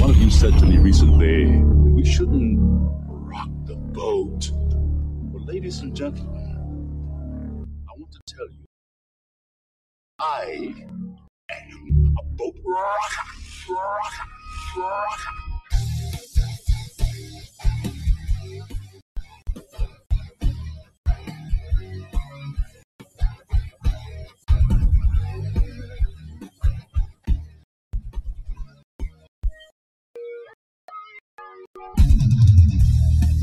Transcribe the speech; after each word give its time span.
One 0.00 0.10
of 0.10 0.16
you 0.18 0.30
said 0.30 0.56
to 0.60 0.64
me 0.64 0.78
recently 0.78 1.46
that 1.46 1.90
we 1.90 2.04
shouldn't 2.04 2.58
rock 3.08 3.48
the 3.66 3.74
boat. 3.74 4.50
Well, 4.52 5.44
ladies 5.44 5.80
and 5.80 5.94
gentlemen, 5.94 7.66
I 7.88 7.92
want 7.98 8.12
to 8.12 8.20
tell 8.36 8.46
you, 8.48 8.64
I 10.20 10.74
am 11.50 12.16
a 12.16 12.24
boat 12.36 12.56
rocker, 12.64 13.74
rocker, 13.74 14.28
rocker. 14.78 15.47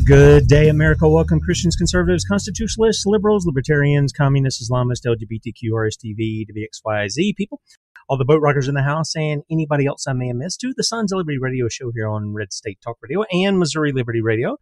Good 0.06 0.48
day, 0.48 0.70
America. 0.70 1.10
Welcome, 1.10 1.40
Christians, 1.40 1.76
conservatives, 1.76 2.26
constitutionalists, 2.26 3.08
liberals, 3.08 3.48
libertarians, 3.48 4.14
communists, 4.14 4.70
Islamists, 4.70 5.04
LGBTQ, 5.04 5.72
RSTV, 5.72 6.46
WXYZ 6.48 7.36
people, 7.36 7.60
all 8.08 8.16
the 8.16 8.24
boat 8.24 8.40
rockers 8.40 8.68
in 8.68 8.76
the 8.76 8.84
house, 8.84 9.16
and 9.16 9.42
anybody 9.50 9.88
else 9.88 10.06
I 10.08 10.14
may 10.14 10.28
have 10.28 10.36
missed 10.36 10.60
to 10.62 10.76
the 10.78 10.84
Sons 10.84 11.12
of 11.12 11.18
Liberty 11.18 11.40
radio 11.40 11.68
show 11.70 11.92
here 11.92 12.08
on 12.08 12.36
Red 12.36 12.54
State 12.54 12.78
Talk 12.84 12.98
Radio 13.02 13.24
and 13.32 13.58
Missouri 13.58 13.92
Liberty 13.92 14.22
Radio. 14.22 14.58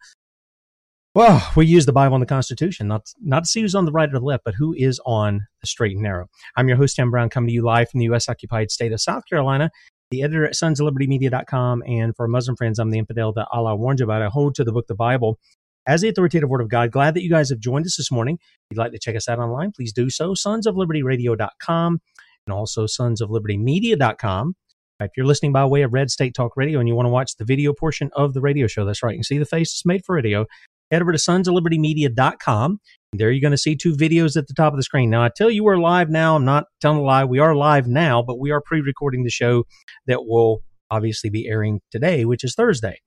Well, 1.14 1.52
we 1.58 1.66
use 1.66 1.86
the 1.86 1.92
Bible 1.92 2.16
and 2.16 2.22
the 2.22 2.28
Constitution, 2.28 2.88
not 2.88 3.10
not 3.22 3.44
to 3.44 3.50
see 3.50 3.62
who's 3.62 3.76
on 3.76 3.84
the 3.84 3.92
right 3.92 4.10
or 4.10 4.20
the 4.20 4.26
left, 4.26 4.46
but 4.46 4.56
who 4.56 4.74
is 4.74 5.02
on 5.06 5.46
the 5.60 5.68
straight 5.68 5.92
and 5.92 6.04
narrow. 6.04 6.28
I'm 6.56 6.70
your 6.70 6.78
host, 6.78 6.96
Tim 6.96 7.12
Brown, 7.12 7.30
coming 7.30 7.50
to 7.50 7.54
you 7.54 7.64
live 7.64 7.90
from 7.90 8.00
the 8.00 8.06
U.S. 8.06 8.30
occupied 8.30 8.72
state 8.72 8.94
of 8.94 9.02
South 9.02 9.24
Carolina 9.30 9.70
the 10.14 10.22
editor 10.22 10.46
at 10.46 10.56
sons 10.56 10.80
of 10.80 10.86
liberty 10.86 11.08
media.com. 11.08 11.84
And 11.88 12.16
for 12.16 12.28
Muslim 12.28 12.56
friends, 12.56 12.78
I'm 12.78 12.92
the 12.92 13.00
infidel 13.00 13.34
that 13.34 13.48
Allah 13.52 13.76
warned 13.76 14.00
you 14.00 14.06
about. 14.06 14.22
I 14.22 14.28
hold 14.28 14.54
to 14.56 14.64
the 14.64 14.72
book, 14.72 14.86
the 14.88 14.96
Bible, 14.96 15.40
as 15.88 16.02
the 16.02 16.10
authoritative 16.10 16.50
word 16.50 16.62
of 16.62 16.70
God. 16.70 16.92
Glad 16.92 17.16
that 17.16 17.24
you 17.24 17.30
guys 17.30 17.50
have 17.50 17.60
joined 17.60 17.86
us 17.86 17.98
this 17.98 18.12
morning. 18.12 18.38
If 18.40 18.76
you'd 18.76 18.78
like 18.78 18.92
to 18.92 19.00
check 19.00 19.16
us 19.16 19.28
out 19.28 19.40
online, 19.40 19.72
please 19.72 19.92
do 19.92 20.10
so. 20.10 20.36
Sons 20.36 20.68
of 20.68 20.78
Liberty 20.78 21.02
Radio.com 21.02 22.00
and 22.46 22.54
also 22.54 22.86
Sons 22.86 23.22
of 23.22 23.32
Liberty 23.32 23.58
Media.com. 23.58 24.56
If 25.00 25.12
you're 25.18 25.26
listening 25.26 25.52
by 25.52 25.66
way 25.66 25.82
of 25.82 25.92
Red 25.92 26.12
State 26.12 26.36
Talk 26.36 26.56
Radio 26.56 26.80
and 26.80 26.88
you 26.88 26.96
want 26.96 27.08
to 27.08 27.12
watch 27.12 27.36
the 27.36 27.46
video 27.46 27.74
portion 27.74 28.12
of 28.14 28.34
the 28.34 28.42
radio 28.42 28.68
show, 28.68 28.86
that's 28.86 29.02
right. 29.02 29.14
You 29.14 29.18
can 29.18 29.24
see 29.24 29.38
the 29.40 29.46
face 29.46 29.74
it's 29.74 29.86
made 29.86 30.06
for 30.06 30.16
radio. 30.16 30.46
Head 30.94 31.02
over 31.02 31.12
to 31.12 31.18
sons 31.18 31.48
of 31.48 31.56
liberty 31.56 31.80
media.com. 31.80 32.80
There 33.14 33.32
you're 33.32 33.42
going 33.42 33.50
to 33.50 33.58
see 33.58 33.76
two 33.76 33.96
videos 33.96 34.38
at 34.38 34.48
the 34.48 34.54
top 34.54 34.74
of 34.74 34.78
the 34.78 34.84
screen. 34.84 35.10
Now, 35.10 35.24
I 35.24 35.30
tell 35.36 35.50
you 35.50 35.64
we're 35.64 35.78
live 35.78 36.12
now. 36.12 36.36
I'm 36.36 36.46
not 36.46 36.66
telling 36.82 37.00
a 37.00 37.02
lie. 37.02 37.26
We 37.26 37.40
are 37.40 37.56
live 37.56 37.88
now, 37.88 38.22
but 38.22 38.40
we 38.40 38.52
are 38.52 38.62
pre 38.62 38.80
recording 38.80 39.24
the 39.24 39.32
show 39.32 39.64
that 40.06 40.26
will 40.28 40.62
obviously 40.92 41.32
be 41.32 41.48
airing 41.48 41.82
today, 41.90 42.26
which 42.26 42.44
is 42.44 42.54
Thursday. 42.54 43.00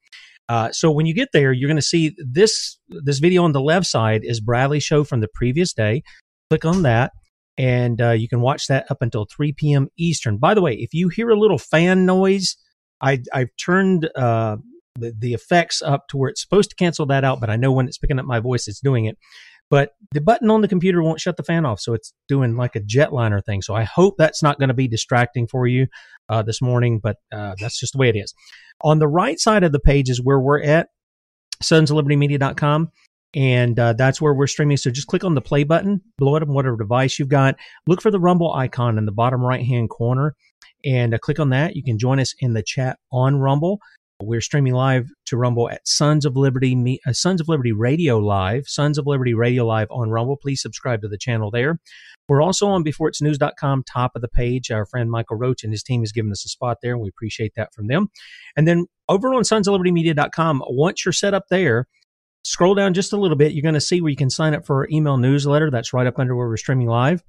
Uh, 0.48 0.72
so 0.72 0.90
when 0.90 1.06
you 1.06 1.14
get 1.14 1.28
there, 1.32 1.52
you're 1.52 1.68
going 1.68 1.76
to 1.76 1.82
see 1.82 2.16
this 2.18 2.76
this 2.88 3.20
video 3.20 3.44
on 3.44 3.52
the 3.52 3.60
left 3.60 3.86
side 3.86 4.22
is 4.24 4.40
Bradley's 4.40 4.82
show 4.82 5.04
from 5.04 5.20
the 5.20 5.28
previous 5.32 5.72
day. 5.72 6.02
Click 6.50 6.64
on 6.64 6.82
that, 6.82 7.12
and 7.56 8.00
uh, 8.00 8.10
you 8.10 8.28
can 8.28 8.40
watch 8.40 8.66
that 8.66 8.90
up 8.90 8.98
until 9.00 9.26
3 9.26 9.52
p.m. 9.52 9.86
Eastern. 9.96 10.38
By 10.38 10.54
the 10.54 10.62
way, 10.62 10.74
if 10.74 10.92
you 10.92 11.08
hear 11.08 11.30
a 11.30 11.38
little 11.38 11.58
fan 11.58 12.04
noise, 12.04 12.56
I, 13.00 13.22
I've 13.32 13.50
turned 13.64 14.10
uh, 14.16 14.56
the, 14.98 15.12
the 15.18 15.34
effects 15.34 15.82
up 15.82 16.08
to 16.08 16.16
where 16.16 16.30
it's 16.30 16.40
supposed 16.40 16.70
to 16.70 16.76
cancel 16.76 17.06
that 17.06 17.24
out, 17.24 17.40
but 17.40 17.50
I 17.50 17.56
know 17.56 17.72
when 17.72 17.86
it's 17.86 17.98
picking 17.98 18.18
up 18.18 18.26
my 18.26 18.40
voice, 18.40 18.68
it's 18.68 18.80
doing 18.80 19.06
it. 19.06 19.16
But 19.68 19.90
the 20.12 20.20
button 20.20 20.50
on 20.50 20.60
the 20.60 20.68
computer 20.68 21.02
won't 21.02 21.20
shut 21.20 21.36
the 21.36 21.42
fan 21.42 21.66
off, 21.66 21.80
so 21.80 21.92
it's 21.92 22.12
doing 22.28 22.56
like 22.56 22.76
a 22.76 22.80
jetliner 22.80 23.44
thing. 23.44 23.62
So 23.62 23.74
I 23.74 23.82
hope 23.82 24.14
that's 24.16 24.42
not 24.42 24.58
going 24.58 24.68
to 24.68 24.74
be 24.74 24.86
distracting 24.86 25.48
for 25.48 25.66
you 25.66 25.88
uh, 26.28 26.42
this 26.42 26.62
morning, 26.62 27.00
but 27.02 27.16
uh, 27.32 27.56
that's 27.60 27.80
just 27.80 27.94
the 27.94 27.98
way 27.98 28.08
it 28.08 28.16
is. 28.16 28.32
On 28.82 28.98
the 28.98 29.08
right 29.08 29.40
side 29.40 29.64
of 29.64 29.72
the 29.72 29.80
page 29.80 30.08
is 30.08 30.22
where 30.22 30.38
we're 30.38 30.62
at, 30.62 30.88
sonsoflibertymedia.com. 31.62 32.90
And 33.34 33.78
uh, 33.78 33.92
that's 33.92 34.20
where 34.20 34.32
we're 34.32 34.46
streaming. 34.46 34.78
So 34.78 34.90
just 34.90 35.08
click 35.08 35.22
on 35.22 35.34
the 35.34 35.42
play 35.42 35.64
button, 35.64 36.00
blow 36.16 36.36
it 36.36 36.42
on 36.42 36.54
whatever 36.54 36.76
device 36.76 37.18
you've 37.18 37.28
got. 37.28 37.56
Look 37.86 38.00
for 38.00 38.10
the 38.10 38.20
Rumble 38.20 38.52
icon 38.54 38.96
in 38.96 39.04
the 39.04 39.12
bottom 39.12 39.42
right 39.42 39.64
hand 39.64 39.90
corner 39.90 40.34
and 40.84 41.12
uh, 41.12 41.18
click 41.18 41.38
on 41.38 41.50
that. 41.50 41.76
You 41.76 41.82
can 41.82 41.98
join 41.98 42.18
us 42.18 42.34
in 42.38 42.54
the 42.54 42.62
chat 42.62 42.98
on 43.12 43.36
Rumble. 43.36 43.80
We're 44.22 44.40
streaming 44.40 44.72
live 44.72 45.10
to 45.26 45.36
Rumble 45.36 45.68
at 45.68 45.86
Sons 45.86 46.24
of 46.24 46.36
Liberty, 46.36 47.00
uh, 47.06 47.12
Sons 47.12 47.38
of 47.38 47.48
Liberty 47.48 47.72
Radio 47.72 48.18
Live, 48.18 48.66
Sons 48.66 48.96
of 48.96 49.06
Liberty 49.06 49.34
Radio 49.34 49.66
Live 49.66 49.88
on 49.90 50.08
Rumble. 50.08 50.38
Please 50.38 50.62
subscribe 50.62 51.02
to 51.02 51.08
the 51.08 51.18
channel 51.18 51.50
there. 51.50 51.78
We're 52.26 52.40
also 52.40 52.66
on 52.66 52.82
beforeitsnews.com, 52.82 53.84
top 53.84 54.12
of 54.16 54.22
the 54.22 54.28
page. 54.28 54.70
Our 54.70 54.86
friend 54.86 55.10
Michael 55.10 55.36
Roach 55.36 55.64
and 55.64 55.72
his 55.72 55.82
team 55.82 56.00
has 56.00 56.12
given 56.12 56.32
us 56.32 56.46
a 56.46 56.48
spot 56.48 56.78
there, 56.82 56.92
and 56.92 57.02
we 57.02 57.10
appreciate 57.10 57.52
that 57.56 57.74
from 57.74 57.88
them. 57.88 58.08
And 58.56 58.66
then 58.66 58.86
over 59.06 59.34
on 59.34 59.44
sons 59.44 59.68
of 59.68 59.72
liberty 59.72 59.92
media.com, 59.92 60.62
once 60.66 61.04
you're 61.04 61.12
set 61.12 61.34
up 61.34 61.44
there, 61.50 61.86
scroll 62.42 62.74
down 62.74 62.94
just 62.94 63.12
a 63.12 63.18
little 63.18 63.36
bit. 63.36 63.52
You're 63.52 63.62
going 63.62 63.74
to 63.74 63.80
see 63.82 64.00
where 64.00 64.10
you 64.10 64.16
can 64.16 64.30
sign 64.30 64.54
up 64.54 64.64
for 64.64 64.76
our 64.76 64.88
email 64.90 65.18
newsletter. 65.18 65.70
That's 65.70 65.92
right 65.92 66.06
up 66.06 66.18
under 66.18 66.34
where 66.34 66.48
we're 66.48 66.56
streaming 66.56 66.88
live. 66.88 67.22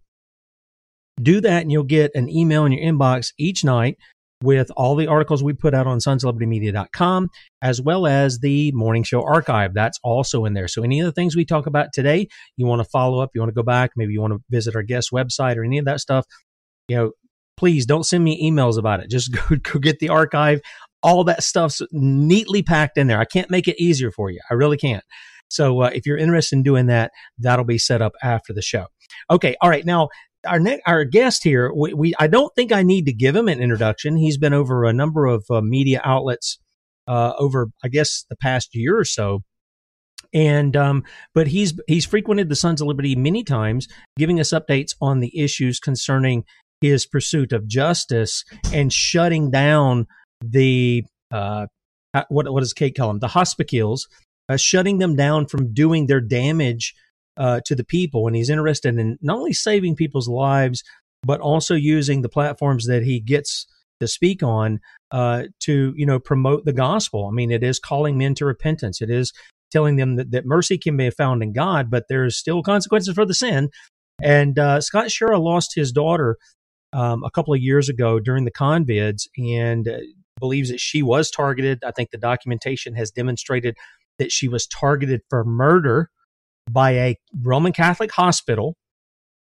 Do 1.22 1.42
that, 1.42 1.64
and 1.64 1.72
you'll 1.72 1.84
get 1.84 2.16
an 2.16 2.30
email 2.30 2.64
in 2.64 2.72
your 2.72 2.94
inbox 2.94 3.34
each 3.38 3.66
night 3.66 3.97
with 4.44 4.72
all 4.78 4.96
the 4.96 5.08
articles 5.08 5.44
we 5.44 5.53
put 5.53 5.74
out 5.74 5.88
on 5.88 5.98
sonslibertymedia.com, 5.98 7.30
as 7.62 7.81
well 7.81 8.06
as 8.06 8.40
the 8.40 8.72
morning 8.74 9.03
show 9.03 9.24
archive. 9.24 9.74
That's 9.74 10.00
also 10.03 10.46
in 10.46 10.53
there. 10.53 10.68
So 10.68 10.84
any 10.84 11.00
of 11.00 11.06
the 11.06 11.12
things 11.12 11.36
we 11.36 11.46
talk 11.46 11.66
about 11.66 11.88
today, 11.94 12.28
you 12.56 12.66
want 12.66 12.81
to 12.81 12.90
follow 12.90 13.20
up, 13.20 13.31
you 13.34 13.42
want 13.42 13.50
to 13.50 13.56
go 13.56 13.64
back, 13.64 13.92
maybe 13.96 14.14
you 14.14 14.22
want 14.22 14.34
to 14.34 14.40
visit 14.50 14.76
our 14.76 14.84
guest 14.84 15.09
website 15.12 15.58
or 15.58 15.64
any 15.64 15.80
of 15.80 15.86
that 15.86 16.00
stuff, 16.00 16.26
you 16.88 16.96
know, 16.96 17.12
please 17.58 17.86
don't 17.86 18.06
send 18.06 18.24
me 18.24 18.50
emails 18.50 18.78
about 18.78 19.00
it. 19.00 19.09
Just 19.09 19.31
go, 19.50 19.56
go 19.56 19.80
get 19.80 20.00
the 20.00 20.09
archive. 20.09 20.62
All 21.03 21.24
that 21.26 21.44
stuff's 21.44 21.81
neatly 21.92 22.64
packed 22.64 22.97
in 22.97 23.08
there. 23.08 23.20
I 23.20 23.26
can't 23.26 23.50
make 23.50 23.68
it 23.68 23.81
easier 23.81 24.12
for 24.12 24.30
you. 24.30 24.40
I 24.50 24.53
really 24.53 24.78
can't. 24.78 25.03
So 25.50 25.81
uh, 25.81 25.92
if 25.94 26.06
you're 26.06 26.18
interested 26.18 26.58
in 26.58 26.64
doing 26.64 26.88
that, 26.88 27.12
that'll 27.38 27.66
be 27.66 27.78
set 27.78 28.02
up 28.02 28.14
after 28.22 28.53
the 28.53 28.62
show. 28.62 28.88
Okay. 29.30 29.56
All 29.62 29.70
right. 29.70 29.86
Now, 29.86 30.09
our 30.46 30.59
ne- 30.59 30.81
our 30.86 31.03
guest 31.03 31.44
here, 31.44 31.72
we, 31.74 31.94
we, 31.94 32.14
I 32.20 32.28
don't 32.28 32.53
think 32.56 32.72
I 32.72 32.84
need 32.84 33.06
to 33.06 33.14
give 33.14 33.36
him 33.36 33.48
an 33.48 33.62
introduction. 33.62 34.18
He's 34.18 34.38
been 34.38 34.53
over 34.53 34.86
a 34.86 34.94
number 34.94 35.25
of 35.25 35.46
uh, 35.50 35.62
media 35.62 36.02
outlets 36.03 36.59
uh, 37.08 37.34
over, 37.40 37.70
I 37.84 37.88
guess, 37.88 38.25
the 38.30 38.36
past 38.36 38.70
year 38.74 38.97
or 38.97 39.06
so. 39.06 39.42
And 40.34 40.76
um, 40.76 41.03
but 41.34 41.47
he's 41.47 41.80
he's 41.88 42.06
frequented 42.06 42.50
the 42.50 42.56
Sons 42.56 42.81
of 42.81 42.88
Liberty 42.88 43.16
many 43.16 43.44
times, 43.44 43.88
giving 44.18 44.40
us 44.40 44.50
updates 44.50 44.94
on 45.02 45.20
the 45.20 45.38
issues 45.40 45.80
concerning 45.80 46.44
his 46.81 47.06
pursuit 47.06 47.53
of 47.53 47.68
justice 47.68 48.44
and 48.74 48.92
shutting 48.92 49.50
down 49.50 50.06
the 50.42 51.03
uh, 51.31 51.68
what 52.30 52.52
what 52.52 52.59
does 52.59 52.74
Kate 52.74 52.96
call 52.96 53.08
them 53.08 53.20
the 53.20 53.30
hospitals, 53.30 54.08
uh, 54.50 54.58
shutting 54.58 54.97
them 54.97 55.16
down 55.16 55.46
from 55.46 55.73
doing 55.73 56.08
their 56.08 56.22
damage 56.22 56.94
uh, 57.37 57.61
to 57.66 57.75
the 57.75 57.84
people. 57.84 58.28
And 58.28 58.35
he's 58.35 58.49
interested 58.49 58.97
in 58.97 59.17
not 59.22 59.37
only 59.37 59.53
saving 59.53 59.95
people's 59.95 60.28
lives, 60.28 60.84
but 61.23 61.39
also 61.39 61.75
using 61.75 62.22
the 62.22 62.29
platforms 62.29 62.85
that 62.87 63.03
he 63.03 63.19
gets 63.19 63.66
to 63.99 64.07
speak 64.07 64.43
on 64.43 64.79
uh, 65.11 65.43
to, 65.61 65.93
you 65.95 66.05
know, 66.05 66.19
promote 66.19 66.66
the 66.66 66.73
gospel. 66.73 67.28
I 67.28 67.31
mean, 67.31 67.51
it 67.51 67.63
is 67.63 67.79
calling 67.79 68.17
men 68.17 68.35
to 68.35 68.45
repentance. 68.45 69.01
It 69.01 69.09
is 69.09 69.34
telling 69.72 69.95
them 69.95 70.16
that, 70.16 70.31
that 70.31 70.45
mercy 70.45 70.78
can 70.78 70.95
be 70.95 71.09
found 71.09 71.43
in 71.43 71.53
God, 71.53 71.89
but 71.89 72.05
there's 72.09 72.37
still 72.37 72.61
consequences 72.61 73.13
for 73.13 73.25
the 73.25 73.34
sin. 73.34 73.69
And 74.22 74.57
uh, 74.57 74.81
Scott 74.81 75.07
Schara 75.07 75.41
lost 75.41 75.75
his 75.75 75.91
daughter 75.91 76.37
um, 76.93 77.23
a 77.23 77.31
couple 77.31 77.53
of 77.53 77.59
years 77.59 77.89
ago 77.89 78.19
during 78.19 78.45
the 78.45 78.51
convids 78.51 79.28
and 79.37 79.87
uh, 79.87 79.97
believes 80.39 80.69
that 80.69 80.79
she 80.79 81.03
was 81.03 81.29
targeted. 81.29 81.84
I 81.84 81.91
think 81.91 82.11
the 82.11 82.17
documentation 82.17 82.95
has 82.95 83.11
demonstrated 83.11 83.75
that 84.19 84.31
she 84.31 84.47
was 84.47 84.66
targeted 84.67 85.22
for 85.29 85.43
murder 85.43 86.09
by 86.69 86.91
a 86.91 87.16
Roman 87.41 87.72
Catholic 87.72 88.11
hospital. 88.11 88.75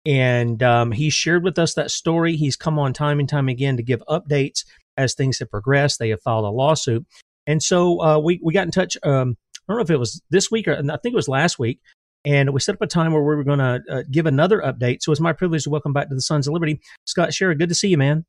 And 0.04 0.62
um, 0.62 0.92
he 0.92 1.10
shared 1.10 1.44
with 1.44 1.58
us 1.58 1.74
that 1.74 1.90
story. 1.90 2.36
He's 2.36 2.56
come 2.56 2.78
on 2.78 2.92
time 2.92 3.20
and 3.20 3.28
time 3.28 3.48
again 3.48 3.76
to 3.76 3.82
give 3.82 4.02
updates 4.08 4.64
as 4.96 5.14
things 5.14 5.38
have 5.38 5.50
progressed. 5.50 5.98
They 5.98 6.10
have 6.10 6.22
filed 6.22 6.44
a 6.44 6.48
lawsuit. 6.48 7.06
And 7.46 7.62
so 7.62 8.02
uh, 8.02 8.18
we, 8.18 8.40
we 8.42 8.52
got 8.52 8.66
in 8.66 8.72
touch. 8.72 8.96
Um, 9.02 9.36
I 9.68 9.72
don't 9.72 9.78
know 9.78 9.82
if 9.82 9.90
it 9.90 9.98
was 9.98 10.20
this 10.30 10.50
week 10.50 10.66
or 10.66 10.74
I 10.74 10.82
think 10.82 11.12
it 11.12 11.14
was 11.14 11.28
last 11.28 11.58
week. 11.58 11.80
And 12.24 12.52
we 12.52 12.60
set 12.60 12.76
up 12.76 12.82
a 12.82 12.86
time 12.86 13.12
where 13.12 13.22
we 13.22 13.34
were 13.34 13.44
going 13.44 13.58
to 13.58 13.80
uh, 13.90 14.02
give 14.10 14.26
another 14.26 14.60
update. 14.60 14.98
So 15.02 15.10
it's 15.10 15.20
my 15.20 15.32
privilege 15.32 15.64
to 15.64 15.70
welcome 15.70 15.92
back 15.92 16.08
to 16.08 16.14
the 16.14 16.20
Sons 16.20 16.46
of 16.46 16.52
Liberty, 16.52 16.80
Scott 17.04 17.30
Schara. 17.30 17.58
Good 17.58 17.68
to 17.68 17.74
see 17.74 17.88
you, 17.88 17.98
man. 17.98 18.24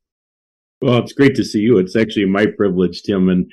Well, 0.82 0.98
it's 0.98 1.14
great 1.14 1.36
to 1.36 1.44
see 1.44 1.60
you. 1.60 1.78
It's 1.78 1.96
actually 1.96 2.26
my 2.26 2.46
privilege, 2.46 3.04
Tim. 3.04 3.30
And 3.30 3.52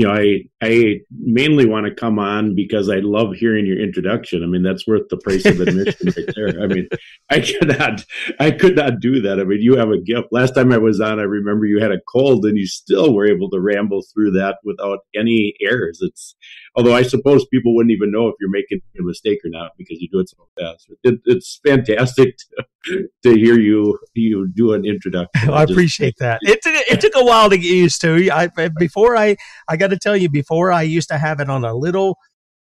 you 0.00 0.06
know, 0.06 0.14
I 0.14 0.44
I 0.62 1.00
mainly 1.10 1.66
want 1.66 1.84
to 1.84 1.94
come 1.94 2.18
on 2.18 2.54
because 2.54 2.88
I 2.88 3.00
love 3.00 3.34
hearing 3.34 3.66
your 3.66 3.78
introduction. 3.78 4.42
I 4.42 4.46
mean, 4.46 4.62
that's 4.62 4.86
worth 4.86 5.10
the 5.10 5.18
price 5.18 5.44
of 5.44 5.60
admission 5.60 6.14
right 6.16 6.34
there. 6.34 6.62
I 6.62 6.66
mean, 6.68 6.88
I 7.28 7.40
cannot 7.40 8.06
I 8.38 8.50
could 8.50 8.76
not 8.76 9.00
do 9.00 9.20
that. 9.20 9.38
I 9.38 9.44
mean, 9.44 9.60
you 9.60 9.76
have 9.76 9.90
a 9.90 10.00
gift. 10.00 10.28
Last 10.30 10.54
time 10.54 10.72
I 10.72 10.78
was 10.78 11.02
on, 11.02 11.18
I 11.18 11.24
remember 11.24 11.66
you 11.66 11.82
had 11.82 11.92
a 11.92 12.00
cold 12.08 12.46
and 12.46 12.56
you 12.56 12.66
still 12.66 13.14
were 13.14 13.26
able 13.26 13.50
to 13.50 13.60
ramble 13.60 14.00
through 14.14 14.30
that 14.32 14.56
without 14.64 15.00
any 15.14 15.52
errors. 15.60 15.98
It's 16.00 16.34
although 16.76 16.94
I 16.94 17.02
suppose 17.02 17.44
people 17.46 17.74
wouldn't 17.74 17.92
even 17.92 18.10
know 18.10 18.28
if 18.28 18.36
you're 18.40 18.50
making 18.50 18.80
a 18.98 19.02
mistake 19.02 19.40
or 19.44 19.50
not 19.50 19.72
because 19.76 20.00
you 20.00 20.08
do 20.10 20.20
it 20.20 20.30
so 20.30 20.48
fast. 20.58 20.90
It, 21.04 21.20
it's 21.26 21.60
fantastic 21.66 22.38
to, 22.84 23.08
to, 23.22 23.34
hear 23.34 23.58
you 23.58 23.98
you 24.14 24.48
do 24.54 24.72
an 24.72 24.84
introduction. 24.84 25.50
I 25.50 25.64
appreciate 25.64 26.16
that. 26.20 26.38
It 26.42 26.60
it 26.64 27.00
took 27.00 27.14
a 27.16 27.24
while 27.24 27.50
to 27.50 27.58
get 27.58 27.70
used 27.70 28.00
to. 28.02 28.30
I 28.30 28.48
before 28.78 29.16
I 29.16 29.36
I 29.68 29.76
got 29.76 29.89
to 29.90 29.98
tell 29.98 30.16
you 30.16 30.28
before 30.28 30.72
I 30.72 30.82
used 30.82 31.08
to 31.08 31.18
have 31.18 31.40
it 31.40 31.50
on 31.50 31.64
a 31.64 31.74
little 31.74 32.16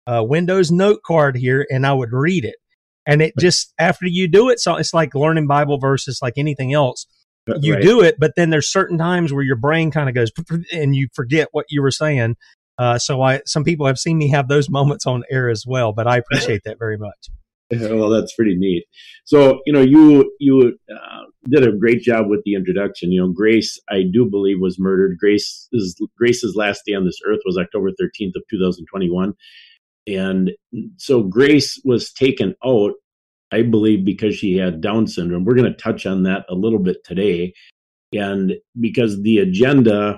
uh, 0.08 0.24
Windows 0.26 0.72
note 0.72 1.02
card 1.06 1.36
here, 1.36 1.66
and 1.70 1.86
I 1.86 1.94
would 1.94 2.12
read 2.12 2.46
it, 2.46 2.56
and 3.06 3.22
it 3.22 3.34
just 3.40 3.74
after 3.80 4.06
you 4.06 4.28
do 4.28 4.50
it, 4.50 4.60
so 4.60 4.76
it's 4.76 4.94
like 4.94 5.16
learning 5.16 5.48
Bible 5.48 5.78
verses, 5.78 6.20
like 6.22 6.34
anything 6.38 6.74
else. 6.74 7.06
You 7.60 7.74
right. 7.74 7.84
do 7.84 8.02
it, 8.02 8.16
but 8.20 8.34
then 8.38 8.52
there's 8.52 8.72
certain 8.72 8.98
times 8.98 9.34
where 9.34 9.44
your 9.44 9.58
brain 9.58 9.92
kind 9.92 10.08
of 10.08 10.16
goes 10.16 10.32
and 10.72 10.96
you 10.96 11.10
forget 11.14 11.50
what 11.52 11.66
you 11.68 11.82
were 11.82 11.92
saying. 11.92 12.38
Uh, 12.78 12.98
so 12.98 13.22
I, 13.22 13.42
some 13.46 13.66
people 13.66 13.86
have 13.86 14.00
seen 14.00 14.18
me 14.18 14.30
have 14.30 14.48
those 14.48 14.70
moments 14.70 15.06
on 15.06 15.24
air 15.30 15.50
as 15.50 15.66
well, 15.68 15.92
but 15.92 16.08
I 16.08 16.18
appreciate 16.18 16.62
that 16.64 16.80
very 16.80 16.98
much. 16.98 17.30
well, 17.96 18.10
that's 18.10 18.36
pretty 18.36 18.56
neat. 18.56 18.86
So, 19.26 19.62
you 19.66 19.74
know, 19.74 19.82
you 19.82 20.32
you 20.40 20.78
uh, 20.92 21.24
did 21.50 21.68
a 21.68 21.72
great 21.72 22.02
job 22.02 22.28
with 22.30 22.42
the 22.46 22.56
introduction. 22.56 23.12
You 23.12 23.22
know, 23.22 23.32
Grace, 23.32 23.80
I 23.90 24.04
do 24.12 24.26
believe, 24.30 24.60
was 24.60 24.80
murdered. 24.80 25.18
Grace 25.18 25.70
Grace's 26.18 26.56
last 26.56 26.84
day 26.86 26.94
on 26.94 27.06
this 27.06 27.20
earth 27.26 27.40
was 27.46 27.58
October 27.58 27.90
thirteenth 27.98 28.36
of 28.36 28.44
two 28.50 28.60
thousand 28.64 28.86
twenty 28.86 29.10
one, 29.10 29.34
and 30.08 30.52
so 30.98 31.24
Grace 31.24 31.80
was 31.84 32.12
taken 32.12 32.56
out. 32.66 32.94
I 33.52 33.62
believe 33.62 34.04
because 34.04 34.36
she 34.36 34.58
had 34.58 34.82
Down 34.82 35.06
syndrome. 35.06 35.46
We're 35.46 35.54
going 35.54 35.72
to 35.72 35.78
touch 35.78 36.08
on 36.08 36.24
that 36.24 36.44
a 36.50 36.56
little 36.56 36.80
bit 36.80 37.04
today, 37.06 37.54
and 38.12 38.54
because 38.80 39.22
the 39.22 39.38
agenda 39.38 40.18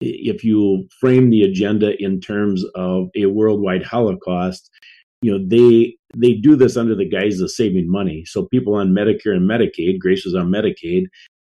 if 0.00 0.44
you 0.44 0.86
frame 1.00 1.30
the 1.30 1.42
agenda 1.42 1.92
in 1.98 2.20
terms 2.20 2.64
of 2.74 3.08
a 3.16 3.26
worldwide 3.26 3.82
Holocaust, 3.82 4.70
you 5.22 5.36
know 5.36 5.44
they 5.46 5.96
they 6.16 6.34
do 6.34 6.56
this 6.56 6.76
under 6.76 6.94
the 6.94 7.08
guise 7.08 7.40
of 7.40 7.50
saving 7.50 7.90
money. 7.90 8.24
So 8.24 8.46
people 8.46 8.74
on 8.74 8.94
Medicare 8.94 9.36
and 9.36 9.48
Medicaid, 9.48 9.98
Grace 9.98 10.24
is 10.24 10.34
on 10.34 10.50
Medicaid, 10.50 11.04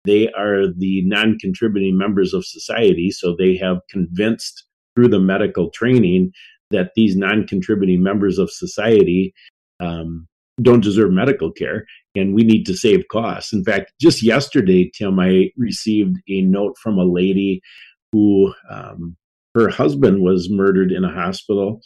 they 0.06 0.30
are 0.31 0.68
the 0.68 1.04
non-contributing 1.06 1.98
members 1.98 2.33
of 2.33 2.45
society. 2.45 3.12
So 3.12 3.36
they 3.38 3.56
have 3.57 3.80
convinced 3.89 4.66
through 4.95 5.10
the 5.10 5.19
medical 5.19 5.69
training 5.69 6.31
that 6.71 6.92
these 6.95 7.16
non-contributing 7.16 8.04
members 8.04 8.38
of 8.38 8.51
society 8.51 9.33
um, 9.80 10.27
don't 10.62 10.83
deserve 10.83 11.12
medical 11.12 11.51
care 11.51 11.86
and 12.16 12.33
we 12.33 12.44
need 12.44 12.66
to 12.66 12.75
save 12.75 13.07
costs. 13.12 13.54
In 13.54 13.63
fact, 13.63 13.94
just 14.01 14.24
yesterday, 14.24 14.92
Tim, 14.94 15.19
I 15.19 15.51
received 15.57 16.18
a 16.27 16.42
note 16.42 16.77
from 16.77 16.98
a 16.98 17.06
lady 17.06 17.62
who 18.12 18.54
um, 18.69 19.16
her 19.56 19.69
husband 19.69 20.21
was 20.21 20.50
murdered 20.50 20.92
in 20.92 21.04
a 21.04 21.13
hospital 21.13 21.81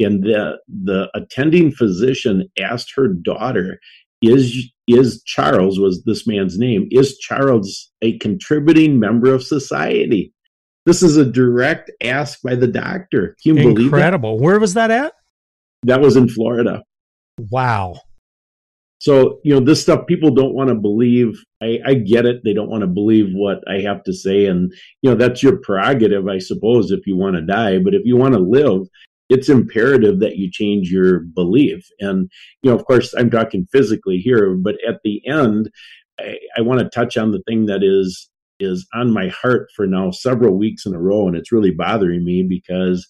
and 0.00 0.24
the 0.24 0.58
the 0.68 1.08
attending 1.14 1.70
physician 1.70 2.48
asked 2.58 2.92
her 2.96 3.08
daughter 3.08 3.78
is 4.22 4.70
is 4.88 5.22
charles 5.24 5.78
was 5.78 6.02
this 6.04 6.26
man's 6.26 6.58
name 6.58 6.88
is 6.90 7.16
charles 7.18 7.90
a 8.04 8.18
contributing 8.18 9.00
member 9.00 9.32
of 9.32 9.42
society? 9.42 10.32
This 10.86 11.02
is 11.02 11.16
a 11.16 11.24
direct 11.24 11.90
ask 12.02 12.42
by 12.42 12.54
the 12.54 12.66
doctor. 12.66 13.36
Can 13.42 13.56
you 13.56 13.70
incredible. 13.70 14.38
Where 14.38 14.60
was 14.60 14.74
that 14.74 14.90
at? 14.90 15.14
That 15.84 16.00
was 16.00 16.16
in 16.16 16.28
florida. 16.28 16.82
Wow. 17.50 18.00
So 18.98 19.40
you 19.42 19.54
know 19.54 19.64
this 19.64 19.82
stuff 19.82 20.06
people 20.06 20.30
don't 20.30 20.54
want 20.54 20.68
to 20.68 20.74
believe. 20.74 21.42
I, 21.62 21.80
I 21.86 21.94
get 21.94 22.26
it. 22.26 22.42
They 22.44 22.52
don't 22.52 22.70
want 22.70 22.82
to 22.82 22.86
believe 22.86 23.32
what 23.32 23.58
i 23.68 23.80
have 23.80 24.04
to 24.04 24.12
say. 24.12 24.46
And 24.46 24.72
you 25.02 25.10
know 25.10 25.16
that's 25.16 25.42
your 25.42 25.56
prerogative 25.58 26.28
i 26.28 26.38
suppose 26.38 26.90
if 26.90 27.06
you 27.06 27.16
want 27.16 27.36
to 27.36 27.42
die. 27.42 27.78
But 27.78 27.94
if 27.94 28.02
you 28.04 28.16
want 28.16 28.34
to 28.34 28.40
live 28.40 28.86
it's 29.28 29.48
imperative 29.48 30.20
that 30.20 30.36
you 30.36 30.50
change 30.50 30.90
your 30.90 31.20
belief. 31.20 31.86
And, 32.00 32.30
you 32.62 32.70
know, 32.70 32.76
of 32.76 32.84
course, 32.84 33.14
I'm 33.14 33.30
talking 33.30 33.66
physically 33.72 34.18
here, 34.18 34.54
but 34.54 34.76
at 34.86 35.00
the 35.02 35.26
end, 35.26 35.70
I, 36.20 36.38
I 36.56 36.60
want 36.60 36.80
to 36.80 36.88
touch 36.90 37.16
on 37.16 37.30
the 37.30 37.42
thing 37.46 37.66
that 37.66 37.82
is 37.82 38.28
is 38.60 38.86
on 38.94 39.12
my 39.12 39.28
heart 39.28 39.68
for 39.74 39.84
now 39.84 40.12
several 40.12 40.56
weeks 40.56 40.86
in 40.86 40.94
a 40.94 41.00
row, 41.00 41.26
and 41.26 41.36
it's 41.36 41.50
really 41.50 41.72
bothering 41.72 42.24
me 42.24 42.44
because 42.48 43.06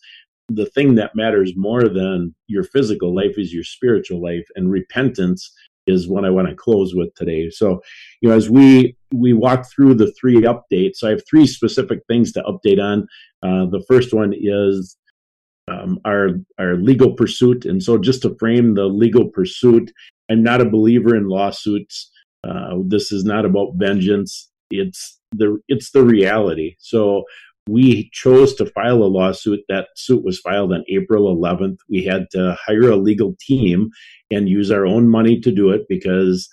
the 0.48 0.66
thing 0.66 0.94
that 0.94 1.14
matters 1.14 1.52
more 1.54 1.88
than 1.88 2.34
your 2.46 2.64
physical 2.64 3.14
life 3.14 3.34
is 3.36 3.52
your 3.52 3.64
spiritual 3.64 4.22
life, 4.22 4.46
and 4.56 4.70
repentance 4.70 5.52
is 5.86 6.08
what 6.08 6.24
I 6.24 6.30
want 6.30 6.48
to 6.48 6.54
close 6.54 6.94
with 6.94 7.14
today. 7.14 7.50
So, 7.50 7.82
you 8.20 8.28
know, 8.28 8.36
as 8.36 8.48
we 8.48 8.96
we 9.12 9.32
walk 9.32 9.66
through 9.70 9.94
the 9.94 10.12
three 10.18 10.42
updates, 10.42 11.02
I 11.04 11.10
have 11.10 11.22
three 11.28 11.46
specific 11.46 12.00
things 12.08 12.32
to 12.32 12.42
update 12.42 12.82
on. 12.82 13.06
Uh, 13.42 13.66
the 13.66 13.84
first 13.86 14.14
one 14.14 14.32
is 14.34 14.96
um, 15.68 15.98
our 16.04 16.30
our 16.58 16.76
legal 16.76 17.12
pursuit. 17.12 17.64
And 17.64 17.82
so, 17.82 17.98
just 17.98 18.22
to 18.22 18.36
frame 18.38 18.74
the 18.74 18.84
legal 18.84 19.28
pursuit, 19.28 19.92
I'm 20.30 20.42
not 20.42 20.60
a 20.60 20.68
believer 20.68 21.14
in 21.14 21.28
lawsuits. 21.28 22.10
Uh, 22.46 22.76
this 22.86 23.10
is 23.10 23.24
not 23.24 23.44
about 23.44 23.74
vengeance. 23.76 24.50
It's 24.70 25.18
the 25.32 25.58
it's 25.68 25.90
the 25.92 26.04
reality. 26.04 26.76
So 26.78 27.24
we 27.66 28.10
chose 28.12 28.54
to 28.56 28.66
file 28.66 29.02
a 29.02 29.04
lawsuit. 29.04 29.60
That 29.68 29.88
suit 29.96 30.22
was 30.22 30.38
filed 30.40 30.72
on 30.72 30.84
April 30.88 31.34
11th. 31.34 31.78
We 31.88 32.04
had 32.04 32.26
to 32.32 32.58
hire 32.62 32.90
a 32.90 32.96
legal 32.96 33.34
team 33.40 33.90
and 34.30 34.48
use 34.48 34.70
our 34.70 34.84
own 34.84 35.08
money 35.08 35.40
to 35.40 35.50
do 35.50 35.70
it 35.70 35.86
because 35.88 36.48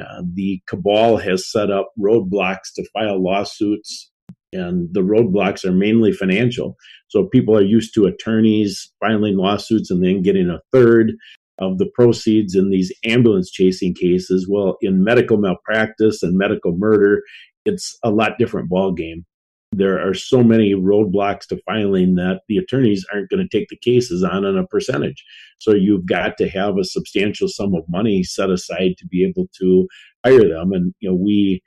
uh, 0.00 0.22
the 0.34 0.60
cabal 0.66 1.18
has 1.18 1.50
set 1.50 1.70
up 1.70 1.92
roadblocks 1.98 2.72
to 2.74 2.88
file 2.92 3.22
lawsuits 3.22 4.10
and 4.56 4.88
the 4.92 5.00
roadblocks 5.00 5.64
are 5.64 5.72
mainly 5.72 6.12
financial. 6.12 6.76
So 7.08 7.26
people 7.26 7.56
are 7.56 7.62
used 7.62 7.94
to 7.94 8.06
attorneys 8.06 8.90
filing 9.00 9.36
lawsuits 9.36 9.90
and 9.90 10.02
then 10.02 10.22
getting 10.22 10.48
a 10.48 10.60
third 10.72 11.12
of 11.58 11.78
the 11.78 11.86
proceeds 11.94 12.54
in 12.54 12.70
these 12.70 12.92
ambulance 13.04 13.50
chasing 13.50 13.94
cases. 13.94 14.48
Well, 14.48 14.76
in 14.82 15.04
medical 15.04 15.38
malpractice 15.38 16.22
and 16.22 16.36
medical 16.36 16.76
murder, 16.76 17.22
it's 17.64 17.96
a 18.02 18.10
lot 18.10 18.38
different 18.38 18.70
ballgame. 18.70 19.24
There 19.72 20.06
are 20.06 20.14
so 20.14 20.42
many 20.42 20.74
roadblocks 20.74 21.46
to 21.48 21.60
filing 21.66 22.14
that 22.14 22.42
the 22.48 22.56
attorneys 22.56 23.04
aren't 23.12 23.28
going 23.28 23.46
to 23.46 23.58
take 23.58 23.68
the 23.68 23.76
cases 23.76 24.22
on 24.22 24.44
on 24.44 24.56
a 24.56 24.66
percentage. 24.66 25.24
So 25.58 25.74
you've 25.74 26.06
got 26.06 26.36
to 26.38 26.48
have 26.48 26.78
a 26.78 26.84
substantial 26.84 27.48
sum 27.48 27.74
of 27.74 27.84
money 27.88 28.22
set 28.22 28.48
aside 28.48 28.94
to 28.98 29.06
be 29.06 29.24
able 29.24 29.48
to 29.58 29.88
hire 30.24 30.48
them. 30.48 30.72
And 30.72 30.94
you 31.00 31.10
know, 31.10 31.16
we 31.16 31.62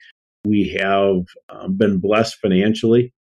we 0.45 0.77
have 0.79 1.25
um, 1.49 1.75
been 1.75 1.99
blessed 1.99 2.37
financially. 2.41 3.13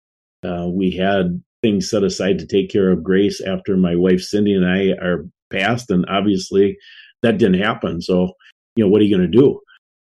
Uh, 0.43 0.67
we 0.69 0.91
had 0.91 1.41
things 1.61 1.89
set 1.89 2.03
aside 2.03 2.39
to 2.39 2.45
take 2.45 2.69
care 2.69 2.91
of 2.91 3.03
Grace 3.03 3.41
after 3.41 3.75
my 3.75 3.95
wife 3.95 4.21
Cindy 4.21 4.53
and 4.53 4.65
I 4.65 4.91
are 5.03 5.25
passed, 5.51 5.89
and 5.89 6.05
obviously 6.07 6.77
that 7.23 7.37
didn't 7.37 7.61
happen. 7.61 8.01
So, 8.01 8.33
you 8.75 8.83
know, 8.83 8.89
what 8.89 9.01
are 9.01 9.05
you 9.05 9.15
going 9.17 9.29
to 9.29 9.37
do? 9.37 9.59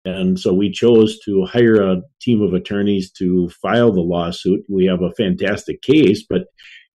And 0.06 0.38
so 0.40 0.54
we 0.54 0.72
chose 0.72 1.18
to 1.26 1.46
hire 1.46 1.82
a 1.82 2.02
team 2.22 2.42
of 2.42 2.54
attorneys 2.54 3.12
to 3.14 3.50
file 3.62 3.92
the 3.92 4.02
lawsuit. 4.02 4.62
We 4.68 4.86
have 4.86 5.02
a 5.02 5.14
fantastic 5.14 5.82
case, 5.82 6.26
but 6.28 6.46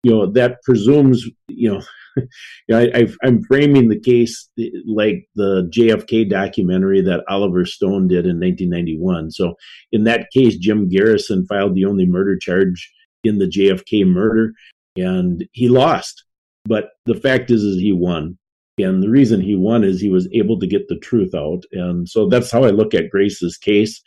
you 0.04 0.12
know 0.12 0.26
that 0.32 0.62
presumes 0.64 1.26
you 1.48 1.72
know 1.72 1.82
I, 2.72 3.08
am 3.24 3.44
framing 3.44 3.90
the 3.90 4.00
case 4.00 4.50
like 4.86 5.28
the 5.36 5.70
JFK 5.74 6.30
documentary 6.30 7.02
that 7.02 7.24
Oliver 7.30 7.66
Stone 7.66 8.08
did 8.08 8.26
in 8.26 8.40
1991. 8.40 9.32
So, 9.32 9.56
in 9.92 10.04
that 10.06 10.28
case, 10.34 10.58
Jim 10.58 10.90
Garrison 10.90 11.46
filed 11.48 11.76
the 11.76 11.86
only 11.86 12.06
murder 12.06 12.38
charge 12.38 12.92
in 13.24 13.40
the 13.40 13.48
JFK 13.48 14.06
murder, 14.06 14.54
and 14.96 15.46
he 15.54 15.70
lost. 15.70 16.24
But 16.66 16.90
the 17.06 17.16
fact 17.16 17.50
is, 17.52 17.64
is 17.64 17.78
he 17.78 17.94
won. 17.94 18.38
And 18.80 19.02
the 19.02 19.10
reason 19.10 19.42
he 19.42 19.56
won 19.56 19.84
is 19.84 20.00
he 20.00 20.10
was 20.10 20.30
able 20.34 20.60
to 20.60 20.68
get 20.68 20.88
the 20.88 20.98
truth 20.98 21.34
out. 21.34 21.64
And 21.72 22.08
so 22.08 22.28
that's 22.28 22.52
how 22.52 22.64
I 22.64 22.70
look 22.70 22.94
at 22.94 23.10
Grace's 23.10 23.58
case. 23.58 24.02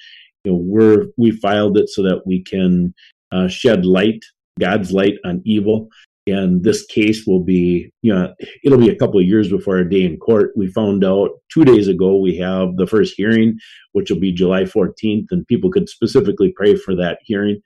You 0.45 0.52
know, 0.52 0.59
we're 0.62 1.07
we 1.17 1.33
filed 1.33 1.76
it 1.76 1.88
so 1.88 2.02
that 2.02 2.23
we 2.25 2.43
can 2.45 2.95
uh, 3.33 3.49
shed 3.49 3.85
light, 3.85 4.21
God's 4.61 4.93
light 4.93 5.14
on 5.25 5.43
evil, 5.45 5.88
and 6.30 6.64
this 6.64 6.84
case 6.87 7.26
will 7.26 7.42
be 7.42 7.92
you 8.02 8.12
know 8.12 8.32
it'll 8.64 8.78
be 8.78 8.88
a 8.88 8.96
couple 8.96 9.20
of 9.20 9.26
years 9.26 9.49
before 9.49 9.76
our 9.76 9.84
day 9.84 10.04
in 10.04 10.16
court. 10.16 10.52
We 10.56 10.68
found 10.68 11.04
out 11.04 11.30
two 11.52 11.64
days 11.64 11.88
ago 11.88 12.16
we 12.16 12.37
have 12.38 12.76
the 12.76 12.87
first 12.87 13.14
hearing 13.16 13.58
which 13.92 14.10
will 14.10 14.20
be 14.20 14.32
july 14.32 14.62
14th 14.62 15.26
and 15.30 15.46
people 15.46 15.70
could 15.70 15.88
specifically 15.88 16.52
pray 16.56 16.76
for 16.76 16.94
that 16.96 17.18
hearing. 17.22 17.60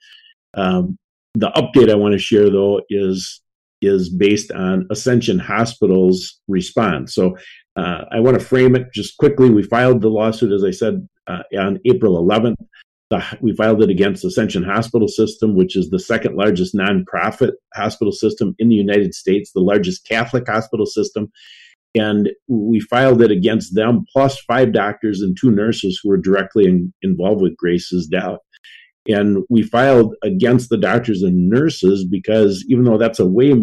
Um, 0.55 0.97
the 1.33 1.51
update 1.51 1.91
i 1.91 1.95
want 1.95 2.13
to 2.13 2.19
share 2.19 2.49
though 2.49 2.81
is 2.89 3.41
is 3.81 4.09
based 4.09 4.51
on 4.51 4.87
ascension 4.89 5.37
hospital's 5.37 6.39
response. 6.47 7.13
So 7.13 7.37
uh, 7.75 8.05
i 8.11 8.19
want 8.19 8.39
to 8.39 8.45
frame 8.45 8.75
it 8.75 8.87
just 8.93 9.17
quickly. 9.17 9.49
We 9.49 9.63
filed 9.63 10.01
the 10.01 10.09
lawsuit 10.09 10.51
as 10.51 10.63
i 10.63 10.71
said 10.71 11.07
uh, 11.27 11.43
on 11.57 11.79
april 11.85 12.23
11th 12.23 12.55
The, 13.11 13.23
we 13.39 13.55
filed 13.55 13.83
it 13.83 13.89
against 13.89 14.25
Ascension 14.25 14.63
Hospital 14.63 15.07
System, 15.07 15.55
which 15.55 15.75
is 15.75 15.89
the 15.89 15.99
second 15.99 16.35
largest 16.35 16.75
nonprofit 16.75 17.51
hospital 17.75 18.11
system 18.11 18.55
in 18.57 18.69
the 18.69 18.75
United 18.75 19.13
States, 19.13 19.51
the 19.51 19.59
largest 19.59 20.07
Catholic 20.07 20.47
hospital 20.47 20.85
system. 20.85 21.31
And 21.93 22.29
we 22.47 22.79
filed 22.79 23.21
it 23.21 23.31
against 23.31 23.75
them, 23.75 24.05
plus 24.11 24.39
five 24.41 24.73
doctors 24.73 25.21
and 25.21 25.37
two 25.39 25.51
nurses 25.51 25.99
who 26.01 26.09
were 26.09 26.17
directly 26.17 26.65
in, 26.65 26.93
involved 27.01 27.41
with 27.41 27.55
Grace's 27.55 28.07
death. 28.07 28.39
And 29.07 29.43
we 29.49 29.61
filed 29.61 30.15
against 30.23 30.69
the 30.69 30.77
doctors 30.77 31.21
and 31.21 31.49
nurses 31.49 32.05
because 32.05 32.65
even 32.67 32.85
though 32.85 32.97
that's 32.97 33.19
a 33.19 33.25
way 33.25 33.53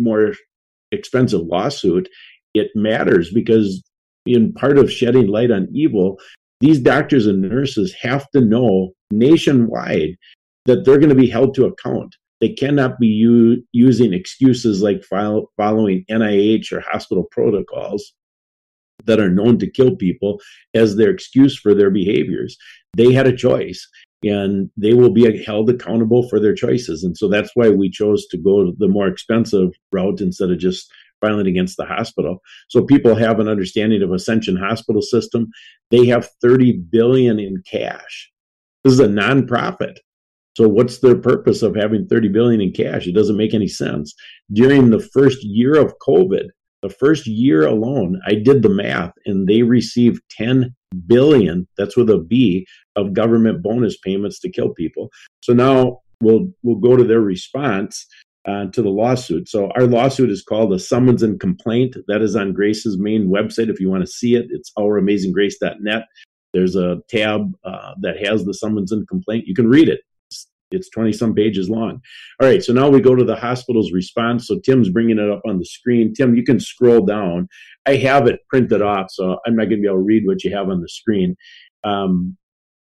more 0.00 0.34
expensive 0.90 1.42
lawsuit, 1.42 2.08
it 2.54 2.70
matters 2.74 3.32
because 3.32 3.82
in 4.26 4.52
part 4.52 4.76
of 4.76 4.92
shedding 4.92 5.28
light 5.28 5.50
on 5.50 5.68
evil, 5.72 6.18
these 6.60 6.80
doctors 6.80 7.26
and 7.26 7.42
nurses 7.42 7.94
have 8.00 8.28
to 8.30 8.40
know 8.40 8.92
nationwide 9.10 10.16
that 10.66 10.84
they're 10.84 10.98
going 10.98 11.08
to 11.08 11.14
be 11.14 11.30
held 11.30 11.54
to 11.54 11.66
account. 11.66 12.14
They 12.40 12.50
cannot 12.50 12.98
be 12.98 13.06
u- 13.06 13.62
using 13.72 14.12
excuses 14.12 14.82
like 14.82 15.02
following 15.04 16.04
NIH 16.10 16.72
or 16.72 16.80
hospital 16.80 17.26
protocols 17.30 18.12
that 19.04 19.20
are 19.20 19.30
known 19.30 19.58
to 19.58 19.70
kill 19.70 19.96
people 19.96 20.40
as 20.74 20.96
their 20.96 21.10
excuse 21.10 21.56
for 21.56 21.74
their 21.74 21.90
behaviors. 21.90 22.56
They 22.96 23.12
had 23.12 23.26
a 23.26 23.36
choice 23.36 23.88
and 24.22 24.70
they 24.76 24.94
will 24.94 25.10
be 25.10 25.42
held 25.44 25.70
accountable 25.70 26.28
for 26.28 26.40
their 26.40 26.54
choices. 26.54 27.04
And 27.04 27.16
so 27.16 27.28
that's 27.28 27.50
why 27.54 27.70
we 27.70 27.90
chose 27.90 28.26
to 28.28 28.38
go 28.38 28.72
the 28.78 28.88
more 28.88 29.06
expensive 29.06 29.70
route 29.92 30.20
instead 30.20 30.50
of 30.50 30.58
just 30.58 30.90
filing 31.20 31.46
against 31.46 31.76
the 31.76 31.84
hospital. 31.84 32.38
So 32.68 32.82
people 32.82 33.14
have 33.14 33.40
an 33.40 33.48
understanding 33.48 34.02
of 34.02 34.12
Ascension 34.12 34.56
Hospital 34.56 35.02
System. 35.02 35.48
They 35.90 36.06
have 36.06 36.30
30 36.42 36.84
billion 36.90 37.38
in 37.38 37.62
cash. 37.70 38.30
This 38.84 38.94
is 38.94 39.00
a 39.00 39.08
nonprofit. 39.08 39.98
So 40.56 40.68
what's 40.68 40.98
their 40.98 41.16
purpose 41.16 41.62
of 41.62 41.76
having 41.76 42.06
30 42.08 42.28
billion 42.28 42.60
in 42.60 42.72
cash? 42.72 43.06
It 43.06 43.14
doesn't 43.14 43.36
make 43.36 43.54
any 43.54 43.68
sense. 43.68 44.14
During 44.52 44.90
the 44.90 45.00
first 45.00 45.44
year 45.44 45.78
of 45.78 45.94
COVID, 46.06 46.48
the 46.82 46.90
first 46.90 47.26
year 47.26 47.66
alone, 47.66 48.20
I 48.26 48.34
did 48.34 48.62
the 48.62 48.68
math 48.68 49.12
and 49.26 49.46
they 49.46 49.62
received 49.62 50.22
10 50.30 50.74
billion, 51.06 51.68
that's 51.76 51.96
with 51.96 52.10
a 52.10 52.18
B, 52.18 52.66
of 52.96 53.12
government 53.12 53.62
bonus 53.62 53.96
payments 53.98 54.40
to 54.40 54.50
kill 54.50 54.70
people. 54.70 55.10
So 55.42 55.52
now 55.52 56.00
we'll 56.22 56.50
we'll 56.62 56.76
go 56.76 56.96
to 56.96 57.04
their 57.04 57.20
response 57.20 58.06
uh, 58.48 58.66
to 58.72 58.80
the 58.80 58.88
lawsuit. 58.88 59.48
So 59.48 59.70
our 59.76 59.84
lawsuit 59.84 60.30
is 60.30 60.42
called 60.42 60.72
a 60.72 60.78
summons 60.78 61.22
and 61.22 61.38
complaint. 61.38 61.96
That 62.06 62.22
is 62.22 62.34
on 62.34 62.54
Grace's 62.54 62.98
main 62.98 63.28
website. 63.28 63.68
If 63.68 63.78
you 63.78 63.90
want 63.90 64.04
to 64.04 64.10
see 64.10 64.36
it, 64.36 64.46
it's 64.50 64.72
ouramazinggrace.net. 64.78 66.04
There's 66.54 66.74
a 66.74 66.98
tab 67.10 67.52
uh, 67.64 67.94
that 68.00 68.24
has 68.24 68.44
the 68.44 68.54
summons 68.54 68.90
and 68.90 69.06
complaint. 69.06 69.44
You 69.46 69.54
can 69.54 69.68
read 69.68 69.88
it. 69.88 70.00
It's 70.70 70.90
20 70.90 71.12
some 71.12 71.34
pages 71.34 71.68
long. 71.68 72.00
All 72.40 72.48
right, 72.48 72.62
so 72.62 72.72
now 72.72 72.88
we 72.88 73.00
go 73.00 73.14
to 73.14 73.24
the 73.24 73.36
hospital's 73.36 73.92
response. 73.92 74.46
So 74.46 74.58
Tim's 74.58 74.90
bringing 74.90 75.18
it 75.18 75.30
up 75.30 75.42
on 75.46 75.58
the 75.58 75.64
screen. 75.64 76.14
Tim, 76.14 76.34
you 76.34 76.44
can 76.44 76.60
scroll 76.60 77.04
down. 77.04 77.48
I 77.86 77.96
have 77.96 78.26
it 78.26 78.40
printed 78.48 78.82
off, 78.82 79.06
so 79.10 79.38
I'm 79.46 79.56
not 79.56 79.64
going 79.64 79.78
to 79.78 79.82
be 79.82 79.86
able 79.88 79.98
to 79.98 80.02
read 80.02 80.26
what 80.26 80.44
you 80.44 80.54
have 80.54 80.68
on 80.68 80.80
the 80.80 80.88
screen. 80.88 81.36
Um, 81.84 82.36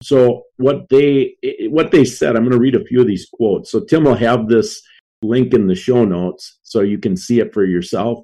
so 0.03 0.43
what 0.57 0.89
they 0.89 1.36
what 1.69 1.91
they 1.91 2.05
said, 2.05 2.36
I'm 2.36 2.43
going 2.43 2.51
to 2.51 2.60
read 2.60 2.75
a 2.75 2.83
few 2.86 3.01
of 3.01 3.07
these 3.07 3.27
quotes. 3.31 3.72
So 3.72 3.83
Tim 3.83 4.03
will 4.03 4.15
have 4.15 4.48
this 4.48 4.81
link 5.24 5.53
in 5.53 5.68
the 5.68 5.75
show 5.75 6.06
notes 6.06 6.60
so 6.63 6.82
you 6.82 6.98
can 6.98 7.15
see 7.15 7.39
it 7.39 7.53
for 7.53 7.65
yourself. 7.65 8.20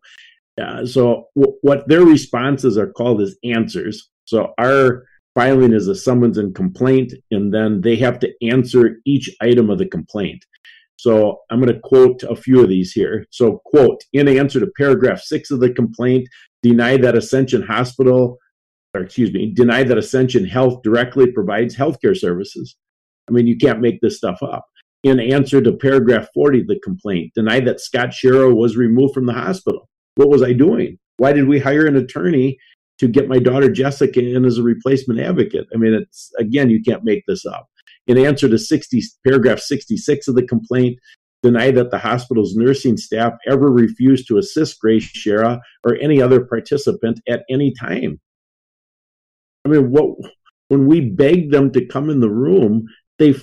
Uh, 0.61 0.85
so 0.85 1.25
w- 1.35 1.57
what 1.61 1.87
their 1.87 2.03
responses 2.03 2.77
are 2.77 2.91
called 2.91 3.21
is 3.21 3.37
answers. 3.43 4.09
So 4.25 4.53
our 4.57 5.05
filing 5.35 5.73
is 5.73 5.87
a 5.87 5.95
summons 5.95 6.37
and 6.37 6.53
complaint, 6.53 7.13
and 7.31 7.53
then 7.53 7.81
they 7.81 7.95
have 7.97 8.19
to 8.19 8.33
answer 8.41 8.97
each 9.05 9.29
item 9.41 9.69
of 9.69 9.77
the 9.77 9.87
complaint. 9.87 10.43
So 10.97 11.39
I'm 11.49 11.61
going 11.61 11.73
to 11.73 11.79
quote 11.79 12.23
a 12.23 12.35
few 12.35 12.61
of 12.61 12.67
these 12.67 12.91
here. 12.91 13.25
So, 13.31 13.61
quote, 13.65 14.03
in 14.11 14.27
answer 14.27 14.59
to 14.59 14.67
paragraph 14.77 15.21
six 15.21 15.49
of 15.49 15.61
the 15.61 15.71
complaint, 15.71 16.27
deny 16.61 16.97
that 16.97 17.15
Ascension 17.15 17.61
Hospital, 17.61 18.37
or 18.93 19.01
excuse 19.01 19.31
me, 19.31 19.53
deny 19.53 19.83
that 19.83 19.97
Ascension 19.97 20.43
Health 20.43 20.81
directly 20.83 21.31
provides 21.31 21.73
healthcare 21.73 22.17
services. 22.17 22.75
I 23.29 23.31
mean, 23.31 23.47
you 23.47 23.55
can't 23.55 23.79
make 23.79 24.01
this 24.01 24.17
stuff 24.17 24.39
up. 24.43 24.65
In 25.03 25.19
answer 25.19 25.61
to 25.61 25.71
paragraph 25.73 26.27
40 26.33 26.61
of 26.61 26.67
the 26.67 26.79
complaint, 26.83 27.31
deny 27.33 27.61
that 27.61 27.79
Scott 27.79 28.09
Schara 28.09 28.53
was 28.53 28.75
removed 28.75 29.13
from 29.13 29.25
the 29.25 29.33
hospital. 29.33 29.87
What 30.15 30.29
was 30.29 30.43
I 30.43 30.51
doing? 30.51 30.99
Why 31.17 31.31
did 31.31 31.47
we 31.47 31.59
hire 31.59 31.85
an 31.85 31.95
attorney 31.95 32.57
to 32.99 33.07
get 33.07 33.29
my 33.29 33.39
daughter 33.39 33.71
Jessica 33.71 34.19
in 34.19 34.45
as 34.45 34.57
a 34.57 34.63
replacement 34.63 35.19
advocate. 35.19 35.67
I 35.73 35.77
mean, 35.77 35.93
it's 35.93 36.31
again, 36.37 36.69
you 36.69 36.81
can't 36.83 37.03
make 37.03 37.23
this 37.27 37.45
up. 37.45 37.67
In 38.07 38.17
answer 38.17 38.49
to 38.49 38.57
60, 38.57 39.01
paragraph 39.25 39.59
66 39.59 40.27
of 40.27 40.35
the 40.35 40.45
complaint, 40.45 40.99
deny 41.41 41.71
that 41.71 41.91
the 41.91 41.97
hospital's 41.97 42.55
nursing 42.55 42.97
staff 42.97 43.33
ever 43.47 43.71
refused 43.71 44.27
to 44.27 44.37
assist 44.37 44.81
Grace 44.81 45.09
Schara 45.13 45.59
or 45.85 45.95
any 45.95 46.21
other 46.21 46.43
participant 46.43 47.21
at 47.27 47.43
any 47.49 47.73
time. 47.73 48.19
I 49.65 49.69
mean, 49.69 49.91
what 49.91 50.15
when 50.67 50.85
we 50.85 51.01
begged 51.01 51.53
them 51.53 51.71
to 51.71 51.85
come 51.85 52.09
in 52.09 52.19
the 52.19 52.29
room, 52.29 52.85
they 53.17 53.35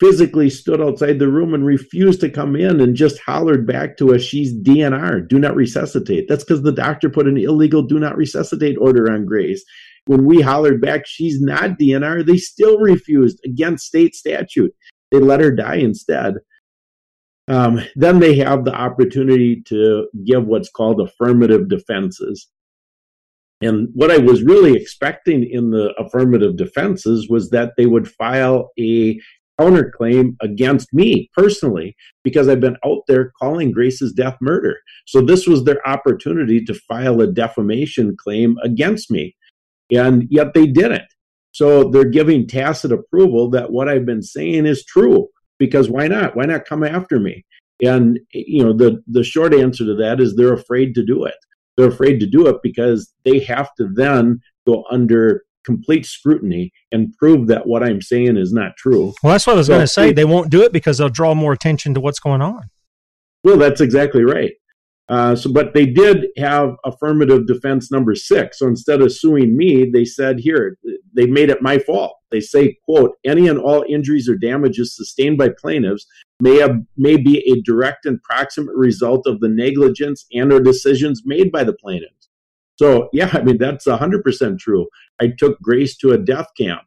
physically 0.00 0.48
stood 0.48 0.80
outside 0.80 1.18
the 1.18 1.28
room 1.28 1.52
and 1.52 1.64
refused 1.64 2.20
to 2.20 2.30
come 2.30 2.56
in 2.56 2.80
and 2.80 2.96
just 2.96 3.20
hollered 3.20 3.66
back 3.66 3.98
to 3.98 4.14
us, 4.14 4.22
she's 4.22 4.54
DNR, 4.54 5.28
do 5.28 5.38
not 5.38 5.54
resuscitate. 5.54 6.26
That's 6.26 6.42
because 6.42 6.62
the 6.62 6.72
doctor 6.72 7.10
put 7.10 7.28
an 7.28 7.36
illegal 7.36 7.82
do 7.82 7.98
not 7.98 8.16
resuscitate 8.16 8.78
order 8.78 9.12
on 9.12 9.26
Grace. 9.26 9.62
When 10.06 10.24
we 10.24 10.40
hollered 10.40 10.80
back, 10.80 11.06
she's 11.06 11.40
not 11.40 11.78
DNR, 11.78 12.26
they 12.26 12.38
still 12.38 12.78
refused 12.78 13.38
against 13.44 13.86
state 13.86 14.14
statute. 14.14 14.74
They 15.10 15.18
let 15.18 15.40
her 15.40 15.50
die 15.50 15.76
instead. 15.76 16.36
Um, 17.48 17.80
then 17.96 18.20
they 18.20 18.36
have 18.36 18.64
the 18.64 18.74
opportunity 18.74 19.60
to 19.66 20.08
give 20.24 20.46
what's 20.46 20.70
called 20.70 21.00
affirmative 21.00 21.68
defenses. 21.68 22.48
And 23.60 23.88
what 23.92 24.10
I 24.10 24.18
was 24.18 24.42
really 24.42 24.74
expecting 24.74 25.44
in 25.44 25.70
the 25.70 25.92
affirmative 25.98 26.56
defenses 26.56 27.28
was 27.28 27.50
that 27.50 27.72
they 27.76 27.86
would 27.86 28.08
file 28.08 28.70
a 28.78 29.20
counterclaim 29.60 30.36
against 30.40 30.92
me 30.92 31.30
personally 31.34 31.94
because 32.24 32.48
I've 32.48 32.60
been 32.60 32.76
out 32.84 33.02
there 33.06 33.32
calling 33.38 33.72
Grace's 33.72 34.12
death 34.12 34.36
murder. 34.40 34.78
So 35.06 35.20
this 35.20 35.46
was 35.46 35.64
their 35.64 35.86
opportunity 35.86 36.64
to 36.64 36.74
file 36.74 37.20
a 37.20 37.26
defamation 37.26 38.16
claim 38.16 38.56
against 38.62 39.10
me. 39.10 39.36
And 39.92 40.26
yet 40.30 40.54
they 40.54 40.66
didn't. 40.66 41.08
So 41.52 41.90
they're 41.90 42.04
giving 42.04 42.46
tacit 42.46 42.92
approval 42.92 43.50
that 43.50 43.72
what 43.72 43.88
I've 43.88 44.06
been 44.06 44.22
saying 44.22 44.66
is 44.66 44.84
true 44.84 45.28
because 45.58 45.90
why 45.90 46.08
not? 46.08 46.36
Why 46.36 46.44
not 46.44 46.64
come 46.64 46.84
after 46.84 47.18
me? 47.18 47.44
And 47.82 48.20
you 48.32 48.62
know 48.62 48.72
the 48.72 49.02
the 49.06 49.24
short 49.24 49.54
answer 49.54 49.84
to 49.86 49.94
that 49.94 50.20
is 50.20 50.36
they're 50.36 50.52
afraid 50.52 50.94
to 50.94 51.04
do 51.04 51.24
it. 51.24 51.34
They're 51.76 51.88
afraid 51.88 52.20
to 52.20 52.26
do 52.26 52.46
it 52.46 52.56
because 52.62 53.12
they 53.24 53.38
have 53.40 53.74
to 53.76 53.88
then 53.94 54.40
go 54.66 54.84
under 54.90 55.42
complete 55.64 56.06
scrutiny 56.06 56.72
and 56.92 57.14
prove 57.18 57.46
that 57.48 57.66
what 57.66 57.82
I'm 57.82 58.00
saying 58.00 58.36
is 58.36 58.52
not 58.52 58.76
true. 58.76 59.14
Well, 59.22 59.32
that's 59.32 59.46
what 59.46 59.54
I 59.54 59.56
was 59.56 59.66
so 59.66 59.74
going 59.74 59.82
to 59.82 59.88
say. 59.88 60.12
They 60.12 60.24
won't 60.24 60.50
do 60.50 60.62
it 60.62 60.72
because 60.72 60.98
they'll 60.98 61.08
draw 61.08 61.34
more 61.34 61.52
attention 61.52 61.94
to 61.94 62.00
what's 62.00 62.20
going 62.20 62.42
on. 62.42 62.70
Well, 63.44 63.56
that's 63.56 63.80
exactly 63.80 64.22
right. 64.22 64.52
Uh, 65.08 65.34
so, 65.34 65.52
but 65.52 65.74
they 65.74 65.86
did 65.86 66.26
have 66.36 66.76
affirmative 66.84 67.46
defense 67.46 67.90
number 67.90 68.14
six. 68.14 68.60
So 68.60 68.68
instead 68.68 69.00
of 69.00 69.12
suing 69.12 69.56
me, 69.56 69.90
they 69.90 70.04
said, 70.04 70.38
here, 70.38 70.78
they 71.14 71.26
made 71.26 71.50
it 71.50 71.60
my 71.60 71.78
fault. 71.78 72.16
They 72.30 72.40
say, 72.40 72.76
quote, 72.84 73.16
any 73.24 73.48
and 73.48 73.58
all 73.58 73.84
injuries 73.88 74.28
or 74.28 74.36
damages 74.36 74.94
sustained 74.94 75.36
by 75.36 75.48
plaintiffs 75.48 76.06
may 76.38 76.60
have, 76.60 76.76
may 76.96 77.16
be 77.16 77.38
a 77.50 77.60
direct 77.62 78.06
and 78.06 78.22
proximate 78.22 78.76
result 78.76 79.26
of 79.26 79.40
the 79.40 79.48
negligence 79.48 80.26
and 80.32 80.52
or 80.52 80.60
decisions 80.60 81.22
made 81.24 81.50
by 81.50 81.64
the 81.64 81.72
plaintiff. 81.72 82.12
So, 82.80 83.10
yeah, 83.12 83.30
I 83.34 83.42
mean, 83.42 83.58
that's 83.58 83.86
100% 83.86 84.58
true. 84.58 84.86
I 85.20 85.32
took 85.38 85.60
Grace 85.60 85.96
to 85.98 86.12
a 86.12 86.18
death 86.18 86.46
camp. 86.58 86.80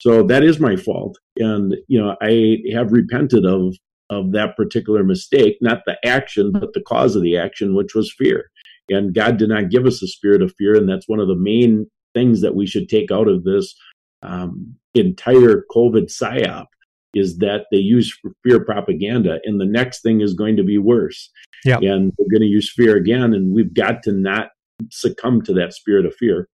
So 0.00 0.22
that 0.24 0.42
is 0.42 0.60
my 0.60 0.76
fault. 0.76 1.18
And, 1.38 1.76
you 1.88 2.00
know, 2.00 2.16
I 2.20 2.58
have 2.72 2.92
repented 2.92 3.44
of, 3.44 3.76
of 4.10 4.32
that 4.32 4.56
particular 4.56 5.02
mistake, 5.04 5.58
not 5.60 5.82
the 5.86 5.96
action, 6.04 6.52
but 6.52 6.72
the 6.72 6.82
cause 6.82 7.16
of 7.16 7.22
the 7.22 7.36
action, 7.36 7.74
which 7.74 7.94
was 7.94 8.14
fear. 8.16 8.50
And 8.88 9.14
God 9.14 9.36
did 9.36 9.48
not 9.48 9.70
give 9.70 9.86
us 9.86 10.02
a 10.02 10.08
spirit 10.08 10.42
of 10.42 10.54
fear. 10.56 10.74
And 10.74 10.88
that's 10.88 11.08
one 11.08 11.20
of 11.20 11.28
the 11.28 11.36
main 11.36 11.86
things 12.14 12.40
that 12.40 12.54
we 12.54 12.66
should 12.66 12.88
take 12.88 13.10
out 13.10 13.28
of 13.28 13.44
this 13.44 13.74
um, 14.22 14.74
entire 14.94 15.64
COVID 15.70 16.06
psyop 16.06 16.66
is 17.14 17.38
that 17.38 17.66
they 17.70 17.78
use 17.78 18.16
fear 18.44 18.64
propaganda. 18.64 19.40
And 19.44 19.60
the 19.60 19.66
next 19.66 20.02
thing 20.02 20.20
is 20.20 20.34
going 20.34 20.56
to 20.56 20.64
be 20.64 20.78
worse. 20.78 21.30
Yep. 21.64 21.82
And 21.82 22.12
we're 22.18 22.30
going 22.30 22.48
to 22.48 22.54
use 22.54 22.72
fear 22.72 22.96
again. 22.96 23.34
And 23.34 23.52
we've 23.52 23.74
got 23.74 24.02
to 24.04 24.12
not 24.12 24.50
succumb 24.90 25.42
to 25.42 25.52
that 25.54 25.74
spirit 25.74 26.06
of 26.06 26.14
fear. 26.14 26.48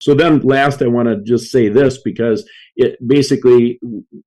So 0.00 0.14
then 0.14 0.40
last 0.40 0.82
I 0.82 0.88
want 0.88 1.08
to 1.08 1.22
just 1.22 1.52
say 1.52 1.68
this 1.68 2.02
because 2.02 2.48
it 2.74 2.96
basically 3.06 3.78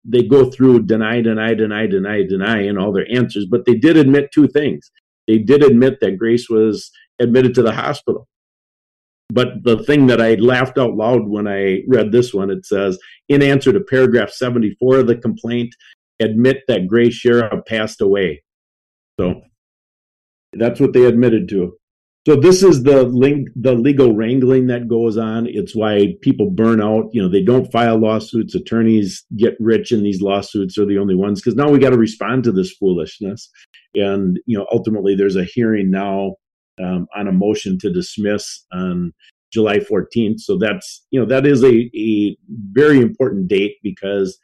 they 0.06 0.24
go 0.24 0.50
through 0.50 0.84
deny, 0.84 1.22
deny, 1.22 1.54
deny, 1.54 1.86
deny, 1.88 2.24
deny 2.24 2.64
in 2.64 2.78
all 2.78 2.94
their 2.94 3.08
answers, 3.14 3.46
but 3.46 3.66
they 3.66 3.76
did 3.76 3.98
admit 3.98 4.32
two 4.34 4.48
things. 4.48 4.90
They 5.28 5.38
did 5.38 5.64
admit 5.64 6.00
that 6.00 6.18
Grace 6.18 6.50
was 6.50 6.92
admitted 7.20 7.54
to 7.56 7.64
the 7.64 7.74
hospital. 7.74 8.28
but 9.30 9.64
the 9.64 9.84
thing 9.84 10.08
that 10.08 10.22
I 10.22 10.36
laughed 10.36 10.78
out 10.78 10.96
loud 10.96 11.28
when 11.28 11.48
I 11.48 11.84
read 11.88 12.12
this 12.12 12.34
one, 12.34 12.50
it 12.50 12.66
says, 12.66 12.98
in 13.28 13.42
answer 13.42 13.74
to 13.74 13.80
paragraph 13.80 14.30
74 14.30 15.00
of 15.00 15.08
the 15.08 15.18
complaint, 15.18 15.76
admit 16.20 16.64
that 16.68 16.88
Grace 16.88 17.22
Schara 17.22 17.66
passed 17.66 18.02
away. 18.02 18.44
So 19.20 19.42
that's 20.54 20.80
what 20.80 20.94
they 20.94 21.06
admitted 21.06 21.50
to. 21.50 21.78
So 22.28 22.36
this 22.36 22.64
is 22.64 22.82
the 22.82 23.04
link, 23.04 23.50
the 23.56 23.74
legal 23.74 24.16
wrangling 24.16 24.66
that 24.68 24.88
goes 24.88 25.16
on. 25.16 25.46
It's 25.48 25.76
why 25.76 26.16
people 26.22 26.50
burn 26.50 26.82
out. 26.82 27.10
You 27.12 27.22
know, 27.22 27.30
they 27.30 27.44
don't 27.44 27.72
file 27.72 28.00
lawsuits. 28.00 28.56
Attorneys 28.56 29.24
get 29.38 29.56
rich 29.60 29.92
in 29.92 30.02
these 30.02 30.22
lawsuits. 30.22 30.78
Are 30.80 30.88
the 30.88 30.98
only 30.98 31.14
ones 31.14 31.40
because 31.40 31.56
now 31.56 31.70
we 31.70 31.78
got 31.78 31.92
to 31.92 31.98
respond 31.98 32.44
to 32.46 32.52
this 32.52 32.72
foolishness. 32.72 33.50
And 33.94 34.40
you 34.48 34.58
know, 34.58 34.66
ultimately, 34.72 35.16
there's 35.16 35.36
a 35.36 35.44
hearing 35.44 35.92
now 35.92 36.38
um, 36.84 37.06
on 37.16 37.28
a 37.28 37.32
motion 37.32 37.78
to 37.80 37.94
dismiss 37.94 38.66
on 38.74 39.14
July 39.54 39.78
14th. 39.78 40.40
So 40.40 40.58
that's 40.58 41.06
you 41.12 41.20
know 41.20 41.28
that 41.28 41.46
is 41.46 41.64
a, 41.64 41.92
a 41.96 42.36
very 42.72 43.02
important 43.02 43.48
date 43.48 43.76
because 43.84 44.40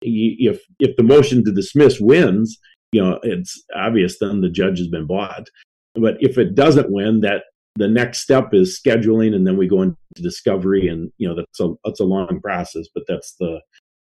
if 0.00 0.60
if 0.80 0.96
the 0.96 1.04
motion 1.04 1.44
to 1.44 1.52
dismiss 1.52 2.00
wins, 2.00 2.58
you 2.90 3.00
know 3.00 3.20
it's 3.22 3.62
obvious 3.76 4.18
then 4.18 4.40
the 4.40 4.50
judge 4.50 4.78
has 4.78 4.88
been 4.88 5.06
bought. 5.06 5.46
But 5.94 6.16
if 6.20 6.38
it 6.38 6.54
doesn't 6.54 6.90
win, 6.90 7.20
that 7.20 7.42
the 7.76 7.88
next 7.88 8.20
step 8.20 8.52
is 8.52 8.80
scheduling, 8.84 9.34
and 9.34 9.46
then 9.46 9.56
we 9.56 9.66
go 9.66 9.82
into 9.82 9.96
discovery, 10.16 10.88
and 10.88 11.10
you 11.18 11.28
know 11.28 11.34
that's 11.34 11.60
a 11.60 11.74
that's 11.84 12.00
a 12.00 12.04
long 12.04 12.40
process. 12.42 12.86
But 12.94 13.04
that's 13.08 13.34
the 13.38 13.60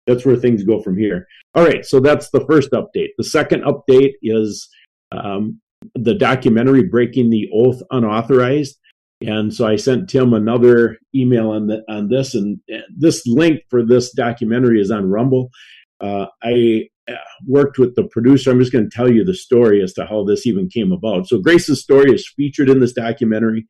that's 0.07 0.25
where 0.25 0.35
things 0.35 0.63
go 0.63 0.81
from 0.81 0.97
here. 0.97 1.27
All 1.53 1.63
right, 1.63 1.85
so 1.85 1.99
that's 1.99 2.29
the 2.31 2.45
first 2.45 2.71
update. 2.71 3.09
The 3.17 3.23
second 3.23 3.63
update 3.63 4.13
is 4.21 4.67
um, 5.11 5.59
the 5.95 6.15
documentary 6.15 6.83
"Breaking 6.83 7.29
the 7.29 7.49
Oath 7.53 7.81
Unauthorized." 7.91 8.77
And 9.23 9.53
so 9.53 9.67
I 9.67 9.75
sent 9.75 10.09
Tim 10.09 10.33
another 10.33 10.97
email 11.13 11.51
on 11.51 11.67
the, 11.67 11.83
on 11.87 12.09
this, 12.09 12.33
and 12.33 12.59
this 12.97 13.27
link 13.27 13.61
for 13.69 13.85
this 13.85 14.11
documentary 14.11 14.81
is 14.81 14.89
on 14.89 15.09
Rumble. 15.09 15.51
Uh, 15.99 16.25
I 16.41 16.87
worked 17.45 17.77
with 17.77 17.95
the 17.95 18.03
producer. 18.03 18.51
I'm 18.51 18.59
just 18.59 18.71
going 18.71 18.89
to 18.89 18.95
tell 18.95 19.11
you 19.11 19.23
the 19.23 19.33
story 19.33 19.81
as 19.81 19.93
to 19.93 20.05
how 20.05 20.23
this 20.23 20.45
even 20.45 20.69
came 20.69 20.91
about. 20.91 21.27
So 21.27 21.39
Grace's 21.39 21.81
story 21.81 22.13
is 22.13 22.31
featured 22.35 22.69
in 22.69 22.79
this 22.79 22.93
documentary. 22.93 23.67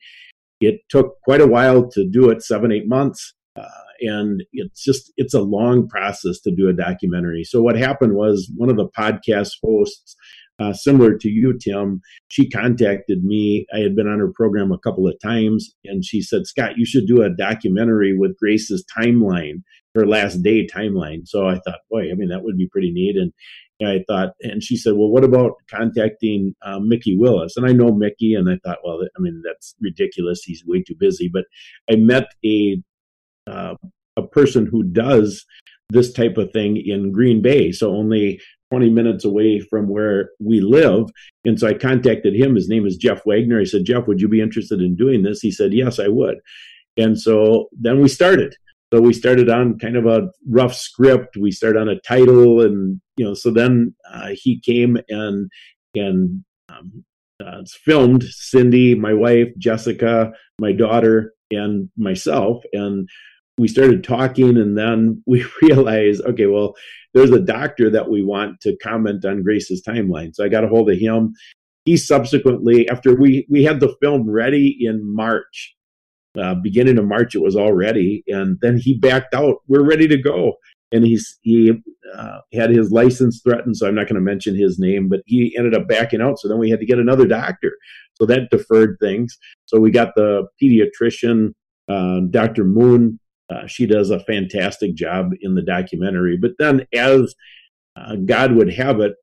It 0.59 0.81
took 0.89 1.19
quite 1.23 1.41
a 1.41 1.47
while 1.47 1.89
to 1.89 2.07
do 2.07 2.29
it, 2.29 2.43
seven, 2.43 2.71
eight 2.71 2.87
months. 2.87 3.33
Uh, 3.55 3.65
and 4.01 4.43
it's 4.53 4.83
just, 4.83 5.11
it's 5.17 5.33
a 5.33 5.41
long 5.41 5.87
process 5.87 6.39
to 6.41 6.55
do 6.55 6.69
a 6.69 6.73
documentary. 6.73 7.43
So 7.43 7.61
what 7.61 7.75
happened 7.75 8.13
was 8.13 8.51
one 8.55 8.69
of 8.69 8.77
the 8.77 8.89
podcast 8.97 9.51
hosts 9.63 10.15
uh, 10.59 10.73
similar 10.73 11.17
to 11.17 11.29
you, 11.29 11.57
Tim, 11.57 12.01
she 12.27 12.49
contacted 12.49 13.23
me. 13.23 13.65
I 13.73 13.79
had 13.79 13.95
been 13.95 14.07
on 14.07 14.19
her 14.19 14.31
program 14.33 14.71
a 14.71 14.77
couple 14.77 15.07
of 15.07 15.19
times, 15.19 15.73
and 15.85 16.05
she 16.05 16.21
said, 16.21 16.45
Scott, 16.45 16.77
you 16.77 16.85
should 16.85 17.07
do 17.07 17.23
a 17.23 17.29
documentary 17.29 18.15
with 18.15 18.37
Grace's 18.37 18.85
timeline, 18.97 19.63
her 19.95 20.05
last 20.05 20.43
day 20.43 20.67
timeline. 20.67 21.27
So 21.27 21.47
I 21.47 21.55
thought, 21.55 21.79
boy, 21.89 22.11
I 22.11 22.15
mean, 22.15 22.29
that 22.29 22.43
would 22.43 22.57
be 22.57 22.67
pretty 22.67 22.91
neat. 22.91 23.15
And 23.17 23.33
I 23.83 24.03
thought, 24.07 24.33
and 24.41 24.61
she 24.61 24.77
said, 24.77 24.93
well, 24.93 25.09
what 25.09 25.23
about 25.23 25.53
contacting 25.69 26.53
uh, 26.61 26.79
Mikki 26.79 27.17
Willis? 27.17 27.57
And 27.57 27.65
I 27.65 27.71
know 27.71 27.91
Mickey, 27.91 28.35
and 28.35 28.49
I 28.49 28.59
thought, 28.63 28.79
well, 28.83 28.99
I 29.01 29.19
mean, 29.19 29.41
that's 29.43 29.75
ridiculous. 29.81 30.43
He's 30.43 30.63
way 30.65 30.83
too 30.83 30.95
busy. 30.99 31.29
But 31.31 31.45
I 31.89 31.95
met 31.95 32.27
a 32.45 32.81
uh, 33.47 33.75
a 34.17 34.27
person 34.27 34.67
who 34.67 34.83
does 34.83 35.45
this 35.89 36.13
type 36.13 36.37
of 36.37 36.51
thing 36.51 36.77
in 36.77 37.11
Green 37.11 37.41
Bay. 37.41 37.71
So 37.71 37.91
only 37.91 38.39
20 38.71 38.89
minutes 38.89 39.25
away 39.25 39.59
from 39.59 39.87
where 39.89 40.31
we 40.39 40.61
live. 40.61 41.09
And 41.45 41.59
so 41.59 41.67
I 41.67 41.73
contacted 41.73 42.33
him. 42.33 42.55
His 42.55 42.69
name 42.69 42.85
is 42.85 42.97
Jeff 42.97 43.21
Wagner. 43.25 43.59
I 43.59 43.65
said, 43.65 43.85
Jeff, 43.85 44.07
would 44.07 44.21
you 44.21 44.29
be 44.29 44.41
interested 44.41 44.81
in 44.81 44.95
doing 44.95 45.23
this? 45.23 45.41
He 45.41 45.51
said, 45.51 45.73
Yes, 45.73 45.99
I 45.99 46.07
would. 46.07 46.37
And 46.97 47.19
so 47.19 47.67
then 47.73 48.01
we 48.01 48.07
started. 48.07 48.55
So 48.93 48.99
we 48.99 49.13
started 49.13 49.49
on 49.49 49.79
kind 49.79 49.95
of 49.95 50.05
a 50.05 50.29
rough 50.49 50.73
script. 50.73 51.37
We 51.37 51.51
started 51.51 51.79
on 51.79 51.87
a 51.87 51.99
title, 52.01 52.59
and 52.59 52.99
you 53.15 53.23
know, 53.23 53.33
so 53.33 53.49
then 53.49 53.95
uh, 54.11 54.31
he 54.33 54.59
came 54.59 54.97
and 55.07 55.49
and 55.95 56.43
um, 56.67 57.05
uh, 57.41 57.61
filmed 57.85 58.23
Cindy, 58.23 58.95
my 58.95 59.13
wife, 59.13 59.47
Jessica, 59.57 60.33
my 60.59 60.73
daughter, 60.73 61.33
and 61.51 61.89
myself, 61.95 62.63
and 62.73 63.07
we 63.57 63.67
started 63.67 64.03
talking 64.03 64.57
and 64.57 64.77
then 64.77 65.21
we 65.27 65.45
realized 65.61 66.21
okay 66.25 66.47
well 66.47 66.75
there's 67.13 67.31
a 67.31 67.39
doctor 67.39 67.89
that 67.89 68.09
we 68.09 68.23
want 68.23 68.61
to 68.61 68.75
comment 68.77 69.25
on 69.25 69.43
grace's 69.43 69.83
timeline. 69.83 70.33
So 70.35 70.45
i 70.45 70.49
got 70.49 70.63
a 70.63 70.67
hold 70.67 70.89
of 70.89 70.97
him. 70.97 71.33
He 71.85 71.97
subsequently 71.97 72.87
after 72.89 73.15
we 73.15 73.45
we 73.49 73.63
had 73.63 73.79
the 73.79 73.95
film 74.01 74.29
ready 74.29 74.77
in 74.79 75.01
march 75.03 75.75
uh, 76.39 76.55
beginning 76.55 76.97
of 76.97 77.05
march 77.05 77.35
it 77.35 77.41
was 77.41 77.55
all 77.55 77.73
ready 77.73 78.23
and 78.27 78.57
then 78.61 78.77
he 78.77 78.97
backed 78.97 79.33
out. 79.33 79.57
We're 79.67 79.87
ready 79.87 80.07
to 80.07 80.17
go. 80.17 80.53
And 80.93 81.05
he's 81.05 81.39
he 81.41 81.71
uh, 82.15 82.39
had 82.53 82.69
his 82.69 82.91
license 82.91 83.41
threatened 83.41 83.77
so 83.77 83.87
i'm 83.87 83.95
not 83.95 84.07
going 84.07 84.15
to 84.15 84.21
mention 84.21 84.55
his 84.55 84.77
name 84.77 85.07
but 85.07 85.21
he 85.25 85.55
ended 85.57 85.73
up 85.73 85.87
backing 85.87 86.21
out. 86.21 86.39
So 86.39 86.47
then 86.47 86.59
we 86.59 86.69
had 86.69 86.79
to 86.79 86.85
get 86.85 86.99
another 86.99 87.27
doctor. 87.27 87.73
So 88.15 88.25
that 88.27 88.51
deferred 88.51 88.97
things. 89.01 89.37
So 89.65 89.79
we 89.79 89.89
got 89.89 90.13
the 90.15 90.47
pediatrician 90.61 91.53
uh, 91.89 92.21
dr 92.29 92.63
moon 92.63 93.19
uh, 93.51 93.67
she 93.67 93.85
does 93.85 94.09
a 94.09 94.19
fantastic 94.21 94.95
job 94.95 95.31
in 95.41 95.55
the 95.55 95.61
documentary. 95.61 96.37
But 96.37 96.51
then, 96.59 96.85
as 96.93 97.35
uh, 97.95 98.15
God 98.25 98.53
would 98.53 98.73
have 98.73 98.99
it, 98.99 99.13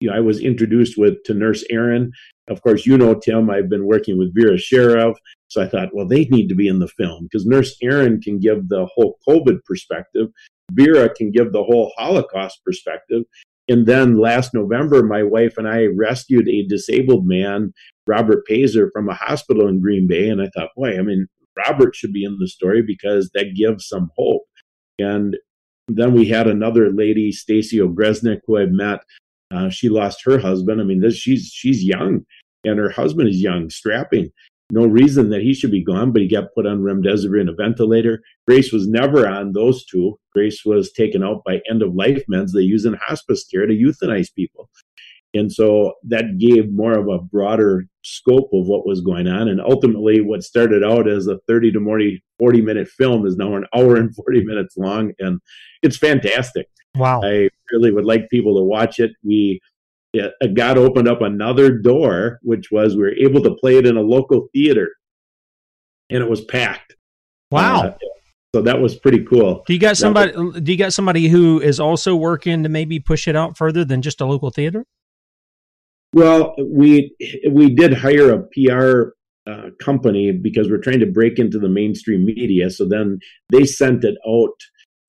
you 0.00 0.10
know, 0.10 0.16
I 0.16 0.20
was 0.20 0.40
introduced 0.40 0.98
with 0.98 1.22
to 1.24 1.34
Nurse 1.34 1.64
Erin. 1.70 2.12
Of 2.48 2.60
course, 2.62 2.84
you 2.84 2.98
know 2.98 3.14
Tim. 3.14 3.48
I've 3.48 3.70
been 3.70 3.86
working 3.86 4.18
with 4.18 4.34
Vera 4.34 4.56
Sharav, 4.56 5.14
so 5.48 5.62
I 5.62 5.68
thought, 5.68 5.94
well, 5.94 6.06
they 6.06 6.24
need 6.26 6.48
to 6.48 6.54
be 6.54 6.68
in 6.68 6.78
the 6.78 6.88
film 6.88 7.24
because 7.24 7.46
Nurse 7.46 7.74
Erin 7.82 8.20
can 8.20 8.38
give 8.38 8.68
the 8.68 8.86
whole 8.94 9.16
COVID 9.26 9.64
perspective. 9.64 10.28
Vera 10.72 11.08
can 11.14 11.30
give 11.30 11.52
the 11.52 11.62
whole 11.62 11.92
Holocaust 11.96 12.60
perspective. 12.64 13.22
And 13.68 13.86
then 13.86 14.18
last 14.18 14.52
November, 14.52 15.02
my 15.02 15.22
wife 15.22 15.56
and 15.56 15.66
I 15.66 15.86
rescued 15.86 16.48
a 16.48 16.66
disabled 16.66 17.26
man, 17.26 17.72
Robert 18.06 18.44
Pazer, 18.50 18.90
from 18.92 19.08
a 19.08 19.14
hospital 19.14 19.68
in 19.68 19.80
Green 19.80 20.06
Bay. 20.06 20.28
And 20.28 20.42
I 20.42 20.50
thought, 20.54 20.70
boy, 20.76 20.98
I 20.98 21.02
mean, 21.02 21.26
Robert 21.56 21.94
should 21.94 22.12
be 22.12 22.24
in 22.24 22.36
the 22.38 22.48
story 22.48 22.82
because 22.82 23.30
that 23.34 23.54
gives 23.56 23.86
some 23.88 24.10
hope. 24.16 24.42
And 24.98 25.36
then 25.88 26.14
we 26.14 26.28
had 26.28 26.46
another 26.46 26.90
lady, 26.90 27.32
Stacy 27.32 27.78
Ogresnik, 27.78 28.40
who 28.46 28.58
I 28.58 28.66
met. 28.66 29.00
Uh, 29.50 29.68
she 29.68 29.88
lost 29.88 30.24
her 30.24 30.38
husband. 30.38 30.80
I 30.80 30.84
mean, 30.84 31.00
this, 31.00 31.16
she's 31.16 31.50
she's 31.52 31.84
young, 31.84 32.24
and 32.64 32.78
her 32.78 32.90
husband 32.90 33.28
is 33.28 33.40
young, 33.40 33.70
strapping. 33.70 34.30
No 34.72 34.86
reason 34.86 35.28
that 35.30 35.42
he 35.42 35.52
should 35.52 35.70
be 35.70 35.84
gone, 35.84 36.10
but 36.10 36.22
he 36.22 36.28
got 36.28 36.54
put 36.54 36.66
on 36.66 36.80
remdesivir 36.80 37.38
and 37.38 37.50
a 37.50 37.54
ventilator. 37.54 38.22
Grace 38.48 38.72
was 38.72 38.88
never 38.88 39.28
on 39.28 39.52
those 39.52 39.84
two. 39.84 40.18
Grace 40.32 40.64
was 40.64 40.90
taken 40.90 41.22
out 41.22 41.42
by 41.44 41.60
end 41.70 41.82
of 41.82 41.94
life 41.94 42.22
meds 42.32 42.52
they 42.52 42.62
use 42.62 42.86
in 42.86 42.94
hospice 42.94 43.44
care 43.44 43.66
to 43.66 43.74
euthanize 43.74 44.34
people. 44.34 44.70
And 45.34 45.52
so 45.52 45.94
that 46.04 46.38
gave 46.38 46.72
more 46.72 46.96
of 46.96 47.08
a 47.08 47.18
broader 47.18 47.84
scope 48.02 48.50
of 48.52 48.66
what 48.66 48.86
was 48.86 49.00
going 49.00 49.26
on. 49.26 49.48
And 49.48 49.60
ultimately, 49.60 50.20
what 50.20 50.44
started 50.44 50.84
out 50.84 51.08
as 51.08 51.26
a 51.26 51.38
30 51.48 51.72
to 51.72 51.84
40, 51.84 52.24
40 52.38 52.62
minute 52.62 52.88
film 52.88 53.26
is 53.26 53.36
now 53.36 53.56
an 53.56 53.66
hour 53.74 53.96
and 53.96 54.14
40 54.14 54.44
minutes 54.44 54.76
long. 54.76 55.12
And 55.18 55.40
it's 55.82 55.98
fantastic. 55.98 56.68
Wow. 56.96 57.20
I 57.24 57.48
really 57.72 57.90
would 57.90 58.04
like 58.04 58.30
people 58.30 58.56
to 58.56 58.62
watch 58.62 59.00
it. 59.00 59.10
We, 59.24 59.60
it, 60.12 60.54
God 60.54 60.78
opened 60.78 61.08
up 61.08 61.20
another 61.20 61.76
door, 61.78 62.38
which 62.42 62.70
was 62.70 62.94
we 62.94 63.02
were 63.02 63.14
able 63.14 63.42
to 63.42 63.56
play 63.56 63.76
it 63.76 63.86
in 63.86 63.96
a 63.96 64.02
local 64.02 64.48
theater 64.52 64.90
and 66.10 66.22
it 66.22 66.30
was 66.30 66.44
packed. 66.44 66.94
Wow. 67.50 67.82
Uh, 67.82 67.94
so 68.54 68.62
that 68.62 68.80
was 68.80 68.94
pretty 68.94 69.24
cool. 69.24 69.64
Do 69.66 69.72
you 69.72 69.80
got 69.80 69.96
somebody? 69.96 70.32
do 70.60 70.70
you 70.70 70.78
got 70.78 70.92
somebody 70.92 71.26
who 71.26 71.60
is 71.60 71.80
also 71.80 72.14
working 72.14 72.62
to 72.62 72.68
maybe 72.68 73.00
push 73.00 73.26
it 73.26 73.34
out 73.34 73.56
further 73.56 73.84
than 73.84 74.00
just 74.00 74.20
a 74.20 74.26
local 74.26 74.50
theater? 74.50 74.86
Well, 76.14 76.54
we 76.58 77.12
we 77.50 77.74
did 77.74 77.92
hire 77.92 78.30
a 78.30 78.44
PR 78.54 79.14
uh, 79.50 79.70
company 79.82 80.30
because 80.30 80.70
we're 80.70 80.78
trying 80.78 81.00
to 81.00 81.10
break 81.10 81.40
into 81.40 81.58
the 81.58 81.68
mainstream 81.68 82.24
media. 82.24 82.70
So 82.70 82.86
then 82.88 83.18
they 83.50 83.64
sent 83.64 84.04
it 84.04 84.16
out 84.26 84.54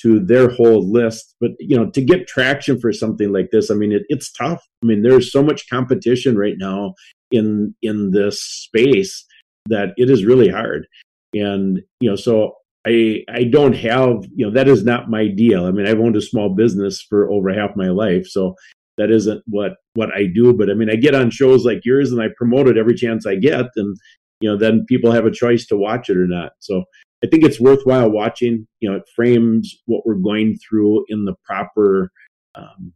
to 0.02 0.20
their 0.20 0.50
whole 0.50 0.82
list. 0.92 1.36
But 1.40 1.52
you 1.60 1.78
know, 1.78 1.92
to 1.92 2.02
get 2.02 2.28
traction 2.28 2.80
for 2.80 2.92
something 2.92 3.32
like 3.32 3.52
this, 3.52 3.70
I 3.70 3.76
mean, 3.76 3.92
it, 3.92 4.02
it's 4.10 4.32
tough. 4.32 4.64
I 4.84 4.88
mean, 4.88 5.04
there's 5.04 5.32
so 5.32 5.44
much 5.44 5.70
competition 5.70 6.38
right 6.38 6.56
now 6.58 6.96
in 7.30 7.76
in 7.84 8.10
this 8.10 8.42
space 8.42 9.26
that 9.68 9.90
it 9.98 10.10
is 10.10 10.26
really 10.26 10.50
hard. 10.50 10.88
And 11.36 11.82
you 12.00 12.10
know, 12.10 12.16
so 12.16 12.56
I 12.88 13.24
I 13.30 13.44
don't 13.44 13.76
have 13.76 14.26
you 14.36 14.48
know 14.48 14.52
that 14.54 14.68
is 14.68 14.84
not 14.84 15.12
my 15.12 15.28
deal. 15.28 15.66
I 15.66 15.72
mean, 15.72 15.86
I've 15.86 16.00
owned 16.00 16.16
a 16.16 16.22
small 16.22 16.50
business 16.50 17.00
for 17.00 17.30
over 17.30 17.54
half 17.54 17.76
my 17.76 17.90
life, 17.90 18.26
so 18.26 18.56
that 18.98 19.12
isn't 19.12 19.44
what 19.48 19.74
what 19.94 20.10
I 20.16 20.26
do. 20.26 20.54
But 20.54 20.70
I 20.70 20.74
mean, 20.74 20.90
I 20.90 20.96
get 20.96 21.16
on 21.16 21.30
shows 21.30 21.66
like 21.66 21.82
yours 21.84 22.12
and 22.12 22.22
I 22.22 22.28
promote 22.38 22.68
it 22.68 22.78
every 22.78 22.96
chance 22.96 23.26
I 23.26 23.36
get, 23.36 23.66
and 23.76 23.96
you 24.42 24.50
know, 24.50 24.58
then 24.58 24.86
people 24.88 25.12
have 25.12 25.26
a 25.26 25.32
choice 25.32 25.66
to 25.68 25.78
watch 25.78 26.10
it 26.10 26.18
or 26.18 26.28
not. 26.28 26.54
So 26.60 26.84
I 27.24 27.28
think 27.28 27.44
it's 27.44 27.60
worthwhile 27.60 28.10
watching. 28.10 28.68
You 28.80 28.90
know, 28.90 28.98
it 28.98 29.04
frames 29.16 29.76
what 29.86 30.06
we're 30.06 30.16
going 30.16 30.58
through 30.58 31.06
in 31.10 31.26
the 31.26 31.36
proper 31.46 32.12
um, 32.56 32.94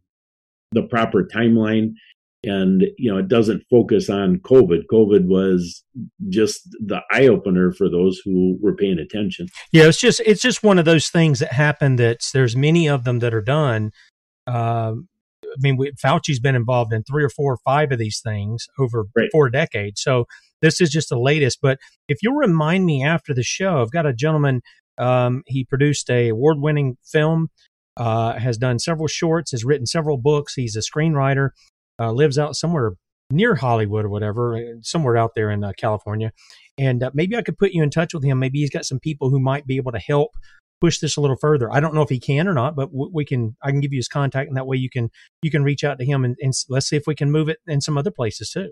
the 0.72 0.82
proper 0.82 1.24
timeline. 1.24 1.94
and 2.42 2.84
you 2.96 3.12
know 3.12 3.18
it 3.18 3.28
doesn't 3.28 3.62
focus 3.68 4.08
on 4.08 4.38
covid 4.38 4.84
covid 4.90 5.26
was 5.26 5.84
just 6.30 6.62
the 6.80 7.00
eye 7.12 7.26
opener 7.26 7.70
for 7.70 7.90
those 7.90 8.18
who 8.24 8.56
were 8.62 8.74
paying 8.74 8.98
attention 8.98 9.46
yeah 9.72 9.86
it's 9.86 10.00
just 10.00 10.22
it's 10.24 10.40
just 10.40 10.62
one 10.62 10.78
of 10.78 10.86
those 10.86 11.10
things 11.10 11.40
that 11.40 11.52
happen 11.52 11.96
that 11.96 12.20
there's 12.32 12.56
many 12.56 12.88
of 12.88 13.04
them 13.04 13.18
that 13.18 13.34
are 13.34 13.42
done 13.42 13.92
uh, 14.46 14.94
mean 15.58 15.76
we, 15.76 15.92
fauci's 16.00 16.40
been 16.40 16.54
involved 16.54 16.92
in 16.92 17.02
three 17.02 17.24
or 17.24 17.28
four 17.28 17.54
or 17.54 17.58
five 17.64 17.92
of 17.92 17.98
these 17.98 18.20
things 18.20 18.66
over 18.78 19.06
right. 19.16 19.28
four 19.32 19.50
decades 19.50 20.00
so 20.02 20.26
this 20.62 20.80
is 20.80 20.90
just 20.90 21.08
the 21.08 21.18
latest 21.18 21.58
but 21.60 21.78
if 22.08 22.18
you'll 22.22 22.34
remind 22.34 22.86
me 22.86 23.04
after 23.04 23.34
the 23.34 23.42
show 23.42 23.82
i've 23.82 23.90
got 23.90 24.06
a 24.06 24.12
gentleman 24.12 24.60
um, 24.98 25.42
he 25.46 25.64
produced 25.64 26.10
a 26.10 26.28
award-winning 26.28 26.96
film 27.10 27.48
uh, 27.96 28.38
has 28.38 28.56
done 28.56 28.78
several 28.78 29.08
shorts, 29.08 29.50
has 29.50 29.64
written 29.64 29.86
several 29.86 30.16
books. 30.16 30.54
He's 30.54 30.76
a 30.76 30.80
screenwriter 30.80 31.50
uh, 31.98 32.12
lives 32.12 32.38
out 32.38 32.56
somewhere 32.56 32.92
near 33.30 33.54
Hollywood 33.54 34.04
or 34.04 34.08
whatever, 34.08 34.56
uh, 34.56 34.60
somewhere 34.82 35.16
out 35.16 35.32
there 35.34 35.50
in 35.50 35.62
uh, 35.62 35.72
California. 35.76 36.32
And 36.78 37.02
uh, 37.02 37.10
maybe 37.14 37.36
I 37.36 37.42
could 37.42 37.58
put 37.58 37.72
you 37.72 37.82
in 37.82 37.90
touch 37.90 38.14
with 38.14 38.24
him. 38.24 38.38
Maybe 38.38 38.60
he's 38.60 38.70
got 38.70 38.84
some 38.84 38.98
people 38.98 39.30
who 39.30 39.38
might 39.38 39.66
be 39.66 39.76
able 39.76 39.92
to 39.92 39.98
help 39.98 40.30
push 40.80 40.98
this 40.98 41.16
a 41.16 41.20
little 41.20 41.36
further. 41.36 41.72
I 41.72 41.80
don't 41.80 41.94
know 41.94 42.02
if 42.02 42.08
he 42.08 42.18
can 42.18 42.48
or 42.48 42.54
not, 42.54 42.76
but 42.76 42.90
we 42.92 43.24
can. 43.24 43.56
I 43.62 43.70
can 43.70 43.80
give 43.80 43.92
you 43.92 43.98
his 43.98 44.08
contact, 44.08 44.48
and 44.48 44.56
that 44.56 44.66
way 44.66 44.76
you 44.76 44.90
can 44.90 45.10
you 45.42 45.50
can 45.50 45.62
reach 45.62 45.84
out 45.84 45.98
to 45.98 46.04
him 46.04 46.24
and, 46.24 46.36
and 46.40 46.52
let's 46.68 46.88
see 46.88 46.96
if 46.96 47.04
we 47.06 47.14
can 47.14 47.30
move 47.30 47.48
it 47.48 47.58
in 47.66 47.80
some 47.80 47.98
other 47.98 48.10
places 48.10 48.50
too. 48.50 48.70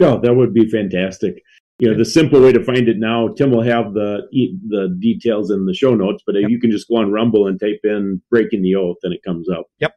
Yeah, 0.00 0.18
that 0.22 0.34
would 0.34 0.52
be 0.52 0.68
fantastic. 0.68 1.42
You 1.78 1.90
know, 1.90 1.98
the 1.98 2.04
simple 2.04 2.40
way 2.40 2.52
to 2.52 2.62
find 2.62 2.88
it 2.88 2.98
now, 2.98 3.28
Tim 3.28 3.50
will 3.50 3.62
have 3.62 3.92
the 3.94 4.22
the 4.68 4.96
details 5.00 5.50
in 5.50 5.66
the 5.66 5.74
show 5.74 5.94
notes, 5.94 6.22
but 6.26 6.34
yep. 6.34 6.50
you 6.50 6.60
can 6.60 6.70
just 6.70 6.88
go 6.88 6.96
on 6.96 7.10
Rumble 7.10 7.46
and 7.46 7.58
type 7.58 7.80
in 7.84 8.22
"breaking 8.30 8.62
the 8.62 8.74
oath" 8.76 8.98
and 9.02 9.12
it 9.12 9.22
comes 9.24 9.48
up. 9.48 9.66
Yep. 9.78 9.94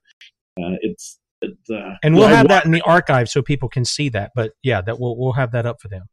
Uh, 0.59 0.77
it's 0.81 1.19
uh, 1.43 1.95
and 2.01 2.15
we'll 2.15 2.27
have 2.27 2.47
that 2.47 2.65
in 2.65 2.71
the 2.71 2.81
archive 2.81 3.29
so 3.29 3.41
people 3.41 3.69
can 3.69 3.85
see 3.85 4.09
that. 4.09 4.31
But 4.33 4.53
yeah, 4.63 4.81
that 4.81 4.99
we'll 4.99 5.17
we'll 5.17 5.33
have 5.33 5.51
that 5.51 5.65
up 5.65 5.81
for 5.81 5.87
them. 5.87 6.05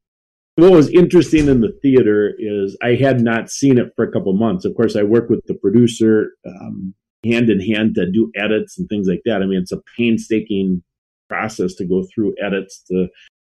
What 0.56 0.72
was 0.72 0.90
interesting 0.90 1.48
in 1.48 1.60
the 1.60 1.72
theater 1.80 2.34
is 2.38 2.76
I 2.82 2.94
had 2.94 3.20
not 3.22 3.50
seen 3.50 3.78
it 3.78 3.92
for 3.96 4.04
a 4.04 4.12
couple 4.12 4.32
months. 4.34 4.64
Of 4.64 4.74
course, 4.76 4.96
I 4.96 5.02
work 5.02 5.30
with 5.30 5.40
the 5.46 5.54
producer 5.54 6.32
um, 6.46 6.94
hand 7.24 7.48
in 7.48 7.60
hand 7.60 7.94
to 7.94 8.10
do 8.10 8.30
edits 8.36 8.78
and 8.78 8.88
things 8.88 9.08
like 9.08 9.22
that. 9.24 9.42
I 9.42 9.46
mean, 9.46 9.60
it's 9.60 9.72
a 9.72 9.82
painstaking 9.96 10.82
process 11.28 11.74
to 11.76 11.86
go 11.86 12.04
through 12.14 12.34
edits 12.42 12.82
to 12.88 13.08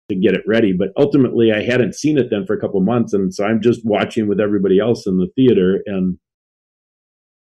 to 0.09 0.15
get 0.15 0.33
it 0.33 0.43
ready. 0.47 0.73
But 0.73 0.89
ultimately, 0.97 1.51
I 1.51 1.63
hadn't 1.63 1.95
seen 1.95 2.17
it 2.17 2.29
then 2.29 2.45
for 2.45 2.53
a 2.53 2.59
couple 2.59 2.79
months, 2.81 3.13
and 3.13 3.33
so 3.33 3.45
I'm 3.45 3.61
just 3.61 3.81
watching 3.83 4.27
with 4.27 4.39
everybody 4.39 4.79
else 4.79 5.05
in 5.05 5.17
the 5.17 5.27
theater, 5.35 5.81
and 5.85 6.17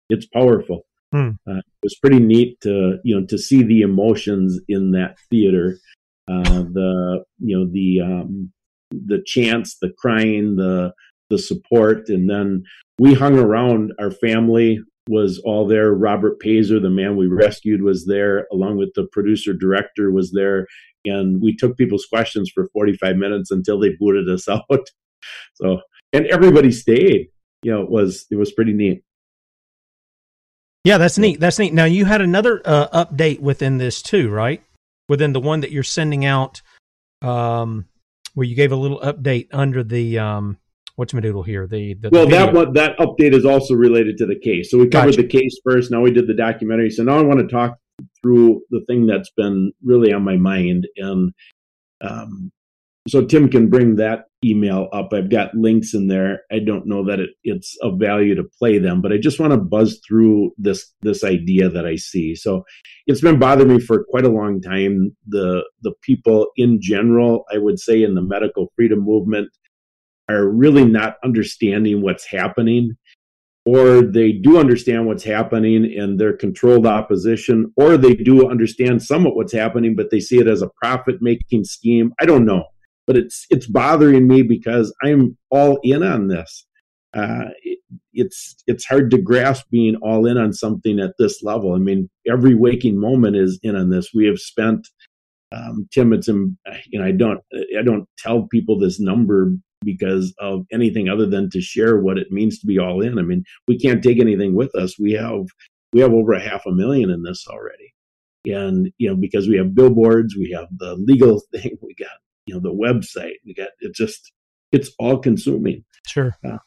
it's 0.08 0.26
powerful. 0.26 0.86
Hmm. 1.12 1.30
Uh, 1.48 1.58
it 1.58 1.82
was 1.82 1.98
pretty 2.00 2.20
neat 2.20 2.60
to 2.62 2.98
you 3.04 3.18
know 3.18 3.26
to 3.26 3.36
see 3.36 3.62
the 3.62 3.82
emotions 3.82 4.58
in 4.68 4.92
that 4.92 5.16
theater, 5.30 5.78
uh, 6.28 6.62
the 6.62 7.24
you 7.38 7.58
know 7.58 7.70
the 7.70 8.00
um, 8.00 8.52
the 8.90 9.22
chants, 9.26 9.76
the 9.80 9.92
crying, 9.98 10.56
the 10.56 10.92
the 11.28 11.38
support, 11.38 12.08
and 12.08 12.28
then 12.28 12.64
we 12.98 13.14
hung 13.14 13.38
around. 13.38 13.92
Our 14.00 14.10
family 14.10 14.80
was 15.08 15.40
all 15.44 15.66
there. 15.66 15.94
Robert 15.94 16.40
Pazer, 16.40 16.82
the 16.82 16.90
man 16.90 17.16
we 17.16 17.26
rescued, 17.26 17.82
was 17.82 18.06
there, 18.06 18.46
along 18.52 18.78
with 18.78 18.90
the 18.94 19.06
producer 19.12 19.52
director 19.52 20.10
was 20.10 20.32
there, 20.32 20.66
and 21.04 21.40
we 21.40 21.54
took 21.56 21.76
people's 21.76 22.06
questions 22.06 22.50
for 22.52 22.68
45 22.72 23.16
minutes 23.16 23.50
until 23.50 23.78
they 23.78 23.90
booted 23.98 24.28
us 24.28 24.48
out. 24.48 24.88
So 25.54 25.80
and 26.12 26.26
everybody 26.26 26.72
stayed. 26.72 27.28
You 27.62 27.72
know, 27.72 27.82
it 27.82 27.90
was 27.90 28.26
it 28.30 28.36
was 28.36 28.52
pretty 28.52 28.72
neat. 28.72 29.02
Yeah, 30.84 30.96
that's 30.96 31.18
neat. 31.18 31.40
That's 31.40 31.58
neat. 31.58 31.74
Now 31.74 31.84
you 31.84 32.06
had 32.06 32.22
another 32.22 32.62
uh, 32.64 33.04
update 33.04 33.40
within 33.40 33.78
this 33.78 34.00
too, 34.00 34.30
right? 34.30 34.62
Within 35.08 35.32
the 35.32 35.40
one 35.40 35.60
that 35.60 35.70
you're 35.70 35.82
sending 35.82 36.24
out, 36.24 36.62
um, 37.20 37.86
where 38.34 38.46
you 38.46 38.54
gave 38.54 38.72
a 38.72 38.76
little 38.76 39.00
update 39.00 39.48
under 39.52 39.82
the 39.82 40.18
um, 40.18 40.58
what's 40.96 41.14
my 41.14 41.20
doodle 41.20 41.42
here? 41.42 41.66
The, 41.66 41.94
the 41.94 42.10
well, 42.10 42.26
the 42.26 42.36
that 42.36 42.52
one 42.52 42.72
that 42.74 42.98
update 42.98 43.34
is 43.34 43.44
also 43.44 43.74
related 43.74 44.16
to 44.18 44.26
the 44.26 44.38
case. 44.38 44.70
So 44.70 44.78
we 44.78 44.88
covered 44.88 45.16
gotcha. 45.16 45.22
the 45.22 45.28
case 45.28 45.58
first. 45.64 45.90
Now 45.90 46.00
we 46.00 46.12
did 46.12 46.26
the 46.26 46.34
documentary. 46.34 46.90
So 46.90 47.02
now 47.02 47.18
I 47.18 47.22
want 47.22 47.40
to 47.40 47.48
talk 47.48 47.78
through 48.22 48.62
the 48.70 48.84
thing 48.86 49.06
that's 49.06 49.30
been 49.36 49.72
really 49.82 50.12
on 50.12 50.22
my 50.22 50.36
mind, 50.36 50.86
and 50.96 51.32
um, 52.02 52.52
so 53.08 53.24
Tim 53.24 53.48
can 53.48 53.68
bring 53.68 53.96
that 53.96 54.26
email 54.44 54.88
up. 54.92 55.12
I've 55.12 55.30
got 55.30 55.54
links 55.54 55.94
in 55.94 56.08
there. 56.08 56.42
I 56.52 56.58
don't 56.58 56.86
know 56.86 57.04
that 57.06 57.20
it, 57.20 57.30
it's 57.44 57.76
of 57.82 57.98
value 57.98 58.34
to 58.34 58.44
play 58.58 58.78
them, 58.78 59.00
but 59.00 59.12
I 59.12 59.18
just 59.18 59.40
want 59.40 59.52
to 59.52 59.58
buzz 59.58 60.00
through 60.06 60.52
this 60.58 60.92
this 61.00 61.24
idea 61.24 61.68
that 61.70 61.86
I 61.86 61.96
see. 61.96 62.34
So 62.34 62.64
it's 63.06 63.20
been 63.20 63.38
bothering 63.38 63.68
me 63.68 63.80
for 63.80 64.04
quite 64.10 64.24
a 64.24 64.30
long 64.30 64.60
time. 64.60 65.16
The 65.26 65.64
the 65.82 65.92
people 66.02 66.48
in 66.56 66.78
general, 66.80 67.44
I 67.52 67.58
would 67.58 67.78
say, 67.78 68.02
in 68.02 68.14
the 68.14 68.22
medical 68.22 68.70
freedom 68.76 69.00
movement, 69.00 69.48
are 70.28 70.48
really 70.48 70.84
not 70.84 71.16
understanding 71.24 72.02
what's 72.02 72.26
happening. 72.26 72.96
Or 73.66 74.00
they 74.00 74.32
do 74.32 74.58
understand 74.58 75.06
what's 75.06 75.22
happening 75.22 75.84
and 75.96 76.18
they're 76.18 76.36
controlled 76.36 76.86
opposition, 76.86 77.72
or 77.76 77.98
they 77.98 78.14
do 78.14 78.48
understand 78.48 79.02
somewhat 79.02 79.36
what's 79.36 79.52
happening, 79.52 79.94
but 79.94 80.10
they 80.10 80.18
see 80.18 80.38
it 80.38 80.48
as 80.48 80.62
a 80.62 80.70
profit 80.82 81.16
making 81.20 81.64
scheme. 81.64 82.12
I 82.18 82.24
don't 82.24 82.46
know 82.46 82.64
but 83.06 83.16
it's 83.16 83.46
it's 83.50 83.66
bothering 83.66 84.28
me 84.28 84.42
because 84.42 84.94
I'm 85.02 85.36
all 85.50 85.78
in 85.82 86.02
on 86.02 86.28
this. 86.28 86.66
Uh, 87.12 87.46
it, 87.62 87.78
it's 88.12 88.56
it's 88.66 88.84
hard 88.84 89.10
to 89.10 89.18
grasp 89.18 89.66
being 89.70 89.96
all 89.96 90.26
in 90.26 90.38
on 90.38 90.52
something 90.52 91.00
at 91.00 91.14
this 91.18 91.42
level. 91.42 91.74
I 91.74 91.78
mean, 91.78 92.08
every 92.28 92.54
waking 92.54 92.98
moment 93.00 93.36
is 93.36 93.58
in 93.62 93.76
on 93.76 93.90
this. 93.90 94.10
We 94.14 94.26
have 94.26 94.38
spent 94.38 94.86
um, 95.52 95.88
Tim. 95.92 96.12
It's 96.12 96.28
you 96.28 96.56
know 96.92 97.04
I 97.04 97.12
don't 97.12 97.40
I 97.78 97.82
don't 97.82 98.06
tell 98.18 98.46
people 98.48 98.78
this 98.78 99.00
number 99.00 99.52
because 99.82 100.34
of 100.38 100.66
anything 100.72 101.08
other 101.08 101.26
than 101.26 101.48
to 101.50 101.60
share 101.60 101.98
what 101.98 102.18
it 102.18 102.30
means 102.30 102.58
to 102.58 102.66
be 102.66 102.78
all 102.78 103.00
in. 103.00 103.18
I 103.18 103.22
mean, 103.22 103.44
we 103.66 103.78
can't 103.78 104.02
take 104.02 104.20
anything 104.20 104.54
with 104.54 104.74
us. 104.74 104.98
We 104.98 105.12
have 105.12 105.46
we 105.92 106.00
have 106.00 106.12
over 106.12 106.32
a 106.32 106.40
half 106.40 106.66
a 106.66 106.72
million 106.72 107.10
in 107.10 107.22
this 107.22 107.46
already, 107.48 107.92
and 108.46 108.92
you 108.98 109.08
know 109.08 109.16
because 109.16 109.48
we 109.48 109.56
have 109.56 109.74
billboards, 109.74 110.36
we 110.36 110.52
have 110.52 110.68
the 110.78 110.94
legal 110.96 111.42
thing, 111.52 111.76
we 111.82 111.94
got 111.94 112.08
you 112.50 112.54
know 112.54 112.60
the 112.60 112.74
website 112.74 113.34
you 113.44 113.54
got 113.54 113.68
it 113.80 113.94
just 113.94 114.32
it's 114.72 114.90
all 114.98 115.18
consuming 115.18 115.84
sure. 116.06 116.36
Uh, 116.44 116.58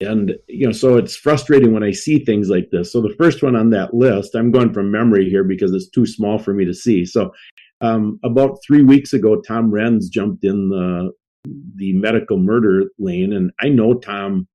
and 0.00 0.34
you 0.48 0.66
know 0.66 0.72
so 0.72 0.96
it's 0.96 1.16
frustrating 1.16 1.72
when 1.72 1.82
i 1.82 1.90
see 1.90 2.24
things 2.24 2.48
like 2.48 2.68
this. 2.70 2.92
So 2.92 3.00
the 3.00 3.14
first 3.18 3.42
one 3.42 3.56
on 3.56 3.70
that 3.70 3.94
list 3.94 4.34
i'm 4.34 4.50
going 4.50 4.72
from 4.72 4.90
memory 4.90 5.28
here 5.28 5.44
because 5.44 5.72
it's 5.72 5.88
too 5.88 6.06
small 6.06 6.38
for 6.38 6.52
me 6.52 6.64
to 6.64 6.74
see. 6.74 7.04
So 7.04 7.32
um, 7.80 8.18
about 8.24 8.58
three 8.66 8.82
weeks 8.82 9.12
ago 9.12 9.40
tom 9.40 9.70
renz 9.70 10.10
jumped 10.10 10.44
in 10.44 10.68
the 10.68 11.12
the 11.76 11.92
medical 11.92 12.38
murder 12.38 12.86
lane 12.98 13.32
and 13.32 13.52
i 13.60 13.68
know 13.68 13.94
tom 13.94 14.48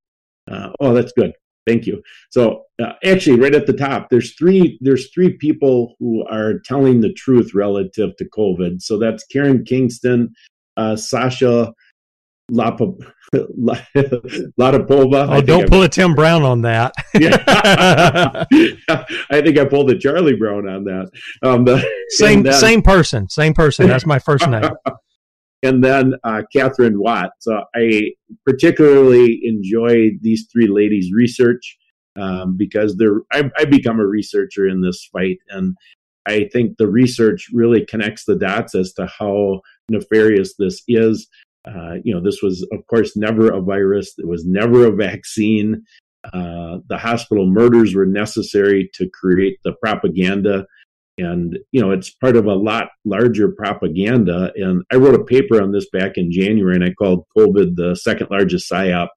uh, 0.51 0.69
oh 0.81 0.93
that's 0.93 1.13
good 1.13 1.31
Thank 1.65 1.85
you. 1.85 2.01
So 2.31 2.63
uh, 2.81 2.93
actually, 3.05 3.39
right 3.39 3.55
at 3.55 3.67
the 3.67 3.73
top, 3.73 4.09
there's 4.09 4.35
three 4.35 4.77
there's 4.81 5.11
three 5.11 5.37
people 5.37 5.95
who 5.99 6.25
are 6.27 6.59
telling 6.65 7.01
the 7.01 7.13
truth 7.13 7.53
relative 7.53 8.15
to 8.17 8.25
COVID. 8.25 8.81
So 8.81 8.97
that's 8.97 9.25
Karen 9.25 9.63
Kingston, 9.63 10.33
uh, 10.75 10.95
Sasha 10.95 11.73
Lapa, 12.51 12.91
Latypova. 13.33 15.27
Oh, 15.29 15.41
don't 15.41 15.69
pull 15.69 15.83
a 15.83 15.89
Tim 15.89 16.13
Brown 16.13 16.43
on 16.43 16.61
that. 16.63 16.93
yeah. 17.13 18.43
I 19.29 19.41
think 19.41 19.57
I 19.57 19.65
pulled 19.65 19.89
a 19.91 19.97
Charlie 19.97 20.35
Brown 20.35 20.67
on 20.67 20.83
that. 20.83 21.09
Um, 21.41 21.63
the, 21.63 21.83
same 22.09 22.43
then, 22.43 22.53
same 22.53 22.81
person, 22.81 23.29
same 23.29 23.53
person. 23.53 23.87
That's 23.87 24.05
my 24.05 24.19
first 24.19 24.47
name. 24.47 24.69
and 25.63 25.83
then 25.83 26.15
uh, 26.23 26.43
Katherine 26.51 26.99
Watt. 26.99 27.31
So 27.39 27.63
I 27.73 28.11
particularly 28.45 29.39
enjoy 29.43 30.11
these 30.21 30.47
three 30.51 30.67
ladies' 30.67 31.11
research 31.13 31.77
um, 32.15 32.55
because 32.57 32.95
they're. 32.97 33.21
I've, 33.31 33.51
I've, 33.57 33.69
become 33.69 33.99
a 33.99 34.05
researcher 34.05 34.67
in 34.67 34.81
this 34.81 35.09
fight, 35.11 35.37
and 35.49 35.75
I 36.27 36.49
think 36.51 36.77
the 36.77 36.87
research 36.87 37.47
really 37.53 37.85
connects 37.85 38.25
the 38.25 38.35
dots 38.35 38.75
as 38.75 38.93
to 38.93 39.07
how 39.07 39.61
nefarious 39.89 40.55
this 40.59 40.83
is. 40.87 41.27
Uh, 41.65 41.95
you 42.03 42.13
know, 42.13 42.21
this 42.21 42.41
was, 42.41 42.67
of 42.71 42.85
course, 42.87 43.15
never 43.15 43.51
a 43.51 43.61
virus. 43.61 44.13
It 44.17 44.27
was 44.27 44.45
never 44.45 44.85
a 44.85 44.91
vaccine. 44.91 45.83
Uh, 46.33 46.79
the 46.87 46.97
hospital 46.97 47.47
murders 47.47 47.95
were 47.95 48.05
necessary 48.05 48.89
to 48.93 49.09
create 49.09 49.59
the 49.63 49.73
propaganda 49.81 50.65
and 51.17 51.59
you 51.71 51.81
know 51.81 51.91
it's 51.91 52.09
part 52.09 52.35
of 52.35 52.45
a 52.45 52.53
lot 52.53 52.89
larger 53.05 53.51
propaganda. 53.51 54.51
And 54.55 54.83
i 54.91 54.95
wrote 54.95 55.19
a 55.19 55.23
paper 55.23 55.61
on 55.61 55.71
this 55.71 55.89
back 55.91 56.13
in 56.15 56.31
january 56.31 56.75
and 56.75 56.83
i 56.83 56.93
called 56.93 57.25
covid 57.37 57.75
the 57.75 57.95
second 57.95 58.27
largest 58.31 58.71
psyop 58.71 59.09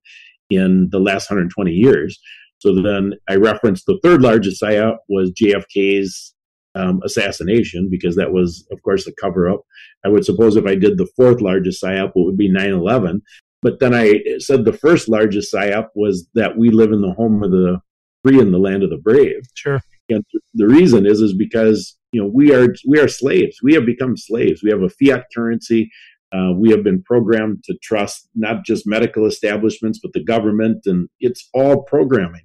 in 0.49 0.89
the 0.91 0.99
last 0.99 1.29
120 1.29 1.71
years. 1.71 2.19
So 2.59 2.81
then 2.81 3.13
i 3.27 3.35
referenced 3.35 3.85
the 3.85 3.99
third 4.03 4.21
largest 4.21 4.61
psyop 4.61 4.97
was 5.09 5.31
jfk's 5.31 6.33
um, 6.75 7.01
assassination 7.03 7.89
because 7.89 8.15
that 8.17 8.31
was 8.31 8.67
of 8.71 8.81
course 8.83 9.05
the 9.05 9.13
cover 9.19 9.49
up 9.49 9.61
i 10.05 10.09
would 10.09 10.23
suppose 10.23 10.55
if 10.55 10.65
i 10.65 10.75
did 10.75 10.97
the 10.97 11.09
fourth 11.15 11.41
largest 11.41 11.83
psyop 11.83 12.09
it 12.09 12.13
would 12.15 12.37
be 12.37 12.51
9-11 12.51 13.21
but 13.63 13.79
then 13.79 13.95
i 13.95 14.19
said 14.37 14.63
the 14.63 14.73
first 14.73 15.09
largest 15.09 15.51
psyop 15.51 15.87
was 15.95 16.27
that 16.35 16.55
we 16.55 16.69
live 16.69 16.91
in 16.91 17.01
the 17.01 17.13
home 17.13 17.43
of 17.43 17.49
the 17.49 17.81
free 18.23 18.39
and 18.39 18.53
the 18.53 18.59
land 18.59 18.83
of 18.83 18.91
the 18.91 18.97
brave. 18.97 19.41
Sure 19.55 19.81
and 20.09 20.23
the 20.53 20.67
reason 20.67 21.05
is 21.05 21.21
is 21.21 21.33
because 21.33 21.97
you 22.11 22.21
know, 22.21 22.31
we 22.33 22.53
are 22.53 22.73
we 22.87 22.99
are 22.99 23.07
slaves. 23.07 23.57
We 23.61 23.73
have 23.73 23.85
become 23.85 24.15
slaves. 24.17 24.61
We 24.63 24.71
have 24.71 24.81
a 24.81 24.89
fiat 24.89 25.25
currency. 25.35 25.91
Uh, 26.33 26.51
we 26.55 26.71
have 26.71 26.83
been 26.83 27.01
programmed 27.03 27.63
to 27.63 27.77
trust 27.81 28.27
not 28.35 28.65
just 28.65 28.85
medical 28.85 29.25
establishments, 29.25 29.99
but 30.01 30.11
the 30.13 30.23
government, 30.23 30.85
and 30.85 31.07
it's 31.19 31.47
all 31.53 31.83
programming. 31.83 32.41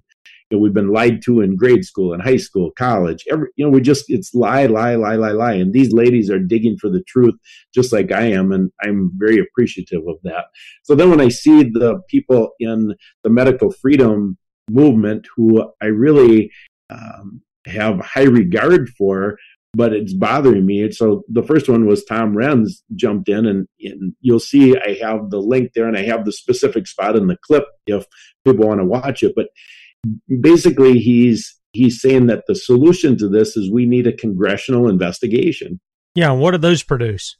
You 0.50 0.58
know, 0.58 0.62
we've 0.62 0.74
been 0.74 0.92
lied 0.92 1.22
to 1.22 1.40
in 1.40 1.56
grade 1.56 1.84
school, 1.84 2.12
in 2.12 2.20
high 2.20 2.36
school, 2.36 2.70
college. 2.76 3.24
Every, 3.30 3.48
you 3.56 3.64
know, 3.64 3.70
we 3.70 3.80
just 3.80 4.04
it's 4.08 4.34
lie, 4.34 4.66
lie, 4.66 4.94
lie, 4.94 5.16
lie, 5.16 5.32
lie. 5.32 5.54
And 5.54 5.72
these 5.72 5.92
ladies 5.92 6.30
are 6.30 6.38
digging 6.38 6.76
for 6.76 6.90
the 6.90 7.02
truth, 7.04 7.34
just 7.74 7.92
like 7.92 8.12
I 8.12 8.26
am, 8.26 8.52
and 8.52 8.70
I'm 8.82 9.10
very 9.16 9.38
appreciative 9.38 10.02
of 10.06 10.16
that. 10.24 10.44
So 10.82 10.94
then, 10.94 11.10
when 11.10 11.20
I 11.20 11.28
see 11.28 11.62
the 11.62 12.00
people 12.08 12.50
in 12.60 12.94
the 13.24 13.30
medical 13.30 13.72
freedom 13.72 14.36
movement, 14.70 15.26
who 15.34 15.72
I 15.80 15.86
really 15.86 16.52
um, 16.90 17.42
have 17.66 18.00
high 18.00 18.24
regard 18.24 18.88
for, 18.90 19.36
but 19.74 19.92
it's 19.92 20.12
bothering 20.12 20.66
me. 20.66 20.90
So 20.92 21.22
the 21.28 21.42
first 21.42 21.68
one 21.68 21.86
was 21.86 22.04
Tom 22.04 22.34
Renz 22.34 22.72
jumped 22.94 23.28
in, 23.28 23.46
and, 23.46 23.66
and, 23.80 24.14
you'll 24.20 24.40
see 24.40 24.76
I 24.76 24.98
have 25.02 25.30
the 25.30 25.40
link 25.40 25.72
there, 25.74 25.86
and 25.86 25.96
I 25.96 26.02
have 26.02 26.24
the 26.24 26.32
specific 26.32 26.86
spot 26.86 27.16
in 27.16 27.26
the 27.26 27.38
clip 27.44 27.64
if 27.86 28.04
people 28.44 28.66
want 28.66 28.80
to 28.80 28.86
watch 28.86 29.22
it. 29.22 29.32
But 29.34 29.48
basically, 30.40 30.98
he's 30.98 31.58
he's 31.72 32.00
saying 32.00 32.26
that 32.26 32.44
the 32.46 32.54
solution 32.54 33.16
to 33.18 33.28
this 33.28 33.56
is 33.56 33.70
we 33.70 33.86
need 33.86 34.06
a 34.06 34.12
congressional 34.12 34.88
investigation. 34.88 35.80
Yeah, 36.14 36.32
what 36.32 36.50
do 36.50 36.58
those 36.58 36.82
produce? 36.82 37.36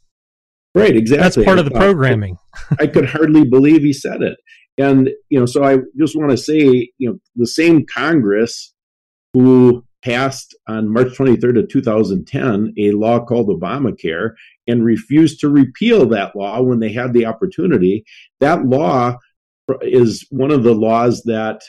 Right, 0.74 0.96
exactly. 0.96 1.22
That's 1.22 1.44
part 1.44 1.58
of 1.58 1.66
the 1.66 1.70
programming. 1.70 2.38
I 2.80 2.86
could 2.86 3.04
hardly 3.04 3.44
believe 3.44 3.82
he 3.82 3.92
said 3.92 4.22
it. 4.22 4.38
And 4.78 5.10
you 5.28 5.38
know, 5.38 5.44
so 5.44 5.64
I 5.64 5.78
just 5.98 6.16
want 6.16 6.30
to 6.30 6.36
say, 6.38 6.90
you 6.96 7.10
know, 7.10 7.18
the 7.36 7.46
same 7.46 7.84
Congress 7.84 8.72
who 9.34 9.84
passed 10.02 10.56
on 10.66 10.92
March 10.92 11.08
23rd 11.16 11.60
of 11.60 11.68
2010 11.68 12.74
a 12.78 12.90
law 12.92 13.24
called 13.24 13.48
Obamacare 13.48 14.32
and 14.66 14.84
refused 14.84 15.40
to 15.40 15.48
repeal 15.48 16.06
that 16.06 16.34
law 16.36 16.60
when 16.62 16.80
they 16.80 16.92
had 16.92 17.12
the 17.12 17.26
opportunity. 17.26 18.04
That 18.40 18.64
law 18.64 19.16
is 19.80 20.26
one 20.30 20.50
of 20.50 20.64
the 20.64 20.74
laws 20.74 21.22
that 21.24 21.62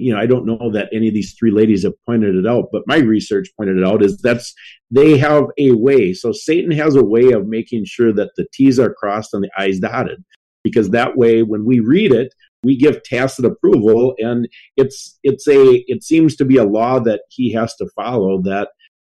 you 0.00 0.12
know, 0.12 0.20
I 0.20 0.26
don't 0.26 0.46
know 0.46 0.70
that 0.72 0.88
any 0.92 1.08
of 1.08 1.14
these 1.14 1.34
three 1.34 1.50
ladies 1.50 1.82
have 1.82 1.94
pointed 2.06 2.36
it 2.36 2.46
out, 2.46 2.68
but 2.72 2.84
my 2.86 2.98
research 2.98 3.48
pointed 3.56 3.78
it 3.78 3.84
out 3.84 4.02
is 4.02 4.18
that's 4.18 4.54
they 4.90 5.18
have 5.18 5.46
a 5.58 5.72
way. 5.72 6.12
So 6.12 6.32
Satan 6.32 6.70
has 6.70 6.94
a 6.94 7.04
way 7.04 7.32
of 7.32 7.46
making 7.46 7.84
sure 7.84 8.12
that 8.12 8.30
the 8.36 8.46
T's 8.52 8.78
are 8.78 8.94
crossed 8.94 9.34
and 9.34 9.44
the 9.44 9.50
I's 9.58 9.80
dotted. 9.80 10.24
Because 10.64 10.90
that 10.90 11.16
way, 11.16 11.42
when 11.42 11.64
we 11.64 11.80
read 11.80 12.12
it, 12.12 12.34
we 12.62 12.76
give 12.76 13.02
tacit 13.02 13.44
approval 13.44 14.14
and 14.18 14.48
it's 14.76 15.18
it's 15.22 15.46
a 15.46 15.84
it 15.86 16.02
seems 16.02 16.36
to 16.36 16.44
be 16.44 16.56
a 16.56 16.64
law 16.64 16.98
that 16.98 17.22
he 17.30 17.52
has 17.52 17.74
to 17.76 17.86
follow 17.94 18.42
that 18.42 18.68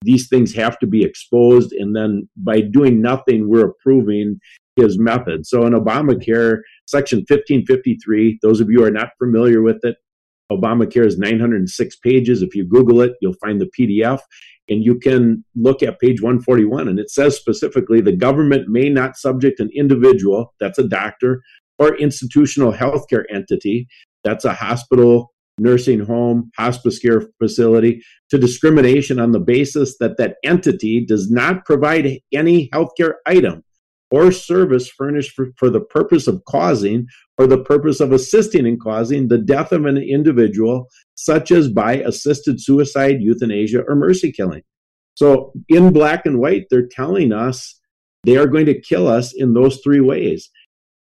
these 0.04 0.28
things 0.28 0.54
have 0.54 0.78
to 0.80 0.88
be 0.88 1.04
exposed 1.04 1.72
and 1.74 1.96
then 1.96 2.28
by 2.38 2.62
doing 2.62 3.02
nothing 3.02 3.50
we're 3.50 3.68
approving 3.68 4.40
his 4.76 4.98
method. 5.00 5.46
So 5.46 5.66
in 5.66 5.74
obamacare 5.74 6.60
section 6.88 7.20
1553 7.20 8.40
those 8.42 8.62
of 8.62 8.70
you 8.70 8.80
who 8.80 8.86
are 8.86 8.92
not 8.92 9.10
familiar 9.18 9.62
with 9.62 9.80
it 9.84 9.98
obamacare 10.52 11.06
is 11.06 11.18
906 11.18 11.96
pages. 11.98 12.42
If 12.42 12.56
you 12.56 12.66
google 12.66 13.02
it 13.02 13.14
you'll 13.22 13.36
find 13.44 13.60
the 13.60 13.70
pdf 13.78 14.20
and 14.70 14.84
you 14.86 14.98
can 14.98 15.44
look 15.56 15.84
at 15.84 16.00
page 16.00 16.22
141 16.22 16.88
and 16.88 16.98
it 16.98 17.10
says 17.10 17.36
specifically 17.36 18.00
the 18.00 18.16
government 18.16 18.70
may 18.70 18.88
not 18.88 19.18
subject 19.18 19.60
an 19.60 19.70
individual 19.76 20.54
that's 20.60 20.80
a 20.80 20.88
doctor 20.88 21.42
or 21.80 21.96
institutional 21.98 22.74
healthcare 22.74 23.24
entity, 23.30 23.88
that's 24.24 24.46
a 24.46 24.54
hospital, 24.54 25.34
nursing 25.58 26.00
home, 26.00 26.52
hospice 26.58 27.00
care 27.00 27.28
facility, 27.40 28.02
to 28.30 28.38
discrimination 28.38 29.20
on 29.20 29.32
the 29.32 29.40
basis 29.40 29.98
that 30.00 30.18
that 30.18 30.38
entity 30.44 31.06
does 31.06 31.30
not 31.30 31.66
provide 31.66 32.20
any 32.32 32.70
healthcare 32.70 33.16
item 33.26 33.64
or 34.14 34.32
service 34.32 34.88
furnished 34.90 35.32
for, 35.32 35.48
for 35.58 35.72
the 35.72 35.80
purpose 35.80 36.28
of 36.28 36.44
causing 36.46 37.08
or 37.40 37.48
the 37.48 37.64
purpose 37.64 38.00
of 38.00 38.12
assisting 38.12 38.68
in 38.68 38.78
causing 38.78 39.28
the 39.28 39.40
death 39.40 39.72
of 39.72 39.86
an 39.86 39.98
individual, 39.98 40.88
such 41.16 41.50
as 41.50 41.68
by 41.68 41.96
assisted 41.96 42.62
suicide, 42.62 43.22
euthanasia, 43.22 43.84
or 43.88 43.96
mercy 43.96 44.32
killing. 44.32 44.62
So, 45.16 45.52
in 45.68 45.92
black 45.94 46.28
and 46.28 46.40
white, 46.40 46.66
they're 46.70 46.88
telling 46.88 47.32
us 47.32 47.80
they 48.24 48.38
are 48.38 48.46
going 48.46 48.68
to 48.68 48.80
kill 48.80 49.08
us 49.08 49.34
in 49.34 49.54
those 49.54 49.80
three 49.84 50.00
ways 50.00 50.50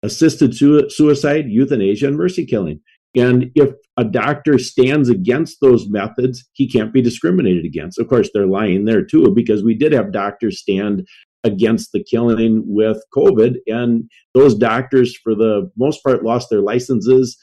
assisted 0.03 0.55
suicide, 0.55 1.45
euthanasia, 1.49 2.07
and 2.07 2.17
mercy 2.17 2.45
killing. 2.45 2.79
And 3.15 3.51
if 3.55 3.73
a 3.97 4.03
doctor 4.03 4.59
stands 4.59 5.09
against 5.09 5.57
those 5.61 5.89
methods, 5.89 6.47
he 6.53 6.69
can't 6.69 6.93
be 6.93 7.01
discriminated 7.01 7.65
against. 7.65 7.99
Of 7.99 8.07
course, 8.07 8.29
they're 8.33 8.45
lying 8.45 8.85
there 8.85 9.03
too, 9.03 9.33
because 9.33 9.63
we 9.63 9.73
did 9.73 9.91
have 9.93 10.11
doctors 10.11 10.59
stand 10.59 11.07
against 11.43 11.91
the 11.91 12.03
killing 12.03 12.63
with 12.65 13.01
COVID, 13.15 13.55
and 13.67 14.09
those 14.33 14.55
doctors, 14.55 15.17
for 15.23 15.33
the 15.33 15.71
most 15.77 16.03
part, 16.03 16.23
lost 16.23 16.49
their 16.49 16.61
licenses, 16.61 17.37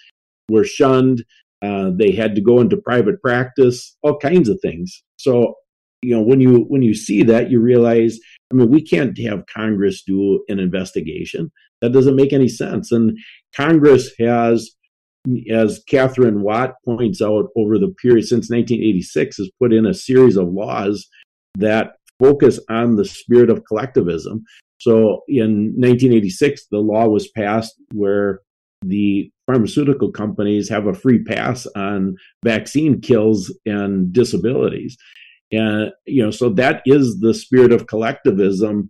were 0.48 0.64
shunned. 0.64 1.24
Uh, 1.62 1.90
they 1.98 2.12
had 2.12 2.34
to 2.34 2.40
go 2.40 2.60
into 2.60 2.76
private 2.76 3.20
practice, 3.20 3.96
all 4.02 4.18
kinds 4.18 4.48
of 4.48 4.58
things. 4.60 5.02
So, 5.16 5.54
you 6.02 6.14
know, 6.14 6.22
when 6.22 6.40
you 6.40 6.66
when 6.68 6.82
you 6.82 6.94
see 6.94 7.22
that, 7.24 7.50
you 7.50 7.58
realize, 7.58 8.20
I 8.52 8.54
mean, 8.54 8.70
we 8.70 8.82
can't 8.82 9.18
have 9.18 9.46
Congress 9.46 10.02
do 10.06 10.44
an 10.48 10.60
investigation. 10.60 11.50
That 11.82 11.92
doesn't 11.92 12.16
make 12.16 12.32
any 12.32 12.48
sense. 12.48 12.92
And 12.92 13.18
Congress 13.54 14.10
has, 14.18 14.70
as 15.50 15.82
Katherine 15.88 16.42
Watt 16.42 16.74
points 16.84 17.20
out, 17.20 17.48
over 17.56 17.78
the 17.78 17.94
period 18.00 18.22
since 18.24 18.50
1986, 18.50 19.36
has 19.38 19.50
put 19.60 19.72
in 19.72 19.86
a 19.86 19.94
series 19.94 20.36
of 20.36 20.48
laws 20.48 21.06
that 21.56 21.92
focus 22.18 22.58
on 22.70 22.96
the 22.96 23.04
spirit 23.04 23.50
of 23.50 23.64
collectivism. 23.66 24.42
So 24.78 25.22
in 25.28 25.72
1986, 25.76 26.66
the 26.70 26.78
law 26.78 27.08
was 27.08 27.28
passed 27.28 27.74
where 27.92 28.40
the 28.82 29.30
pharmaceutical 29.46 30.10
companies 30.12 30.68
have 30.68 30.86
a 30.86 30.94
free 30.94 31.22
pass 31.22 31.66
on 31.76 32.16
vaccine 32.44 33.00
kills 33.00 33.54
and 33.64 34.12
disabilities. 34.12 34.96
And, 35.52 35.92
you 36.06 36.22
know, 36.22 36.30
so 36.30 36.50
that 36.50 36.82
is 36.84 37.20
the 37.20 37.32
spirit 37.32 37.72
of 37.72 37.86
collectivism 37.86 38.88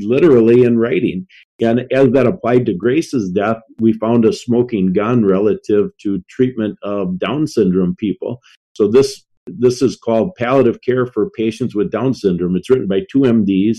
literally 0.00 0.62
in 0.62 0.78
writing. 0.78 1.26
And 1.60 1.82
as 1.92 2.10
that 2.10 2.26
applied 2.26 2.66
to 2.66 2.74
Grace's 2.74 3.30
death, 3.30 3.58
we 3.78 3.92
found 3.94 4.24
a 4.24 4.32
smoking 4.32 4.92
gun 4.92 5.24
relative 5.24 5.90
to 6.02 6.22
treatment 6.28 6.78
of 6.82 7.18
Down 7.18 7.46
syndrome 7.46 7.96
people. 7.96 8.40
So 8.74 8.88
this 8.88 9.24
this 9.46 9.82
is 9.82 9.96
called 9.96 10.34
palliative 10.36 10.80
care 10.80 11.06
for 11.06 11.30
patients 11.30 11.74
with 11.74 11.90
Down 11.90 12.14
syndrome. 12.14 12.56
It's 12.56 12.70
written 12.70 12.88
by 12.88 13.00
two 13.10 13.20
MDs, 13.20 13.78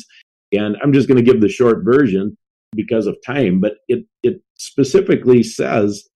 and 0.51 0.77
I'm 0.83 0.93
just 0.93 1.07
going 1.07 1.23
to 1.23 1.31
give 1.31 1.41
the 1.41 1.49
short 1.49 1.83
version 1.83 2.37
because 2.75 3.07
of 3.07 3.17
time, 3.25 3.59
but 3.59 3.73
it 3.87 4.05
it 4.23 4.41
specifically 4.57 5.43
says 5.43 6.07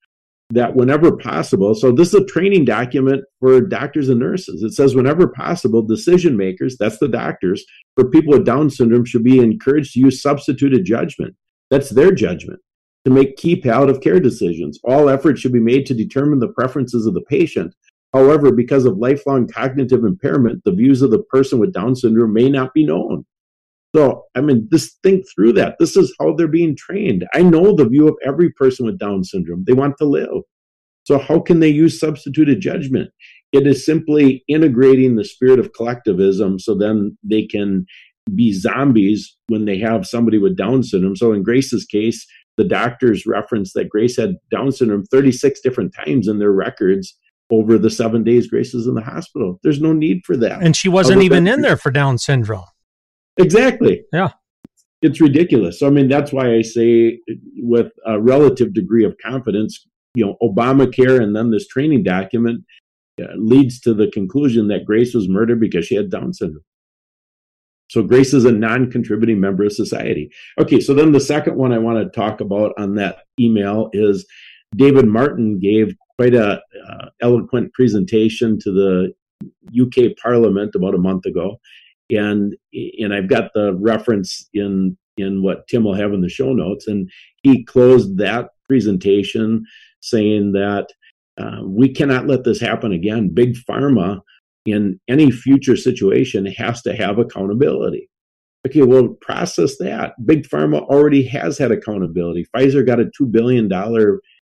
that 0.51 0.75
whenever 0.75 1.15
possible, 1.15 1.75
so 1.75 1.91
this 1.91 2.09
is 2.09 2.15
a 2.15 2.25
training 2.25 2.65
document 2.65 3.23
for 3.39 3.61
doctors 3.61 4.09
and 4.09 4.19
nurses. 4.19 4.63
It 4.63 4.73
says 4.73 4.95
whenever 4.95 5.27
possible, 5.27 5.81
decision 5.83 6.35
makers, 6.35 6.75
that's 6.77 6.97
the 6.97 7.07
doctors, 7.07 7.63
for 7.95 8.09
people 8.09 8.33
with 8.33 8.45
Down 8.45 8.69
syndrome 8.69 9.05
should 9.05 9.23
be 9.23 9.39
encouraged 9.39 9.93
to 9.93 9.99
use 9.99 10.21
substituted 10.21 10.85
judgment. 10.85 11.35
That's 11.69 11.91
their 11.91 12.11
judgment 12.11 12.59
to 13.05 13.11
make 13.11 13.37
key 13.37 13.55
palliative 13.55 14.01
care 14.01 14.19
decisions. 14.19 14.79
All 14.83 15.07
efforts 15.07 15.39
should 15.39 15.53
be 15.53 15.59
made 15.59 15.85
to 15.85 15.93
determine 15.93 16.39
the 16.39 16.49
preferences 16.49 17.05
of 17.05 17.13
the 17.13 17.21
patient. 17.21 17.73
However, 18.13 18.51
because 18.51 18.85
of 18.85 18.97
lifelong 18.97 19.47
cognitive 19.47 20.03
impairment, 20.03 20.63
the 20.65 20.73
views 20.73 21.03
of 21.03 21.11
the 21.11 21.23
person 21.23 21.59
with 21.59 21.73
Down 21.73 21.95
syndrome 21.95 22.33
may 22.33 22.49
not 22.49 22.73
be 22.73 22.85
known. 22.85 23.23
So, 23.95 24.25
I 24.35 24.41
mean, 24.41 24.67
just 24.71 24.99
think 25.01 25.25
through 25.33 25.53
that. 25.53 25.75
This 25.79 25.97
is 25.97 26.15
how 26.19 26.33
they're 26.33 26.47
being 26.47 26.75
trained. 26.75 27.27
I 27.33 27.41
know 27.41 27.75
the 27.75 27.87
view 27.87 28.07
of 28.07 28.15
every 28.25 28.51
person 28.51 28.85
with 28.85 28.99
Down 28.99 29.23
syndrome. 29.23 29.63
They 29.65 29.73
want 29.73 29.97
to 29.97 30.05
live. 30.05 30.43
So, 31.03 31.17
how 31.17 31.39
can 31.39 31.59
they 31.59 31.69
use 31.69 31.99
substituted 31.99 32.61
judgment? 32.61 33.09
It 33.51 33.65
is 33.65 33.83
simply 33.83 34.43
integrating 34.47 35.15
the 35.15 35.25
spirit 35.25 35.59
of 35.59 35.73
collectivism 35.73 36.59
so 36.59 36.75
then 36.75 37.17
they 37.23 37.47
can 37.47 37.87
be 38.35 38.53
zombies 38.53 39.35
when 39.47 39.65
they 39.65 39.79
have 39.79 40.05
somebody 40.05 40.37
with 40.37 40.55
Down 40.55 40.83
syndrome. 40.83 41.15
So, 41.15 41.33
in 41.33 41.41
Grace's 41.41 41.85
case, 41.85 42.27
the 42.57 42.65
doctors 42.65 43.25
referenced 43.25 43.73
that 43.73 43.89
Grace 43.89 44.17
had 44.17 44.35
Down 44.51 44.71
syndrome 44.71 45.05
36 45.05 45.61
different 45.61 45.95
times 45.95 46.27
in 46.27 46.37
their 46.37 46.51
records 46.51 47.17
over 47.49 47.79
the 47.79 47.89
seven 47.89 48.23
days 48.23 48.47
Grace 48.47 48.73
was 48.73 48.85
in 48.85 48.93
the 48.93 49.01
hospital. 49.01 49.59
There's 49.63 49.81
no 49.81 49.93
need 49.93 50.21
for 50.25 50.37
that. 50.37 50.61
And 50.61 50.75
she 50.75 50.89
wasn't 50.89 51.23
even 51.23 51.47
in 51.47 51.61
there 51.61 51.77
for 51.77 51.89
Down 51.89 52.19
syndrome. 52.19 52.65
Exactly. 53.39 54.03
Yeah. 54.13 54.31
It's 55.01 55.21
ridiculous. 55.21 55.79
So, 55.79 55.87
I 55.87 55.91
mean, 55.91 56.09
that's 56.09 56.33
why 56.33 56.53
I 56.53 56.61
say, 56.61 57.19
with 57.57 57.91
a 58.05 58.19
relative 58.19 58.73
degree 58.73 59.05
of 59.05 59.15
confidence, 59.23 59.87
you 60.13 60.25
know, 60.25 60.35
Obamacare 60.41 61.21
and 61.21 61.35
then 61.35 61.51
this 61.51 61.67
training 61.67 62.03
document 62.03 62.65
uh, 63.21 63.27
leads 63.37 63.79
to 63.81 63.93
the 63.93 64.11
conclusion 64.11 64.67
that 64.67 64.85
Grace 64.85 65.13
was 65.13 65.29
murdered 65.29 65.59
because 65.59 65.85
she 65.85 65.95
had 65.95 66.09
Down 66.09 66.33
syndrome. 66.33 66.63
So 67.89 68.03
Grace 68.03 68.33
is 68.33 68.45
a 68.45 68.51
non-contributing 68.51 69.39
member 69.39 69.63
of 69.63 69.73
society. 69.73 70.29
Okay, 70.59 70.79
so 70.79 70.93
then 70.93 71.11
the 71.11 71.19
second 71.19 71.55
one 71.55 71.71
I 71.71 71.79
want 71.79 71.97
to 71.97 72.19
talk 72.19 72.39
about 72.39 72.73
on 72.77 72.95
that 72.95 73.23
email 73.39 73.89
is 73.93 74.25
David 74.75 75.07
Martin 75.07 75.59
gave 75.59 75.95
quite 76.17 76.35
a 76.35 76.61
uh, 76.87 77.05
eloquent 77.21 77.73
presentation 77.73 78.59
to 78.59 78.71
the 78.71 79.13
UK 79.81 80.15
Parliament 80.21 80.75
about 80.75 80.93
a 80.93 80.99
month 80.99 81.25
ago, 81.25 81.59
and 82.09 82.55
and 82.73 83.13
I've 83.13 83.29
got 83.29 83.51
the 83.53 83.73
reference 83.75 84.47
in 84.53 84.97
in 85.17 85.43
what 85.43 85.67
Tim 85.67 85.83
will 85.83 85.95
have 85.95 86.13
in 86.13 86.21
the 86.21 86.29
show 86.29 86.53
notes, 86.53 86.87
and 86.87 87.09
he 87.43 87.63
closed 87.63 88.17
that 88.17 88.49
presentation 88.67 89.65
saying 90.01 90.53
that 90.53 90.87
uh, 91.39 91.61
we 91.63 91.93
cannot 91.93 92.27
let 92.27 92.43
this 92.43 92.59
happen 92.59 92.91
again. 92.91 93.33
Big 93.33 93.55
pharma 93.69 94.21
in 94.65 94.99
any 95.07 95.31
future 95.31 95.75
situation 95.75 96.45
has 96.45 96.81
to 96.83 96.95
have 96.95 97.17
accountability. 97.17 98.09
Okay, 98.67 98.81
well, 98.81 99.09
process 99.21 99.77
that. 99.77 100.13
Big 100.25 100.47
pharma 100.47 100.81
already 100.81 101.23
has 101.23 101.57
had 101.57 101.71
accountability. 101.71 102.45
Pfizer 102.53 102.85
got 102.85 102.99
a 102.99 103.09
$2 103.19 103.31
billion 103.31 103.71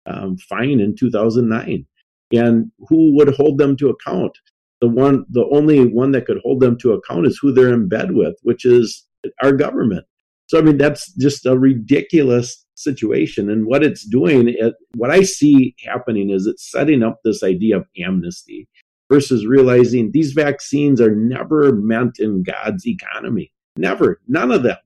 um, 0.07 0.37
fine 0.37 0.81
in 0.81 0.95
2009. 0.95 1.87
And 2.33 2.71
who 2.89 3.15
would 3.17 3.35
hold 3.35 3.59
them 3.59 3.77
to 3.79 3.91
account? 3.91 4.37
The 4.85 4.91
one, 4.91 5.25
the 5.31 5.47
only 5.51 5.87
one 5.87 6.13
that 6.13 6.27
could 6.27 6.43
hold 6.43 6.61
them 6.61 6.77
to 6.81 6.93
account 6.93 7.27
is 7.27 7.39
who 7.41 7.55
they're 7.55 7.73
in 7.73 7.89
bed 7.89 8.13
with, 8.13 8.35
which 8.43 8.67
is 8.67 9.07
our 9.43 9.53
government. 9.53 10.05
So, 10.49 10.59
I 10.59 10.61
mean, 10.61 10.77
that's 10.77 11.11
just 11.15 11.47
a 11.47 11.59
ridiculous 11.59 12.67
situation. 12.75 13.49
And 13.49 13.65
what 13.65 13.83
it's 13.83 14.05
doing, 14.05 14.49
it, 14.49 14.75
what 14.95 15.11
I 15.11 15.23
see 15.23 15.75
happening 15.87 16.29
is 16.29 16.47
it's 16.47 16.71
setting 16.71 17.03
up 17.03 17.21
this 17.25 17.43
idea 17.43 17.79
of 17.79 17.87
amnesty 17.99 18.69
versus 19.11 19.47
realizing 19.47 20.11
these 20.13 20.33
vaccines 20.33 21.01
are 21.01 21.15
never 21.15 21.73
meant 21.73 22.19
in 22.19 22.43
God's 22.43 22.87
economy. 22.87 23.53
Never, 23.79 24.21
none 24.29 24.51
of 24.51 24.65
them. 24.65 24.77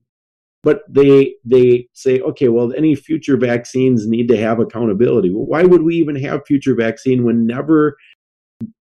But 0.62 0.82
they 0.88 1.34
they 1.44 1.88
say, 1.92 2.20
okay, 2.20 2.48
well, 2.48 2.72
any 2.72 2.94
future 2.94 3.36
vaccines 3.36 4.06
need 4.06 4.28
to 4.28 4.36
have 4.36 4.60
accountability. 4.60 5.34
Well, 5.34 5.46
why 5.46 5.64
would 5.64 5.82
we 5.82 5.96
even 5.96 6.14
have 6.16 6.46
future 6.46 6.76
vaccine 6.76 7.24
when 7.24 7.48
never 7.48 7.96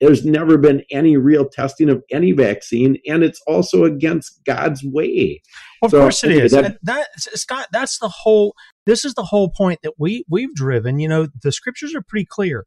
there's 0.01 0.25
never 0.25 0.57
been 0.57 0.83
any 0.91 1.17
real 1.17 1.47
testing 1.47 1.89
of 1.89 2.03
any 2.11 2.31
vaccine, 2.31 2.97
and 3.07 3.23
it's 3.23 3.41
also 3.45 3.83
against 3.83 4.43
God's 4.43 4.83
way. 4.83 5.41
Of 5.83 5.91
so, 5.91 5.99
course, 5.99 6.23
it 6.23 6.31
is. 6.31 6.51
That, 6.51 6.77
that 6.83 7.07
Scott, 7.19 7.67
that's 7.71 7.99
the 7.99 8.09
whole. 8.09 8.55
This 8.85 9.05
is 9.05 9.13
the 9.13 9.23
whole 9.23 9.49
point 9.49 9.79
that 9.83 9.93
we 9.99 10.25
we've 10.29 10.53
driven. 10.55 10.99
You 10.99 11.07
know, 11.07 11.27
the 11.43 11.51
scriptures 11.51 11.93
are 11.93 12.01
pretty 12.01 12.25
clear. 12.25 12.65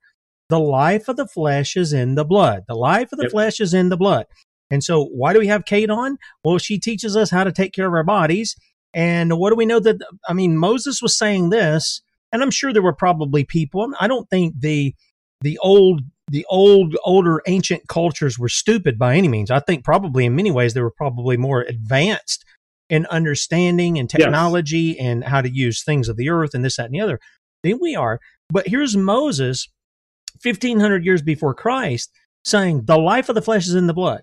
The 0.51 0.61
life 0.61 1.09
of 1.09 1.17
the 1.17 1.27
flesh 1.27 1.77
is 1.77 1.93
in 1.93 2.15
the 2.15 2.25
blood. 2.25 2.65
The 2.69 2.75
life 2.75 3.13
of 3.13 3.19
the 3.19 3.25
yep. 3.25 3.33
flesh 3.33 3.61
is 3.61 3.75
in 3.75 3.89
the 3.89 3.97
blood. 3.97 4.27
And 4.71 4.85
so, 4.85 5.05
why 5.05 5.33
do 5.33 5.41
we 5.41 5.49
have 5.49 5.65
Kate 5.65 5.91
on? 5.91 6.17
Well, 6.45 6.59
she 6.59 6.79
teaches 6.79 7.17
us 7.17 7.31
how 7.31 7.45
to 7.45 7.53
take 7.53 7.73
care 7.73 7.89
of 7.89 7.95
our 7.95 8.05
bodies. 8.05 8.55
And 8.95 9.39
what 9.39 9.51
do 9.51 9.57
we 9.57 9.67
know 9.67 9.81
that? 9.81 9.97
I 10.29 10.33
mean, 10.33 10.57
Moses 10.57 11.03
was 11.03 11.17
saying 11.17 11.51
this, 11.51 12.03
and 12.33 12.43
I'm 12.43 12.51
sure 12.51 12.73
there 12.73 12.83
were 12.83 12.93
probably 12.93 13.45
people. 13.45 13.93
I 14.01 14.07
don't 14.07 14.29
think 14.31 14.55
the 14.61 14.95
the 15.41 15.59
old 15.59 16.03
the 16.31 16.47
old 16.49 16.97
older 17.05 17.43
ancient 17.47 17.89
cultures 17.89 18.39
were 18.39 18.49
stupid 18.49 18.99
by 18.99 19.17
any 19.17 19.29
means. 19.29 19.51
I 19.51 19.59
think 19.61 19.85
probably 19.85 20.25
in 20.25 20.37
many 20.37 20.51
ways 20.51 20.75
they 20.75 20.81
were 20.81 20.93
probably 20.93 21.37
more 21.37 21.63
advanced 21.63 22.45
in 22.89 23.07
understanding 23.07 23.99
and 23.99 24.09
technology 24.09 24.97
yes. 24.97 24.97
and 25.01 25.25
how 25.25 25.41
to 25.41 25.51
use 25.51 25.83
things 25.83 26.09
of 26.09 26.17
the 26.17 26.31
earth 26.31 26.55
and 26.55 26.65
this 26.65 26.77
that 26.77 26.87
and 26.87 26.95
the 26.95 27.01
other 27.01 27.21
than 27.63 27.79
we 27.81 27.97
are. 27.97 28.21
But 28.49 28.69
here's 28.69 28.97
Moses 28.97 29.69
1500 30.43 31.05
years 31.05 31.23
before 31.23 31.55
Christ 31.55 32.11
saying 32.45 32.85
the 32.85 32.99
life 32.99 33.29
of 33.29 33.35
the 33.35 33.43
flesh 33.43 33.67
is 33.67 33.75
in 33.75 33.87
the 33.87 33.95
blood. 33.95 34.23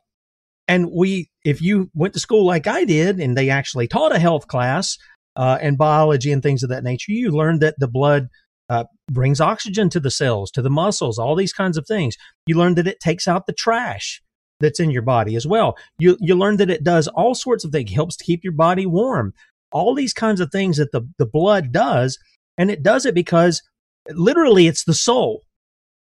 And 0.67 0.91
we, 0.91 1.30
if 1.46 1.62
you 1.62 1.89
went 1.93 2.13
to 2.13 2.20
school 2.20 2.46
like 2.46 2.67
I 2.67 2.84
did, 2.84 3.20
and 3.20 3.38
they 3.38 3.50
actually 3.50 3.88
taught 3.88 4.15
a 4.15 4.20
health 4.20 4.48
class 4.48 4.98
uh, 5.36 5.58
and 5.62 5.78
biology 5.78 6.32
and 6.32 6.43
things 6.43 6.63
of 6.63 6.70
that 6.70 6.84
nature, 6.84 7.12
you 7.12 7.32
learned 7.32 7.62
that 7.62 7.76
the 7.78 7.88
blood 7.88 8.28
uh, 8.69 8.86
brings 9.12 9.39
oxygen 9.39 9.89
to 9.89 9.99
the 9.99 10.12
cells, 10.12 10.51
to 10.51 10.62
the 10.62 10.69
muscles, 10.69 11.17
all 11.17 11.36
these 11.36 11.53
kinds 11.53 11.77
of 11.77 11.88
things. 11.88 12.15
You 12.45 12.58
learn 12.58 12.75
that 12.75 12.88
it 12.88 12.99
takes 12.99 13.27
out 13.27 13.45
the 13.45 13.53
trash 13.53 14.21
that's 14.60 14.80
in 14.80 14.91
your 14.91 15.01
body 15.01 15.36
as 15.36 15.45
well. 15.45 15.77
You 15.99 16.17
you 16.19 16.36
learn 16.36 16.58
that 16.58 16.69
it 16.69 16.84
does 16.84 17.08
all 17.08 17.36
sorts 17.36 17.63
of 17.63 17.71
things, 17.71 17.91
helps 17.91 18.17
to 18.17 18.23
keep 18.23 18.43
your 18.43 18.53
body 18.53 18.86
warm. 18.86 19.34
All 19.71 19.93
these 19.93 20.13
kinds 20.13 20.39
of 20.39 20.51
things 20.51 20.77
that 20.77 20.91
the, 20.91 21.01
the 21.17 21.25
blood 21.25 21.71
does, 21.71 22.17
and 22.58 22.71
it 22.71 22.84
does 22.84 23.06
it 23.06 23.13
because 23.13 23.62
literally 24.10 24.67
it's 24.67 24.86
the 24.86 24.93
soul. 24.93 25.43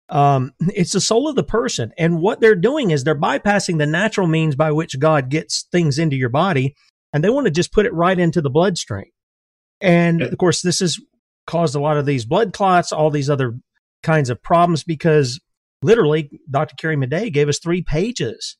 Um, 0.08 0.52
it's 0.60 0.92
the 0.92 1.00
soul 1.00 1.28
of 1.28 1.34
the 1.34 1.42
person. 1.42 1.92
And 1.98 2.20
what 2.20 2.40
they're 2.40 2.54
doing 2.54 2.92
is 2.92 3.02
they're 3.02 3.18
bypassing 3.18 3.78
the 3.78 3.86
natural 3.86 4.28
means 4.28 4.54
by 4.54 4.70
which 4.70 5.00
God 5.00 5.30
gets 5.30 5.66
things 5.72 5.98
into 5.98 6.16
your 6.16 6.28
body, 6.28 6.74
and 7.12 7.22
they 7.22 7.30
want 7.30 7.46
to 7.46 7.50
just 7.50 7.72
put 7.72 7.86
it 7.86 7.92
right 7.92 8.18
into 8.18 8.40
the 8.40 8.50
bloodstream. 8.50 9.10
And 9.80 10.22
of 10.22 10.38
course, 10.38 10.62
this 10.62 10.80
is 10.80 11.00
caused 11.46 11.74
a 11.74 11.80
lot 11.80 11.96
of 11.96 12.06
these 12.06 12.24
blood 12.24 12.52
clots, 12.52 12.92
all 12.92 13.10
these 13.10 13.30
other 13.30 13.58
kinds 14.02 14.30
of 14.30 14.42
problems 14.42 14.84
because 14.84 15.40
literally 15.82 16.30
Dr. 16.50 16.74
Carrie 16.76 16.96
Madej 16.96 17.32
gave 17.32 17.48
us 17.48 17.58
three 17.58 17.82
pages 17.82 18.56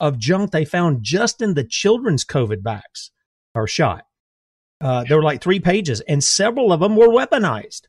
of 0.00 0.18
junk 0.18 0.50
they 0.50 0.64
found 0.64 1.02
just 1.02 1.42
in 1.42 1.54
the 1.54 1.64
children's 1.64 2.24
COVID 2.24 2.62
vax 2.62 3.10
or 3.54 3.66
shot. 3.66 4.04
Uh, 4.80 5.04
there 5.04 5.16
were 5.16 5.22
like 5.24 5.42
three 5.42 5.58
pages, 5.58 6.00
and 6.02 6.22
several 6.22 6.72
of 6.72 6.80
them 6.80 6.94
were 6.94 7.08
weaponized 7.08 7.82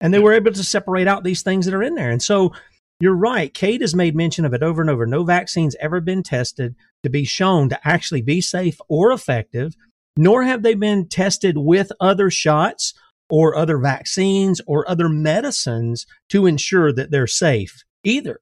and 0.00 0.12
they 0.12 0.18
were 0.18 0.32
able 0.32 0.52
to 0.52 0.64
separate 0.64 1.08
out 1.08 1.24
these 1.24 1.42
things 1.42 1.66
that 1.66 1.74
are 1.74 1.82
in 1.82 1.94
there. 1.94 2.10
And 2.10 2.22
so 2.22 2.52
you're 3.00 3.16
right. 3.16 3.52
Kate 3.52 3.80
has 3.80 3.94
made 3.94 4.16
mention 4.16 4.44
of 4.44 4.54
it 4.54 4.62
over 4.62 4.80
and 4.80 4.90
over. 4.90 5.06
No 5.06 5.24
vaccine's 5.24 5.76
ever 5.80 6.00
been 6.00 6.22
tested 6.22 6.74
to 7.02 7.10
be 7.10 7.24
shown 7.24 7.68
to 7.68 7.88
actually 7.88 8.22
be 8.22 8.40
safe 8.40 8.80
or 8.88 9.12
effective, 9.12 9.76
nor 10.16 10.42
have 10.42 10.62
they 10.62 10.74
been 10.74 11.08
tested 11.08 11.56
with 11.58 11.92
other 12.00 12.30
shots 12.30 12.94
or 13.30 13.56
other 13.56 13.78
vaccines 13.78 14.60
or 14.66 14.88
other 14.88 15.08
medicines 15.08 16.06
to 16.30 16.46
ensure 16.46 16.92
that 16.92 17.10
they're 17.10 17.26
safe 17.26 17.82
either. 18.04 18.40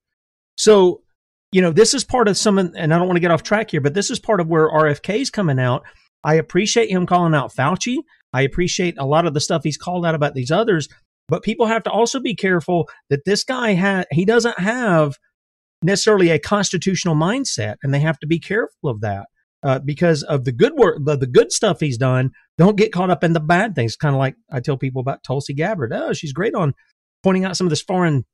So, 0.56 1.02
you 1.52 1.60
know, 1.60 1.72
this 1.72 1.94
is 1.94 2.04
part 2.04 2.28
of 2.28 2.36
some, 2.36 2.58
and 2.58 2.76
I 2.76 2.98
don't 2.98 3.06
want 3.06 3.16
to 3.16 3.20
get 3.20 3.30
off 3.30 3.42
track 3.42 3.70
here, 3.70 3.80
but 3.80 3.94
this 3.94 4.10
is 4.10 4.18
part 4.18 4.40
of 4.40 4.48
where 4.48 4.70
RFK 4.70 5.20
is 5.20 5.30
coming 5.30 5.58
out. 5.58 5.82
I 6.24 6.34
appreciate 6.34 6.90
him 6.90 7.06
calling 7.06 7.34
out 7.34 7.54
Fauci. 7.54 7.98
I 8.32 8.42
appreciate 8.42 8.96
a 8.98 9.06
lot 9.06 9.26
of 9.26 9.34
the 9.34 9.40
stuff 9.40 9.62
he's 9.64 9.76
called 9.76 10.04
out 10.04 10.14
about 10.14 10.34
these 10.34 10.50
others, 10.50 10.88
but 11.28 11.42
people 11.42 11.66
have 11.66 11.82
to 11.84 11.90
also 11.90 12.20
be 12.20 12.34
careful 12.34 12.88
that 13.10 13.24
this 13.24 13.44
guy 13.44 13.74
ha- 13.74 14.04
he 14.10 14.24
doesn't 14.24 14.58
have 14.58 15.16
necessarily 15.82 16.30
a 16.30 16.38
constitutional 16.38 17.14
mindset, 17.14 17.76
and 17.82 17.92
they 17.92 18.00
have 18.00 18.18
to 18.18 18.26
be 18.26 18.38
careful 18.38 18.90
of 18.90 19.00
that 19.00 19.26
uh, 19.62 19.78
because 19.78 20.22
of 20.22 20.44
the 20.44 20.52
good 20.52 20.74
work, 20.74 20.98
the, 21.04 21.16
the 21.16 21.26
good 21.26 21.52
stuff 21.52 21.80
he's 21.80 21.98
done. 21.98 22.30
Don't 22.58 22.76
get 22.76 22.92
caught 22.92 23.10
up 23.10 23.22
in 23.22 23.32
the 23.32 23.40
bad 23.40 23.74
things. 23.74 23.96
Kind 23.96 24.14
of 24.14 24.18
like 24.18 24.36
I 24.50 24.60
tell 24.60 24.76
people 24.76 25.00
about 25.00 25.22
Tulsi 25.22 25.54
Gabbard. 25.54 25.92
Oh, 25.92 26.12
she's 26.12 26.32
great 26.32 26.54
on 26.54 26.74
pointing 27.22 27.44
out 27.44 27.56
some 27.56 27.66
of 27.66 27.70
this 27.70 27.82
foreign 27.82 28.24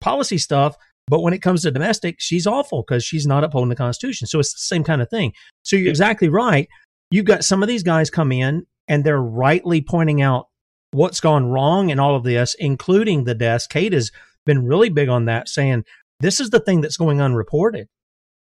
policy 0.00 0.38
stuff, 0.38 0.76
but 1.08 1.20
when 1.20 1.34
it 1.34 1.42
comes 1.42 1.62
to 1.62 1.70
domestic, 1.70 2.16
she's 2.18 2.46
awful 2.46 2.82
because 2.82 3.04
she's 3.04 3.26
not 3.26 3.44
upholding 3.44 3.68
the 3.68 3.76
Constitution. 3.76 4.26
So 4.26 4.40
it's 4.40 4.52
the 4.52 4.58
same 4.58 4.84
kind 4.84 5.02
of 5.02 5.10
thing. 5.10 5.32
So 5.62 5.76
you're 5.76 5.90
exactly 5.90 6.28
right. 6.28 6.68
You've 7.10 7.24
got 7.26 7.44
some 7.44 7.62
of 7.62 7.68
these 7.68 7.82
guys 7.82 8.10
come 8.10 8.32
in 8.32 8.66
and 8.88 9.04
they're 9.04 9.20
rightly 9.20 9.80
pointing 9.80 10.22
out 10.22 10.46
what's 10.92 11.20
gone 11.20 11.46
wrong 11.46 11.90
in 11.90 12.00
all 12.00 12.16
of 12.16 12.24
this, 12.24 12.54
including 12.58 13.24
the 13.24 13.34
deaths. 13.34 13.66
Kate 13.66 13.92
has 13.92 14.10
been 14.44 14.64
really 14.64 14.88
big 14.88 15.08
on 15.08 15.26
that, 15.26 15.48
saying 15.48 15.84
this 16.20 16.40
is 16.40 16.50
the 16.50 16.60
thing 16.60 16.80
that's 16.80 16.96
going 16.96 17.20
unreported 17.20 17.88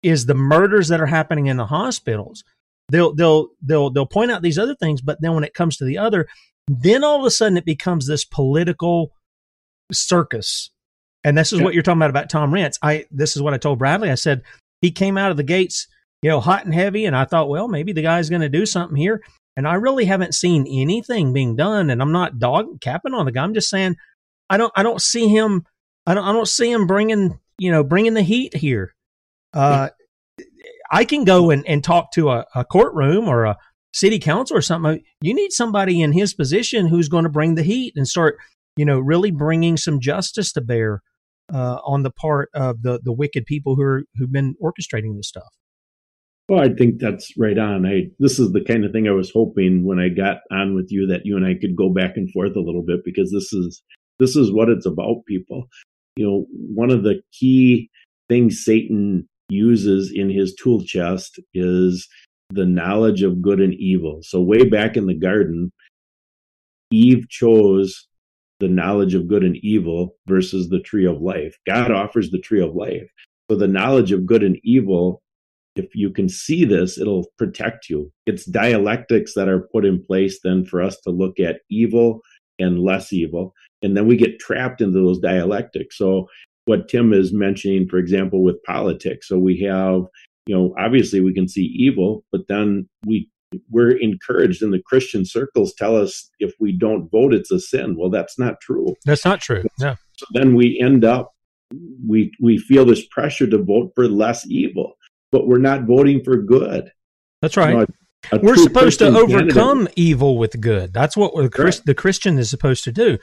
is 0.04 0.26
the 0.26 0.34
murders 0.34 0.88
that 0.90 1.00
are 1.00 1.08
happening 1.08 1.48
in 1.48 1.58
the 1.58 1.68
hospitals. 1.68 2.44
They'll 2.92 3.16
they'll 3.16 3.48
they'll 3.62 3.90
they'll 3.90 4.06
point 4.06 4.32
out 4.32 4.42
these 4.42 4.60
other 4.60 4.76
things, 4.76 5.02
but 5.02 5.18
then 5.22 5.34
when 5.34 5.44
it 5.44 5.54
comes 5.54 5.78
to 5.78 5.86
the 5.86 5.98
other, 5.98 6.28
then 6.68 7.04
all 7.04 7.20
of 7.20 7.26
a 7.26 7.32
sudden 7.32 7.58
it 7.58 7.66
becomes 7.66 8.06
this 8.06 8.26
political 8.26 9.14
circus. 9.92 10.70
And 11.24 11.38
this 11.38 11.54
is 11.54 11.60
yeah. 11.60 11.66
what 11.66 11.74
you're 11.74 11.84
talking 11.84 12.00
about 12.00 12.10
about 12.10 12.30
Tom 12.30 12.52
Renz. 12.52 12.78
I 12.82 13.06
this 13.12 13.36
is 13.36 13.42
what 13.42 13.54
I 13.54 13.58
told 13.58 13.80
Bradley. 13.80 14.12
I 14.12 14.16
said 14.16 14.42
he 14.82 14.92
came 14.92 15.18
out 15.18 15.32
of 15.32 15.38
the 15.38 15.44
gates, 15.44 15.88
you 16.22 16.30
know, 16.30 16.40
hot 16.40 16.66
and 16.66 16.74
heavy, 16.74 17.06
and 17.06 17.16
I 17.16 17.26
thought, 17.26 17.50
well, 17.50 17.68
maybe 17.68 17.94
the 17.94 18.02
guy's 18.02 18.30
going 18.30 18.42
to 18.42 18.50
do 18.50 18.66
something 18.66 18.98
here. 18.98 19.22
And 19.58 19.68
I 19.68 19.76
really 19.76 20.06
haven't 20.06 20.34
seen 20.34 20.66
anything 20.68 21.34
being 21.34 21.56
done. 21.56 21.90
And 21.90 22.02
I'm 22.02 22.12
not 22.12 22.40
dog 22.40 22.82
capping 22.82 23.14
on 23.14 23.26
the 23.26 23.32
guy. 23.32 23.44
I'm 23.44 23.54
just 23.54 23.70
saying, 23.70 23.98
I 24.50 24.58
don't, 24.58 24.72
I 24.76 24.84
don't 24.84 25.02
see 25.02 25.28
him. 25.28 25.66
I 26.06 26.14
don't, 26.14 26.24
I 26.24 26.32
don't 26.32 26.48
see 26.48 26.72
him 26.72 26.88
bringing, 26.88 27.40
you 27.58 27.72
know, 27.72 27.84
bringing 27.84 28.14
the 28.14 28.24
heat 28.24 28.56
here. 28.56 28.96
Uh, 29.54 29.90
I 30.92 31.06
can 31.06 31.24
go 31.24 31.50
and, 31.50 31.66
and 31.68 31.84
talk 31.84 32.12
to 32.14 32.30
a, 32.30 32.46
a 32.54 32.66
courtroom 32.66 33.28
or 33.28 33.46
a 33.46 33.58
city 33.94 34.20
council 34.20 34.58
or 34.58 34.62
something. 34.62 35.02
You 35.22 35.34
need 35.34 35.52
somebody 35.52 36.02
in 36.02 36.12
his 36.12 36.34
position 36.34 36.88
who's 36.88 37.10
going 37.10 37.24
to 37.24 37.30
bring 37.30 37.56
the 37.56 37.64
heat 37.64 37.94
and 37.96 38.08
start, 38.08 38.38
you 38.76 38.86
know, 38.86 39.00
really 39.00 39.32
bringing 39.32 39.78
some 39.78 40.00
justice 40.00 40.52
to 40.54 40.62
bear 40.62 41.02
uh, 41.54 41.80
on 41.86 42.04
the 42.04 42.12
part 42.12 42.50
of 42.54 42.82
the 42.82 43.00
the 43.04 43.12
wicked 43.12 43.46
people 43.46 43.76
who 43.76 43.82
are 43.82 44.04
who've 44.16 44.32
been 44.32 44.56
orchestrating 44.64 45.18
this 45.18 45.28
stuff. 45.28 45.50
Well, 46.48 46.62
I 46.62 46.74
think 46.74 47.00
that's 47.00 47.32
right 47.38 47.58
on. 47.58 47.86
I 47.86 48.10
this 48.20 48.40
is 48.40 48.52
the 48.52 48.64
kind 48.64 48.86
of 48.86 48.92
thing 48.92 49.08
I 49.08 49.12
was 49.12 49.32
hoping 49.32 49.86
when 49.86 50.00
I 50.00 50.10
got 50.10 50.38
on 50.52 50.76
with 50.76 50.88
you 50.90 51.08
that 51.08 51.22
you 51.26 51.38
and 51.38 51.46
I 51.46 51.56
could 51.60 51.76
go 51.76 51.90
back 51.90 52.18
and 52.18 52.30
forth 52.32 52.56
a 52.56 52.62
little 52.62 52.84
bit 52.84 53.04
because 53.06 53.32
this 53.32 53.54
is 53.54 53.82
this 54.20 54.36
is 54.36 54.52
what 54.52 54.70
it's 54.70 54.86
about, 54.86 55.26
people. 55.28 55.66
You 56.16 56.26
know, 56.26 56.46
one 56.52 56.92
of 56.92 57.04
the 57.04 57.22
key 57.32 57.90
things 58.30 58.64
Satan 58.64 59.28
uses 59.52 60.12
in 60.14 60.30
his 60.30 60.56
tool 60.56 60.84
chest 60.84 61.40
is 61.54 62.08
the 62.50 62.66
knowledge 62.66 63.22
of 63.22 63.42
good 63.42 63.60
and 63.60 63.74
evil. 63.74 64.20
So 64.24 64.42
way 64.42 64.66
back 64.66 64.98
in 64.98 65.06
the 65.08 65.14
garden, 65.14 65.72
Eve 66.92 67.28
chose 67.30 68.08
the 68.60 68.68
knowledge 68.68 69.14
of 69.14 69.28
good 69.28 69.44
and 69.44 69.58
evil 69.58 70.16
versus 70.28 70.70
the 70.70 70.80
tree 70.80 71.06
of 71.06 71.22
life. 71.22 71.58
God 71.66 71.92
offers 71.92 72.30
the 72.32 72.40
tree 72.40 72.62
of 72.62 72.76
life. 72.76 73.10
So 73.50 73.58
the 73.58 73.68
knowledge 73.68 74.12
of 74.12 74.26
good 74.26 74.44
and 74.44 74.58
evil 74.64 75.22
if 75.76 75.96
you 75.96 76.10
can 76.10 76.28
see 76.28 76.66
this, 76.66 76.98
it'll 76.98 77.28
protect 77.38 77.90
you. 77.90 78.12
It's 78.26 78.46
dialectics 78.46 79.34
that 79.36 79.48
are 79.48 79.68
put 79.72 79.86
in 79.86 80.04
place 80.04 80.40
then 80.44 80.66
for 80.66 80.82
us 80.82 80.98
to 81.02 81.12
look 81.12 81.40
at 81.40 81.62
evil 81.70 82.22
and 82.60 82.80
less 82.80 83.14
evil. 83.14 83.54
And 83.82 83.96
then 83.96 84.08
we 84.08 84.18
get 84.18 84.40
trapped 84.40 84.82
into 84.82 85.00
those 85.00 85.20
dialectics. 85.20 85.98
So, 85.98 86.28
what 86.66 86.88
Tim 86.88 87.14
is 87.14 87.34
mentioning, 87.34 87.88
for 87.88 87.98
example, 87.98 88.44
with 88.44 88.62
politics. 88.64 89.28
So, 89.28 89.38
we 89.38 89.60
have, 89.62 90.04
you 90.46 90.56
know, 90.56 90.74
obviously 90.78 91.22
we 91.22 91.34
can 91.34 91.48
see 91.48 91.66
evil, 91.76 92.24
but 92.32 92.48
then 92.48 92.88
we 93.06 93.30
we're 93.70 93.92
encouraged 93.92 94.62
in 94.62 94.72
the 94.72 94.82
Christian 94.82 95.26
circles 95.26 95.74
tell 95.74 95.96
us 95.96 96.30
if 96.40 96.54
we 96.60 96.72
don't 96.72 97.10
vote, 97.12 97.34
it's 97.34 97.52
a 97.52 97.60
sin. 97.60 97.96
Well, 97.98 98.10
that's 98.10 98.40
not 98.40 98.62
true. 98.62 98.96
That's 99.06 99.26
not 99.26 99.42
true. 99.42 99.64
No. 99.80 99.96
So 100.18 100.26
then 100.34 100.56
we 100.56 100.80
end 100.82 101.04
up 101.04 101.34
we 102.08 102.32
we 102.40 102.58
feel 102.58 102.86
this 102.86 103.06
pressure 103.08 103.48
to 103.48 103.58
vote 103.58 103.92
for 103.96 104.08
less 104.08 104.46
evil, 104.48 104.94
but 105.32 105.48
we're 105.48 105.60
not 105.60 105.86
voting 105.86 106.24
for 106.24 106.38
good. 106.38 106.92
That's 107.42 107.58
right. 107.58 107.72
You 107.72 107.78
know, 107.78 107.86
a, 108.32 108.36
a 108.36 108.40
we're 108.40 108.56
supposed 108.56 109.00
Christian 109.00 109.14
to 109.14 109.20
overcome 109.20 109.78
candidate. 109.80 109.94
evil 109.98 110.38
with 110.38 110.60
good. 110.62 110.94
That's 110.94 111.18
what 111.18 111.36
the, 111.36 111.50
Christ, 111.50 111.86
the 111.86 111.96
Christian 111.96 112.38
is 112.38 112.50
supposed 112.50 112.84
to 112.86 112.92
do. 112.92 113.18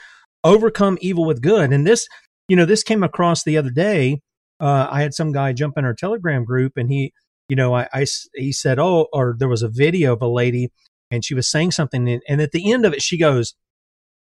Overcome 0.44 0.98
evil 1.00 1.24
with 1.24 1.42
good. 1.42 1.72
And 1.72 1.86
this, 1.86 2.06
you 2.48 2.56
know, 2.56 2.64
this 2.64 2.82
came 2.82 3.02
across 3.02 3.44
the 3.44 3.56
other 3.56 3.70
day. 3.70 4.20
Uh, 4.60 4.88
I 4.90 5.02
had 5.02 5.14
some 5.14 5.32
guy 5.32 5.52
jump 5.52 5.78
in 5.78 5.84
our 5.84 5.94
Telegram 5.94 6.44
group, 6.44 6.72
and 6.76 6.90
he, 6.90 7.12
you 7.48 7.56
know, 7.56 7.74
I, 7.74 7.88
I 7.92 8.06
he 8.34 8.52
said, 8.52 8.78
oh, 8.78 9.06
or 9.12 9.36
there 9.38 9.48
was 9.48 9.62
a 9.62 9.68
video 9.68 10.14
of 10.14 10.22
a 10.22 10.28
lady, 10.28 10.72
and 11.10 11.24
she 11.24 11.34
was 11.34 11.48
saying 11.48 11.72
something, 11.72 12.08
and, 12.08 12.22
and 12.28 12.40
at 12.40 12.50
the 12.52 12.72
end 12.72 12.84
of 12.84 12.92
it, 12.92 13.02
she 13.02 13.18
goes, 13.18 13.54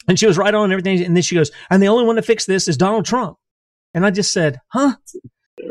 and 0.09 0.19
she 0.19 0.27
was 0.27 0.37
right 0.37 0.55
on 0.55 0.73
everything, 0.73 1.03
and 1.03 1.17
then 1.17 1.23
she 1.23 1.35
goes, 1.35 1.51
and 1.71 1.83
the 1.83 1.89
only 1.89 2.05
one 2.05 2.17
to 2.17 2.23
fix 2.23 2.45
this 2.45 2.69
is 2.69 2.77
Donald 2.77 3.07
Trump. 3.07 3.39
And 3.95 4.05
I 4.05 4.11
just 4.11 4.33
said, 4.33 4.61
huh? 4.69 4.97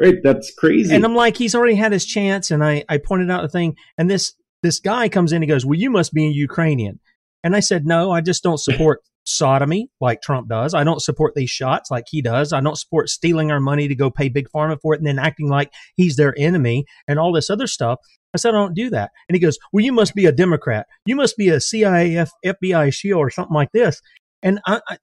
Right, 0.02 0.16
that's 0.24 0.52
crazy. 0.56 0.96
And 0.96 1.06
I'm 1.06 1.16
like, 1.16 1.38
he's 1.38 1.54
already 1.54 1.76
had 1.76 1.92
his 1.92 2.06
chance. 2.06 2.50
And 2.50 2.64
I, 2.64 2.84
I 2.90 2.98
pointed 2.98 3.30
out 3.30 3.44
the 3.44 3.50
thing. 3.50 3.76
And 3.98 4.10
this 4.10 4.34
this 4.64 4.80
guy 4.80 5.10
comes 5.10 5.32
in, 5.32 5.44
he 5.44 5.48
goes, 5.48 5.64
Well, 5.64 5.80
you 5.80 5.92
must 5.92 6.12
be 6.12 6.26
a 6.26 6.32
Ukrainian. 6.32 7.00
And 7.44 7.56
I 7.56 7.60
said, 7.60 7.86
No, 7.86 8.12
I 8.12 8.22
just 8.22 8.42
don't 8.42 8.60
support 8.60 9.02
sodomy 9.26 9.90
like 10.00 10.22
Trump 10.22 10.48
does. 10.48 10.74
I 10.74 10.84
don't 10.84 11.02
support 11.02 11.34
these 11.36 11.50
shots 11.50 11.92
like 11.92 12.06
he 12.08 12.22
does. 12.22 12.54
I 12.54 12.62
don't 12.62 12.78
support 12.78 13.10
stealing 13.10 13.52
our 13.52 13.60
money 13.60 13.88
to 13.88 13.96
go 13.96 14.10
pay 14.10 14.30
Big 14.30 14.48
Pharma 14.50 14.80
for 14.82 14.94
it 14.94 15.00
and 15.00 15.08
then 15.08 15.20
acting 15.20 15.50
like 15.50 15.72
he's 15.96 16.16
their 16.16 16.34
enemy 16.38 16.86
and 17.08 17.20
all 17.20 17.34
this 17.34 17.50
other 17.50 17.68
stuff. 17.68 18.00
I 18.34 18.38
said, 18.38 18.50
I 18.50 18.58
don't 18.58 18.76
do 18.76 18.90
that. 18.92 19.12
And 19.28 19.36
he 19.36 19.40
goes, 19.40 19.58
Well, 19.72 19.84
you 19.84 19.94
must 19.94 20.14
be 20.14 20.26
a 20.26 20.32
Democrat. 20.32 20.88
You 21.06 21.16
must 21.16 21.38
be 21.38 21.50
a 21.50 21.60
CIA, 21.60 22.26
FBI 22.46 22.94
SHIELD 22.94 23.18
or 23.18 23.30
something 23.30 23.56
like 23.56 23.72
this. 23.74 24.02
And 24.44 24.60
I, 24.66 24.82
I, 24.88 24.98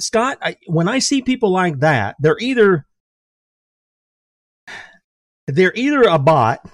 Scott, 0.00 0.38
I, 0.42 0.56
when 0.66 0.88
I 0.88 0.98
see 0.98 1.22
people 1.22 1.50
like 1.50 1.80
that, 1.80 2.16
they're 2.20 2.38
either 2.38 2.86
they're 5.46 5.72
either 5.74 6.02
a 6.02 6.18
bot 6.18 6.68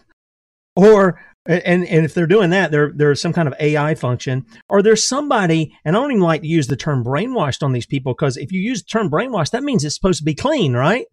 or 0.75 1.21
and 1.47 1.85
and 1.85 2.05
if 2.05 2.15
they're 2.15 2.27
doing 2.27 2.51
that, 2.51 2.71
there 2.71 2.93
there's 2.95 3.21
some 3.21 3.33
kind 3.33 3.49
of 3.49 3.55
AI 3.61 3.95
function, 3.95 4.47
or 4.69 4.83
there's 4.83 5.05
somebody. 5.05 5.77
And 5.85 5.97
I 5.97 6.01
don't 6.01 6.13
even 6.13 6.23
like 6.23 6.43
to 6.43 6.49
use 6.49 6.67
the 6.67 6.77
term 6.77 7.05
brainwashed 7.05 7.63
on 7.63 7.73
these 7.73 7.87
people 7.87 8.15
because 8.15 8.37
if 8.37 8.53
you 8.53 8.61
use 8.61 8.83
the 8.83 8.89
term 8.89 9.11
brainwashed, 9.11 9.51
that 9.51 9.63
means 9.63 9.85
it's 9.85 9.95
supposed 9.95 10.19
to 10.19 10.25
be 10.25 10.35
clean, 10.35 10.75
right? 10.75 11.07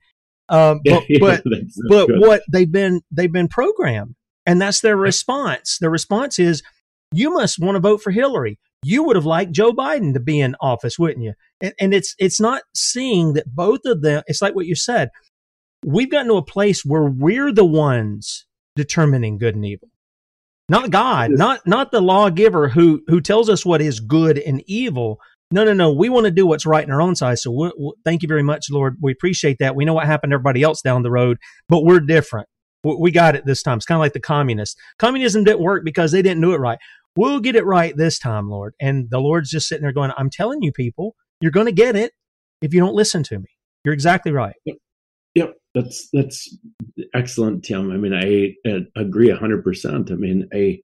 Uh, 0.49 0.75
but 0.85 1.03
yeah, 1.09 1.17
but, 1.19 1.43
but 1.89 2.07
what 2.15 2.43
they've 2.51 2.71
been 2.71 3.01
they've 3.11 3.31
been 3.31 3.47
programmed, 3.47 4.15
and 4.45 4.61
that's 4.61 4.81
their 4.81 4.97
response. 4.97 5.77
Their 5.79 5.89
response 5.89 6.39
is, 6.39 6.63
"You 7.11 7.33
must 7.33 7.59
want 7.59 7.75
to 7.75 7.79
vote 7.79 8.01
for 8.01 8.11
Hillary 8.11 8.57
you 8.83 9.03
would 9.03 9.15
have 9.15 9.25
liked 9.25 9.51
Joe 9.51 9.71
Biden 9.71 10.13
to 10.13 10.19
be 10.19 10.39
in 10.39 10.55
office, 10.59 10.97
wouldn't 10.97 11.23
you? 11.23 11.33
And, 11.61 11.73
and 11.79 11.93
it's 11.93 12.15
it's 12.17 12.39
not 12.39 12.63
seeing 12.75 13.33
that 13.33 13.53
both 13.55 13.81
of 13.85 14.01
them. 14.01 14.23
It's 14.27 14.41
like 14.41 14.55
what 14.55 14.65
you 14.65 14.75
said. 14.75 15.09
We've 15.85 16.09
gotten 16.09 16.27
to 16.27 16.35
a 16.35 16.43
place 16.43 16.83
where 16.85 17.05
we're 17.05 17.51
the 17.51 17.65
ones 17.65 18.45
determining 18.75 19.37
good 19.37 19.55
and 19.55 19.65
evil, 19.65 19.89
not 20.69 20.89
God, 20.89 21.31
not 21.31 21.65
not 21.65 21.91
the 21.91 22.01
lawgiver 22.01 22.69
who 22.69 23.01
who 23.07 23.21
tells 23.21 23.49
us 23.49 23.65
what 23.65 23.81
is 23.81 23.99
good 23.99 24.37
and 24.37 24.63
evil. 24.67 25.19
No, 25.53 25.65
no, 25.65 25.73
no. 25.73 25.91
We 25.91 26.07
want 26.07 26.25
to 26.25 26.31
do 26.31 26.47
what's 26.47 26.65
right 26.65 26.83
in 26.83 26.91
our 26.91 27.01
own 27.01 27.15
size. 27.15 27.43
So 27.43 27.51
we're, 27.51 27.73
we're, 27.77 27.91
thank 28.05 28.21
you 28.21 28.27
very 28.29 28.43
much, 28.43 28.67
Lord. 28.71 28.95
We 29.01 29.11
appreciate 29.11 29.57
that. 29.59 29.75
We 29.75 29.83
know 29.83 29.93
what 29.93 30.05
happened 30.05 30.31
to 30.31 30.35
everybody 30.35 30.63
else 30.63 30.81
down 30.81 31.03
the 31.03 31.11
road, 31.11 31.39
but 31.67 31.83
we're 31.83 31.99
different. 31.99 32.47
We 32.83 33.11
got 33.11 33.35
it 33.35 33.45
this 33.45 33.61
time. 33.61 33.77
It's 33.77 33.85
kind 33.85 33.97
of 33.97 34.01
like 34.01 34.13
the 34.13 34.21
communists. 34.21 34.79
Communism 34.97 35.43
didn't 35.43 35.61
work 35.61 35.83
because 35.83 36.13
they 36.13 36.21
didn't 36.21 36.41
do 36.41 36.53
it 36.53 36.59
right. 36.59 36.79
We'll 37.17 37.41
get 37.41 37.57
it 37.57 37.65
right 37.65 37.95
this 37.95 38.17
time, 38.17 38.49
Lord. 38.49 38.73
And 38.79 39.09
the 39.09 39.19
Lord's 39.19 39.49
just 39.49 39.67
sitting 39.67 39.83
there 39.83 39.91
going, 39.91 40.11
I'm 40.17 40.29
telling 40.29 40.61
you, 40.63 40.71
people, 40.71 41.15
you're 41.41 41.51
going 41.51 41.65
to 41.65 41.73
get 41.73 41.97
it 41.97 42.13
if 42.61 42.73
you 42.73 42.79
don't 42.79 42.95
listen 42.95 43.21
to 43.23 43.37
me. 43.37 43.49
You're 43.83 43.93
exactly 43.93 44.31
right. 44.31 44.55
Yep. 45.35 45.55
That's 45.73 46.09
that's 46.11 46.57
excellent, 47.13 47.63
Tim. 47.63 47.91
I 47.91 47.97
mean, 47.97 48.13
I, 48.13 48.53
I 48.69 49.01
agree 49.01 49.29
hundred 49.29 49.63
percent. 49.63 50.11
I 50.11 50.15
mean, 50.15 50.47
I 50.53 50.79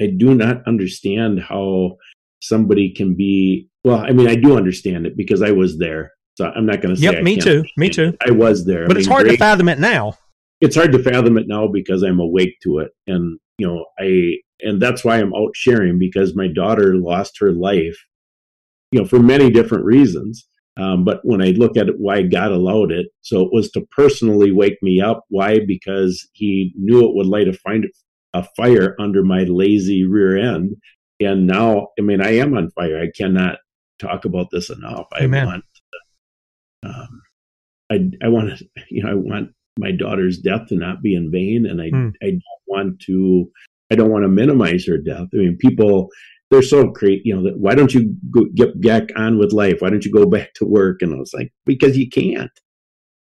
I 0.00 0.06
do 0.16 0.34
not 0.34 0.66
understand 0.66 1.40
how 1.40 1.96
somebody 2.40 2.94
can 2.94 3.16
be. 3.16 3.68
Well, 3.84 3.98
I 3.98 4.12
mean, 4.12 4.28
I 4.28 4.36
do 4.36 4.56
understand 4.56 5.06
it 5.06 5.16
because 5.16 5.42
I 5.42 5.50
was 5.50 5.78
there. 5.78 6.12
So 6.36 6.46
I'm 6.46 6.64
not 6.64 6.80
going 6.80 6.94
to 6.94 7.00
say. 7.00 7.12
Yep, 7.12 7.22
me 7.24 7.36
too. 7.36 7.64
Me 7.76 7.88
too. 7.88 8.16
I 8.24 8.30
was 8.30 8.64
there. 8.64 8.86
But 8.86 8.96
I 8.96 9.00
it's 9.00 9.08
hard 9.08 9.24
great. 9.26 9.32
to 9.32 9.38
fathom 9.38 9.68
it 9.68 9.78
now. 9.78 10.14
It's 10.60 10.76
hard 10.76 10.92
to 10.92 11.02
fathom 11.02 11.36
it 11.36 11.48
now 11.48 11.66
because 11.66 12.02
I'm 12.02 12.20
awake 12.20 12.56
to 12.62 12.78
it, 12.78 12.92
and 13.06 13.38
you 13.58 13.66
know, 13.66 13.84
I 13.98 14.36
and 14.60 14.80
that's 14.80 15.04
why 15.04 15.18
I'm 15.18 15.34
out 15.34 15.50
sharing 15.54 15.98
because 15.98 16.36
my 16.36 16.46
daughter 16.46 16.96
lost 16.96 17.38
her 17.40 17.52
life, 17.52 17.96
you 18.92 19.00
know, 19.00 19.06
for 19.06 19.18
many 19.18 19.50
different 19.50 19.84
reasons. 19.84 20.46
Um, 20.76 21.04
but 21.04 21.20
when 21.24 21.42
I 21.42 21.50
look 21.50 21.76
at 21.76 21.88
it, 21.88 21.98
why 21.98 22.22
God 22.22 22.52
allowed 22.52 22.92
it, 22.92 23.08
so 23.20 23.42
it 23.42 23.52
was 23.52 23.70
to 23.72 23.86
personally 23.90 24.52
wake 24.52 24.78
me 24.82 25.00
up. 25.00 25.24
Why? 25.28 25.60
Because 25.66 26.26
He 26.32 26.72
knew 26.76 27.06
it 27.06 27.14
would 27.14 27.26
light 27.26 27.48
a, 27.48 27.52
find, 27.52 27.86
a 28.32 28.44
fire 28.56 28.94
under 28.98 29.22
my 29.22 29.42
lazy 29.42 30.04
rear 30.04 30.38
end. 30.38 30.76
And 31.20 31.46
now, 31.46 31.88
I 31.98 32.02
mean, 32.02 32.22
I 32.22 32.36
am 32.36 32.56
on 32.56 32.70
fire. 32.70 33.00
I 33.00 33.10
cannot 33.14 33.58
talk 33.98 34.24
about 34.24 34.46
this 34.50 34.70
enough. 34.70 35.06
Amen. 35.20 35.42
I 35.42 35.50
want, 35.50 35.64
um, 36.84 37.22
I, 37.92 38.26
I 38.26 38.28
want 38.28 38.58
to, 38.58 38.64
you 38.88 39.02
know, 39.02 39.10
I 39.10 39.14
want 39.14 39.50
my 39.78 39.92
daughter's 39.92 40.38
death 40.38 40.68
to 40.68 40.76
not 40.76 41.02
be 41.02 41.14
in 41.14 41.30
vain, 41.30 41.66
and 41.66 41.80
I, 41.80 41.90
mm. 41.90 42.12
I 42.22 42.30
don't 42.30 42.42
want 42.66 43.00
to 43.00 43.50
I 43.90 43.96
don't 43.96 44.10
want 44.10 44.24
to 44.24 44.28
minimize 44.28 44.86
her 44.86 44.98
death. 44.98 45.26
I 45.34 45.36
mean, 45.36 45.56
people 45.58 46.08
they're 46.50 46.62
so 46.62 46.88
great, 46.88 47.22
you 47.24 47.34
know. 47.34 47.42
That, 47.42 47.58
why 47.58 47.74
don't 47.74 47.94
you 47.94 48.14
go, 48.30 48.44
get 48.54 48.80
back 48.80 49.10
on 49.16 49.38
with 49.38 49.52
life? 49.52 49.76
Why 49.80 49.90
don't 49.90 50.04
you 50.04 50.12
go 50.12 50.26
back 50.26 50.54
to 50.54 50.64
work? 50.64 51.02
And 51.02 51.14
I 51.14 51.18
was 51.18 51.32
like, 51.32 51.52
because 51.64 51.96
you 51.96 52.08
can't. 52.08 52.50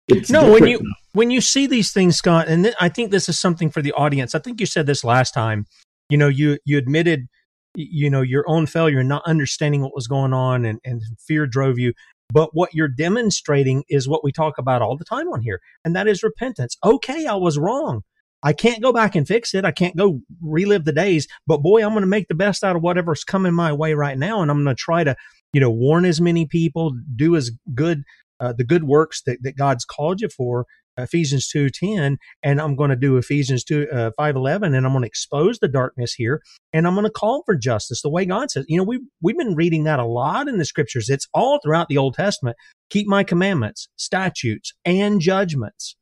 It's 0.07 0.29
no, 0.29 0.51
when 0.51 0.67
you 0.67 0.77
now. 0.77 0.95
when 1.13 1.31
you 1.31 1.41
see 1.41 1.67
these 1.67 1.91
things, 1.91 2.15
Scott, 2.15 2.47
and 2.47 2.63
th- 2.63 2.75
I 2.79 2.89
think 2.89 3.11
this 3.11 3.27
is 3.27 3.39
something 3.39 3.69
for 3.69 3.81
the 3.81 3.91
audience. 3.93 4.35
I 4.35 4.39
think 4.39 4.59
you 4.59 4.65
said 4.65 4.85
this 4.85 5.03
last 5.03 5.33
time. 5.33 5.65
You 6.09 6.17
know, 6.17 6.29
you 6.29 6.59
you 6.63 6.77
admitted, 6.77 7.27
you 7.75 8.09
know, 8.09 8.21
your 8.21 8.45
own 8.47 8.67
failure, 8.67 9.03
not 9.03 9.23
understanding 9.25 9.81
what 9.81 9.93
was 9.93 10.07
going 10.07 10.33
on, 10.33 10.63
and, 10.63 10.79
and 10.85 11.01
fear 11.19 11.45
drove 11.45 11.77
you. 11.77 11.93
But 12.31 12.51
what 12.53 12.73
you're 12.73 12.87
demonstrating 12.87 13.83
is 13.89 14.07
what 14.07 14.23
we 14.23 14.31
talk 14.31 14.57
about 14.57 14.81
all 14.81 14.95
the 14.95 15.05
time 15.05 15.27
on 15.27 15.41
here, 15.41 15.59
and 15.83 15.95
that 15.95 16.07
is 16.07 16.23
repentance. 16.23 16.77
Okay, 16.85 17.25
I 17.25 17.35
was 17.35 17.57
wrong. 17.57 18.03
I 18.43 18.53
can't 18.53 18.81
go 18.81 18.93
back 18.93 19.15
and 19.15 19.27
fix 19.27 19.53
it. 19.53 19.65
I 19.65 19.71
can't 19.71 19.95
go 19.95 20.21
relive 20.41 20.85
the 20.85 20.91
days, 20.91 21.27
but 21.47 21.61
boy, 21.61 21.83
I'm 21.83 21.91
going 21.91 22.01
to 22.01 22.07
make 22.07 22.27
the 22.27 22.35
best 22.35 22.63
out 22.63 22.75
of 22.75 22.81
whatever's 22.81 23.23
coming 23.23 23.53
my 23.53 23.73
way 23.73 23.93
right 23.93 24.17
now. 24.17 24.41
And 24.41 24.51
I'm 24.51 24.63
going 24.63 24.75
to 24.75 24.79
try 24.79 25.03
to, 25.03 25.15
you 25.53 25.61
know, 25.61 25.71
warn 25.71 26.05
as 26.05 26.21
many 26.21 26.45
people, 26.45 26.93
do 27.15 27.35
as 27.35 27.51
good, 27.73 28.03
uh, 28.39 28.53
the 28.55 28.63
good 28.63 28.83
works 28.83 29.23
that, 29.25 29.39
that 29.41 29.57
God's 29.57 29.85
called 29.85 30.21
you 30.21 30.29
for. 30.29 30.65
Ephesians 30.97 31.47
2:10 31.55 32.17
and 32.41 32.59
I'm 32.59 32.75
going 32.75 32.89
to 32.89 32.95
do 32.95 33.17
Ephesians 33.17 33.63
2 33.63 33.87
uh, 33.91 34.11
5:11 34.19 34.75
and 34.75 34.85
I'm 34.85 34.93
going 34.93 35.03
to 35.03 35.07
expose 35.07 35.59
the 35.59 35.67
darkness 35.67 36.13
here 36.13 36.41
and 36.73 36.87
I'm 36.87 36.95
going 36.95 37.05
to 37.05 37.11
call 37.11 37.43
for 37.45 37.55
justice 37.55 38.01
the 38.01 38.09
way 38.09 38.25
God 38.25 38.49
says. 38.49 38.65
You 38.67 38.77
know, 38.77 38.83
we 38.83 39.01
we've 39.21 39.37
been 39.37 39.55
reading 39.55 39.83
that 39.83 39.99
a 39.99 40.05
lot 40.05 40.47
in 40.47 40.57
the 40.57 40.65
scriptures. 40.65 41.09
It's 41.09 41.27
all 41.33 41.59
throughout 41.63 41.87
the 41.87 41.97
Old 41.97 42.15
Testament. 42.15 42.57
Keep 42.89 43.07
my 43.07 43.23
commandments, 43.23 43.89
statutes, 43.95 44.73
and 44.85 45.21
judgments. 45.21 45.95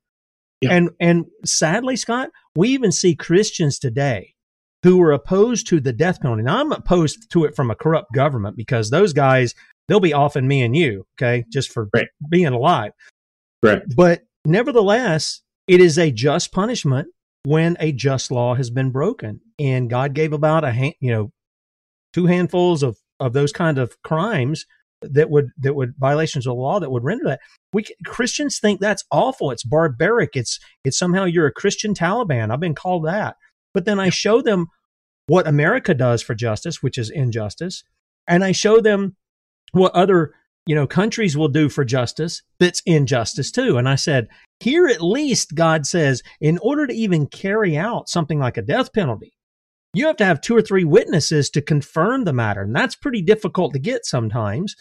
And 0.63 0.89
and 0.99 1.25
sadly, 1.43 1.95
Scott, 1.95 2.29
we 2.55 2.69
even 2.69 2.91
see 2.91 3.15
Christians 3.15 3.77
today 3.77 4.33
who 4.83 5.01
are 5.01 5.11
opposed 5.11 5.67
to 5.67 5.79
the 5.79 5.93
death 5.93 6.21
penalty. 6.21 6.43
Now 6.43 6.59
I'm 6.59 6.71
opposed 6.71 7.31
to 7.31 7.43
it 7.45 7.55
from 7.55 7.71
a 7.71 7.75
corrupt 7.75 8.13
government 8.13 8.55
because 8.55 8.89
those 8.89 9.13
guys 9.13 9.53
they'll 9.87 9.99
be 9.99 10.13
offing 10.13 10.47
me 10.47 10.63
and 10.63 10.75
you, 10.75 11.05
okay, 11.17 11.43
just 11.51 11.71
for 11.71 11.89
right. 11.93 12.07
being 12.29 12.47
alive. 12.47 12.91
Right. 13.61 13.83
But 13.95 14.21
nevertheless, 14.45 15.41
it 15.67 15.81
is 15.81 15.97
a 15.97 16.11
just 16.11 16.51
punishment 16.51 17.07
when 17.43 17.77
a 17.79 17.91
just 17.91 18.31
law 18.31 18.55
has 18.55 18.69
been 18.69 18.91
broken. 18.91 19.41
And 19.59 19.89
God 19.89 20.13
gave 20.13 20.33
about 20.33 20.63
a 20.63 20.71
hand, 20.71 20.95
you 20.99 21.11
know, 21.11 21.31
two 22.13 22.25
handfuls 22.25 22.83
of 22.83 22.97
of 23.19 23.33
those 23.33 23.51
kind 23.51 23.77
of 23.77 24.01
crimes 24.03 24.65
that 25.13 25.29
would 25.29 25.49
that 25.59 25.75
would 25.75 25.93
violations 25.97 26.45
of 26.45 26.51
the 26.51 26.61
law 26.61 26.79
that 26.79 26.91
would 26.91 27.03
render 27.03 27.25
that. 27.25 27.41
We 27.73 27.85
Christians 28.05 28.59
think 28.59 28.79
that's 28.79 29.03
awful. 29.11 29.51
It's 29.51 29.63
barbaric. 29.63 30.35
It's 30.35 30.59
it's 30.83 30.97
somehow 30.97 31.25
you're 31.25 31.47
a 31.47 31.51
Christian 31.53 31.93
Taliban. 31.93 32.51
I've 32.51 32.59
been 32.59 32.75
called 32.75 33.05
that. 33.05 33.35
But 33.73 33.85
then 33.85 33.99
I 33.99 34.09
show 34.09 34.41
them 34.41 34.67
what 35.27 35.47
America 35.47 35.93
does 35.93 36.21
for 36.21 36.35
justice, 36.35 36.81
which 36.81 36.97
is 36.97 37.09
injustice, 37.09 37.83
and 38.27 38.43
I 38.43 38.51
show 38.51 38.79
them 38.79 39.15
what 39.71 39.93
other 39.93 40.33
you 40.65 40.73
know, 40.73 40.87
countries 40.87 41.37
will 41.37 41.47
do 41.47 41.69
for 41.69 41.85
justice 41.85 42.41
that's 42.59 42.81
injustice 42.85 43.51
too. 43.51 43.77
And 43.77 43.87
I 43.87 43.95
said, 43.95 44.27
here 44.59 44.87
at 44.87 45.01
least 45.01 45.53
God 45.53 45.85
says, 45.85 46.23
in 46.41 46.57
order 46.59 46.87
to 46.87 46.93
even 46.93 47.27
carry 47.27 47.77
out 47.77 48.09
something 48.09 48.39
like 48.39 48.57
a 48.57 48.63
death 48.63 48.91
penalty, 48.93 49.33
you 49.93 50.07
have 50.07 50.17
to 50.17 50.25
have 50.25 50.41
two 50.41 50.55
or 50.55 50.61
three 50.61 50.83
witnesses 50.83 51.49
to 51.51 51.61
confirm 51.61 52.23
the 52.23 52.33
matter. 52.33 52.61
And 52.61 52.75
that's 52.75 52.95
pretty 52.95 53.21
difficult 53.21 53.73
to 53.73 53.79
get 53.79 54.05
sometimes. 54.05 54.75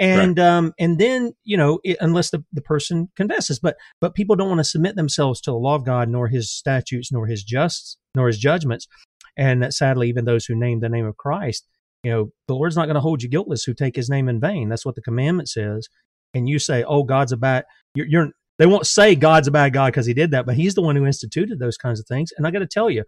And, 0.00 0.38
right. 0.38 0.46
um, 0.46 0.72
and 0.78 0.98
then, 0.98 1.32
you 1.44 1.56
know, 1.56 1.78
it, 1.84 1.96
unless 2.00 2.30
the, 2.30 2.44
the 2.52 2.62
person 2.62 3.10
confesses, 3.16 3.60
but, 3.60 3.76
but 4.00 4.14
people 4.14 4.34
don't 4.34 4.48
want 4.48 4.58
to 4.58 4.64
submit 4.64 4.96
themselves 4.96 5.40
to 5.42 5.50
the 5.50 5.56
law 5.56 5.76
of 5.76 5.84
God, 5.84 6.08
nor 6.08 6.28
his 6.28 6.50
statutes, 6.50 7.12
nor 7.12 7.26
his 7.26 7.44
justs, 7.44 7.96
nor 8.14 8.26
his 8.26 8.38
judgments. 8.38 8.88
And 9.36 9.72
sadly, 9.72 10.08
even 10.08 10.24
those 10.24 10.46
who 10.46 10.54
name 10.54 10.80
the 10.80 10.88
name 10.88 11.06
of 11.06 11.16
Christ, 11.16 11.66
you 12.02 12.10
know, 12.10 12.30
the 12.48 12.54
Lord's 12.54 12.76
not 12.76 12.86
going 12.86 12.96
to 12.96 13.00
hold 13.00 13.22
you 13.22 13.28
guiltless 13.28 13.64
who 13.64 13.74
take 13.74 13.96
his 13.96 14.10
name 14.10 14.28
in 14.28 14.40
vain. 14.40 14.68
That's 14.68 14.84
what 14.84 14.94
the 14.94 15.02
commandment 15.02 15.48
says. 15.48 15.88
And 16.34 16.48
you 16.48 16.58
say, 16.58 16.82
oh, 16.82 17.04
God's 17.04 17.32
a 17.32 17.36
bad, 17.36 17.64
you're, 17.94 18.06
you're 18.06 18.28
they 18.58 18.66
won't 18.66 18.86
say 18.86 19.14
God's 19.14 19.48
a 19.48 19.52
bad 19.52 19.72
God 19.72 19.86
because 19.86 20.06
he 20.06 20.14
did 20.14 20.30
that, 20.30 20.46
but 20.46 20.54
he's 20.54 20.74
the 20.74 20.82
one 20.82 20.96
who 20.96 21.06
instituted 21.06 21.58
those 21.58 21.76
kinds 21.76 21.98
of 21.98 22.06
things. 22.06 22.30
And 22.36 22.46
I 22.46 22.50
got 22.50 22.60
to 22.60 22.66
tell 22.66 22.88
you, 22.88 23.04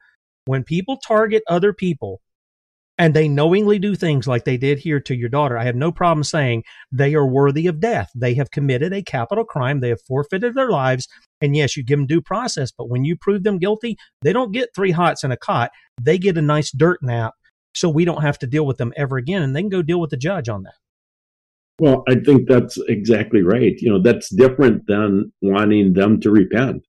when 0.47 0.65
people 0.65 0.97
target 0.97 1.43
other 1.49 1.73
people 1.73 2.21
and 2.99 3.13
they 3.13 3.29
knowingly 3.29 3.79
do 3.79 3.95
things 3.95 4.27
like 4.27 4.45
they 4.45 4.57
did 4.57 4.79
here 4.79 5.01
to 5.01 5.15
your 5.15 5.29
daughter, 5.29 5.59
I 5.59 5.65
have 5.65 5.77
no 5.77 5.93
problem 5.93 6.25
saying 6.25 6.65
they 6.91 7.15
are 7.15 7.27
worthy 7.27 7.67
of 7.67 7.81
death. 7.81 8.11
They 8.15 8.35
have 8.35 8.51
committed 8.51 8.93
a 8.93 9.03
capital 9.03 9.45
crime. 9.45 9.81
They 9.81 9.91
have 9.91 10.01
forfeited 10.07 10.55
their 10.55 10.71
lives. 10.71 11.07
And 11.41 11.55
yes, 11.55 11.77
you 11.77 11.85
give 11.85 11.99
them 11.99 12.07
due 12.07 12.23
process, 12.23 12.73
but 12.73 12.89
when 12.89 13.05
you 13.05 13.17
prove 13.17 13.43
them 13.43 13.59
guilty, 13.59 13.97
they 14.23 14.33
don't 14.33 14.53
get 14.53 14.71
three 14.75 14.93
hots 14.93 15.25
and 15.25 15.33
a 15.33 15.37
cot. 15.37 15.71
They 16.01 16.17
get 16.19 16.39
a 16.39 16.43
nice 16.43 16.71
dirt 16.71 17.01
nap 17.03 17.35
so 17.75 17.91
we 17.91 18.07
don't 18.07 18.23
have 18.23 18.39
to 18.39 18.47
deal 18.47 18.65
with 18.65 18.79
them 18.79 18.93
ever 18.97 19.19
again. 19.19 19.43
And 19.43 19.55
they 19.55 19.61
can 19.61 19.69
go 19.69 19.83
deal 19.83 20.01
with 20.01 20.11
the 20.11 20.17
judge 20.17 20.49
on 20.49 20.63
that. 20.63 20.75
Well, 21.79 22.05
I 22.09 22.15
think 22.15 22.49
that's 22.49 22.79
exactly 22.89 23.43
right. 23.43 23.75
You 23.79 23.91
know, 23.91 24.03
that's 24.03 24.35
different 24.35 24.87
than 24.87 25.31
wanting 25.43 25.93
them 25.93 26.19
to 26.21 26.31
repent. 26.31 26.83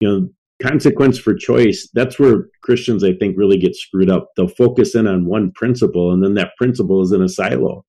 You 0.00 0.08
know, 0.08 0.28
consequence 0.60 1.18
for 1.18 1.34
choice, 1.34 1.88
that's 1.94 2.18
where 2.18 2.48
Christians, 2.62 3.02
I 3.02 3.14
think, 3.14 3.36
really 3.36 3.58
get 3.58 3.74
screwed 3.74 4.10
up. 4.10 4.30
They'll 4.36 4.48
focus 4.48 4.94
in 4.94 5.06
on 5.06 5.26
one 5.26 5.52
principle, 5.52 6.12
and 6.12 6.22
then 6.22 6.34
that 6.34 6.52
principle 6.56 7.02
is 7.02 7.12
in 7.12 7.22
a 7.22 7.28
silo, 7.28 7.84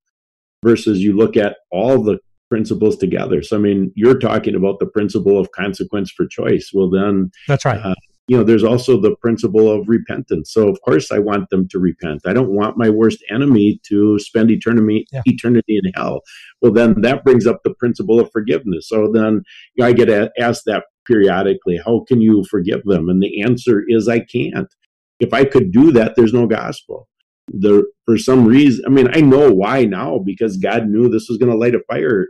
versus 0.64 1.00
you 1.00 1.16
look 1.16 1.38
at 1.38 1.58
all 1.72 2.04
the 2.04 2.20
principles 2.50 2.98
together. 2.98 3.42
So, 3.42 3.56
I 3.56 3.60
mean, 3.60 3.92
you're 3.96 4.20
talking 4.20 4.56
about 4.56 4.80
the 4.80 4.86
principle 4.86 5.40
of 5.40 5.52
consequence 5.52 6.12
for 6.12 6.26
choice. 6.26 6.72
Well, 6.74 6.90
then, 6.90 7.32
that's 7.48 7.66
right. 7.66 7.80
Uh, 7.80 7.96
you 8.28 8.38
know, 8.38 8.44
there's 8.44 8.64
also 8.64 9.00
the 9.00 9.16
principle 9.18 9.70
of 9.70 9.90
repentance. 9.90 10.54
So, 10.54 10.70
of 10.70 10.80
course, 10.82 11.12
I 11.12 11.20
want 11.20 11.50
them 11.50 11.68
to 11.70 11.80
repent. 11.80 12.22
I 12.26 12.34
don't 12.34 12.52
want 12.52 12.78
my 12.78 12.90
worst 12.90 13.24
enemy 13.30 13.82
to 13.90 14.20
spend 14.20 14.52
eternity 14.52 15.06
yeah. 15.12 15.22
eternity 15.26 15.80
in 15.84 15.92
hell. 15.96 16.22
Well, 16.62 16.72
then 16.72 17.02
that 17.02 17.24
brings 17.24 17.48
up 17.48 17.62
the 17.64 17.74
principle 17.74 18.20
of 18.20 18.32
forgiveness. 18.32 18.88
So 18.88 19.12
then 19.12 19.42
you 19.76 19.84
know, 19.84 19.88
I 19.88 19.94
get 19.94 20.32
asked 20.40 20.64
that 20.66 20.84
periodically. 21.06 21.80
How 21.84 22.06
can 22.08 22.22
you 22.22 22.46
forgive 22.50 22.84
them? 22.86 23.10
And 23.10 23.22
the 23.22 23.42
answer 23.42 23.84
is 23.88 24.08
I 24.08 24.20
can't. 24.20 24.74
If 25.20 25.34
I 25.34 25.46
could 25.46 25.72
do 25.72 25.92
that, 25.92 26.14
there's 26.16 26.34
no 26.34 26.48
gospel. 26.48 27.08
There, 27.48 27.84
for 28.06 28.18
some 28.18 28.46
reason, 28.46 28.84
I 28.86 28.90
mean, 28.90 29.10
I 29.14 29.22
know 29.22 29.52
why 29.52 29.84
now 29.86 30.20
because 30.20 30.58
God 30.58 30.88
knew 30.88 31.10
this 31.10 31.28
was 31.28 31.38
going 31.38 31.52
to 31.52 31.58
light 31.58 31.76
a 31.76 31.82
fire 31.92 32.28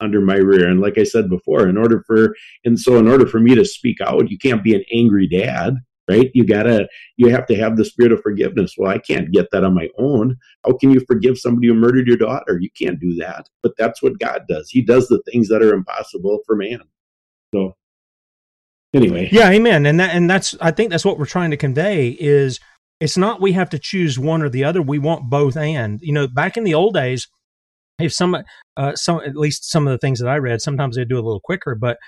under 0.00 0.20
my 0.20 0.36
rear. 0.36 0.68
And 0.68 0.80
like 0.80 0.98
I 0.98 1.04
said 1.04 1.28
before, 1.28 1.68
in 1.68 1.76
order 1.76 2.02
for, 2.06 2.34
and 2.64 2.78
so 2.78 2.96
in 2.96 3.08
order 3.08 3.26
for 3.26 3.40
me 3.40 3.54
to 3.54 3.64
speak 3.64 4.00
out, 4.00 4.30
you 4.30 4.38
can't 4.38 4.64
be 4.64 4.74
an 4.74 4.84
angry 4.92 5.28
dad, 5.28 5.74
right? 6.08 6.30
You 6.34 6.44
gotta, 6.44 6.88
you 7.16 7.28
have 7.28 7.46
to 7.46 7.56
have 7.56 7.76
the 7.76 7.84
spirit 7.84 8.12
of 8.12 8.22
forgiveness. 8.22 8.74
Well, 8.76 8.90
I 8.90 8.98
can't 8.98 9.30
get 9.30 9.48
that 9.52 9.64
on 9.64 9.74
my 9.74 9.88
own. 9.98 10.36
How 10.64 10.72
can 10.72 10.90
you 10.90 11.00
forgive 11.06 11.38
somebody 11.38 11.68
who 11.68 11.74
murdered 11.74 12.06
your 12.06 12.16
daughter? 12.16 12.58
You 12.60 12.70
can't 12.76 12.98
do 12.98 13.14
that. 13.16 13.48
But 13.62 13.72
that's 13.78 14.02
what 14.02 14.18
God 14.18 14.42
does. 14.48 14.70
He 14.70 14.82
does 14.82 15.08
the 15.08 15.22
things 15.30 15.48
that 15.48 15.62
are 15.62 15.74
impossible 15.74 16.40
for 16.46 16.56
man. 16.56 16.80
So 17.54 17.76
anyway. 18.94 19.28
Yeah, 19.30 19.50
amen. 19.50 19.86
And 19.86 20.00
that, 20.00 20.14
and 20.14 20.28
that's, 20.28 20.56
I 20.60 20.70
think 20.70 20.90
that's 20.90 21.04
what 21.04 21.18
we're 21.18 21.26
trying 21.26 21.50
to 21.50 21.56
convey 21.56 22.08
is 22.10 22.58
it's 23.00 23.16
not 23.16 23.40
we 23.40 23.52
have 23.52 23.70
to 23.70 23.78
choose 23.78 24.18
one 24.18 24.42
or 24.42 24.48
the 24.48 24.64
other. 24.64 24.82
We 24.82 24.98
want 24.98 25.30
both 25.30 25.56
and, 25.56 26.00
you 26.02 26.12
know, 26.12 26.26
back 26.26 26.56
in 26.56 26.64
the 26.64 26.74
old 26.74 26.94
days, 26.94 27.28
if 27.98 28.12
some 28.12 28.36
uh, 28.80 28.96
some 28.96 29.20
at 29.20 29.36
least 29.36 29.70
some 29.70 29.86
of 29.86 29.90
the 29.90 29.98
things 29.98 30.20
that 30.20 30.28
I 30.28 30.36
read, 30.36 30.62
sometimes 30.62 30.96
they 30.96 31.04
do 31.04 31.16
a 31.16 31.20
little 31.20 31.40
quicker, 31.40 31.74
but 31.74 31.98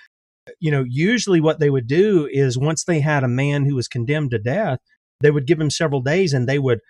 you 0.59 0.70
know, 0.70 0.85
usually 0.89 1.39
what 1.39 1.61
they 1.61 1.68
would 1.68 1.87
do 1.87 2.27
is 2.33 2.57
once 2.57 2.85
they 2.85 3.01
had 3.01 3.23
a 3.23 3.29
man 3.29 3.66
who 3.66 3.75
was 3.75 3.89
condemned 3.89 4.31
to 4.31 4.39
death, 4.39 4.79
they 5.20 5.31
would 5.31 5.47
give 5.47 5.61
him 5.61 5.68
several 5.68 6.01
days 6.01 6.33
and 6.33 6.49
they 6.49 6.59
would 6.59 6.81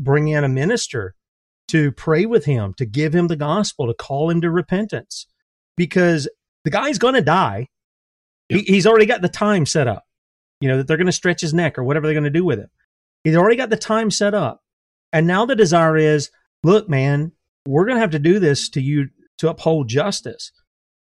bring 0.00 0.28
in 0.28 0.44
a 0.44 0.48
minister 0.48 1.14
to 1.68 1.90
pray 1.90 2.26
with 2.26 2.44
him, 2.44 2.74
to 2.74 2.86
give 2.86 3.12
him 3.12 3.26
the 3.26 3.36
gospel, 3.36 3.88
to 3.88 3.94
call 3.94 4.30
him 4.30 4.40
to 4.40 4.50
repentance, 4.50 5.26
because 5.76 6.28
the 6.64 6.70
guy's 6.70 6.98
going 6.98 7.14
to 7.14 7.20
die. 7.20 7.66
He, 8.48 8.60
he's 8.60 8.86
already 8.86 9.06
got 9.06 9.20
the 9.20 9.28
time 9.28 9.66
set 9.66 9.88
up, 9.88 10.04
you 10.60 10.68
know, 10.68 10.76
that 10.76 10.86
they're 10.86 10.96
going 10.96 11.06
to 11.06 11.12
stretch 11.12 11.40
his 11.40 11.52
neck 11.52 11.76
or 11.76 11.82
whatever 11.82 12.06
they're 12.06 12.14
going 12.14 12.24
to 12.24 12.30
do 12.30 12.44
with 12.44 12.60
him. 12.60 12.70
He's 13.24 13.36
already 13.36 13.56
got 13.56 13.70
the 13.70 13.76
time 13.76 14.12
set 14.12 14.32
up. 14.32 14.60
And 15.12 15.26
now 15.26 15.44
the 15.44 15.56
desire 15.56 15.96
is, 15.96 16.30
look, 16.62 16.88
man, 16.88 17.32
we're 17.66 17.86
going 17.86 17.96
to 17.96 18.00
have 18.00 18.10
to 18.10 18.18
do 18.18 18.38
this 18.38 18.68
to 18.70 18.80
you 18.80 19.08
to 19.38 19.48
uphold 19.48 19.88
justice. 19.88 20.52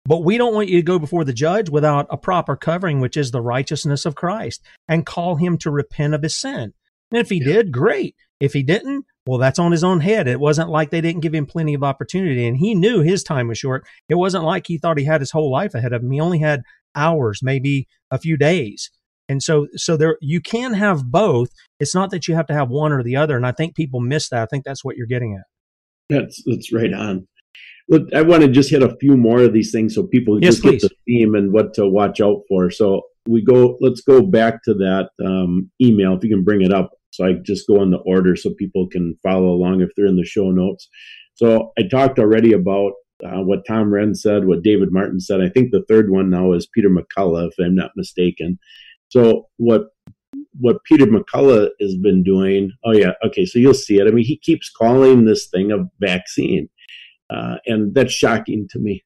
But 0.06 0.24
we 0.24 0.38
don't 0.38 0.54
want 0.54 0.70
you 0.70 0.78
to 0.78 0.86
go 0.86 0.98
before 0.98 1.24
the 1.24 1.34
judge 1.34 1.70
without 1.70 2.08
a 2.10 2.18
proper 2.18 2.56
covering, 2.56 3.00
which 3.00 3.18
is 3.18 3.32
the 3.32 3.42
righteousness 3.42 4.06
of 4.06 4.16
Christ, 4.16 4.64
and 4.88 5.06
call 5.06 5.36
him 5.36 5.58
to 5.60 5.70
repent 5.70 6.16
of 6.16 6.24
his 6.24 6.36
sin. 6.36 6.74
And 7.12 7.20
if 7.20 7.30
he 7.30 7.38
yeah. 7.38 7.54
did, 7.54 7.72
great. 7.72 8.16
If 8.40 8.54
he 8.54 8.64
didn't, 8.64 9.06
well, 9.28 9.38
that's 9.38 9.60
on 9.60 9.72
his 9.72 9.84
own 9.84 10.00
head. 10.00 10.28
It 10.28 10.40
wasn't 10.40 10.70
like 10.70 10.90
they 10.90 11.02
didn't 11.02 11.22
give 11.22 11.36
him 11.36 11.46
plenty 11.46 11.76
of 11.76 11.84
opportunity, 11.84 12.48
and 12.48 12.58
he 12.58 12.74
knew 12.74 13.02
his 13.02 13.24
time 13.24 13.48
was 13.48 13.60
short. 13.60 13.86
It 14.10 14.16
wasn't 14.16 14.46
like 14.46 14.66
he 14.66 14.80
thought 14.80 14.98
he 14.98 15.06
had 15.06 15.22
his 15.22 15.32
whole 15.32 15.52
life 15.52 15.76
ahead 15.76 15.94
of 15.94 16.02
him. 16.02 16.12
He 16.12 16.20
only 16.20 16.40
had 16.40 16.64
hours, 16.96 17.42
maybe 17.44 17.88
a 18.10 18.18
few 18.18 18.38
days. 18.38 18.90
And 19.30 19.42
so, 19.44 19.68
so 19.76 19.96
there, 19.96 20.18
you 20.20 20.42
can 20.42 20.74
have 20.74 21.06
both. 21.06 21.50
It's 21.80 21.96
not 21.96 22.10
that 22.10 22.28
you 22.28 22.36
have 22.36 22.48
to 22.48 22.54
have 22.54 22.70
one 22.70 22.92
or 22.92 23.04
the 23.04 23.16
other. 23.16 23.38
And 23.38 23.46
I 23.46 23.52
think 23.52 23.76
people 23.76 24.02
miss 24.02 24.30
that. 24.30 24.42
I 24.42 24.46
think 24.48 24.66
that's 24.66 24.84
what 24.84 24.98
you're 24.98 25.08
getting 25.08 25.36
at. 25.36 25.46
That's 26.10 26.44
that's 26.46 26.74
right 26.74 26.92
on. 26.92 27.28
Look, 27.90 28.14
I 28.14 28.22
want 28.22 28.44
to 28.44 28.48
just 28.48 28.70
hit 28.70 28.84
a 28.84 28.96
few 28.98 29.18
more 29.18 29.42
of 29.42 29.54
these 29.54 29.72
things 29.72 29.96
so 29.96 30.04
people 30.04 30.42
yes, 30.42 30.56
just 30.56 30.64
please. 30.64 30.82
get 30.82 30.92
the 30.92 30.96
theme 31.06 31.36
and 31.36 31.52
what 31.52 31.74
to 31.76 31.88
watch 31.88 32.22
out 32.22 32.42
for. 32.48 32.72
So 32.72 33.02
we 33.28 33.44
go. 33.44 33.78
Let's 33.82 34.02
go 34.02 34.22
back 34.22 34.64
to 34.64 34.74
that 34.76 35.10
um, 35.26 35.70
email 35.82 36.16
if 36.16 36.24
you 36.24 36.30
can 36.30 36.44
bring 36.44 36.62
it 36.62 36.74
up. 36.74 36.92
So 37.12 37.26
I 37.26 37.34
just 37.44 37.68
go 37.68 37.82
in 37.82 37.92
the 37.92 37.98
order 37.98 38.36
so 38.36 38.54
people 38.54 38.88
can 38.88 39.18
follow 39.22 39.50
along 39.50 39.82
if 39.82 39.90
they're 39.96 40.06
in 40.06 40.16
the 40.16 40.24
show 40.24 40.52
notes. 40.52 40.88
So 41.36 41.72
I 41.78 41.84
talked 41.84 42.20
already 42.20 42.54
about 42.54 42.94
uh, 43.24 43.42
what 43.42 43.66
Tom 43.68 43.92
Renz 43.92 44.18
said, 44.18 44.46
what 44.46 44.64
David 44.64 44.92
Martin 44.92 45.20
said. 45.20 45.42
I 45.42 45.50
think 45.50 45.72
the 45.72 45.86
third 45.88 46.10
one 46.10 46.30
now 46.30 46.54
is 46.54 46.68
Peter 46.74 46.90
McCullough, 46.90 47.50
if 47.50 47.54
I'm 47.60 47.76
not 47.76 47.92
mistaken. 47.96 48.58
So 49.10 49.48
what 49.58 49.88
what 50.60 50.84
Peter 50.86 51.06
McCullough 51.06 51.70
has 51.80 51.96
been 51.96 52.24
doing. 52.24 52.72
Oh 52.86 52.92
yeah, 52.92 53.12
okay, 53.26 53.46
so 53.46 53.60
you'll 53.60 53.74
see 53.74 54.00
it. 54.00 54.08
I 54.08 54.12
mean, 54.12 54.26
he 54.26 54.38
keeps 54.38 54.70
calling 54.70 55.26
this 55.26 55.48
thing 55.48 55.72
a 55.72 55.86
vaccine, 56.00 56.70
uh, 57.32 57.58
and 57.66 57.94
that's 57.94 58.14
shocking 58.14 58.68
to 58.72 58.80
me. 58.80 59.04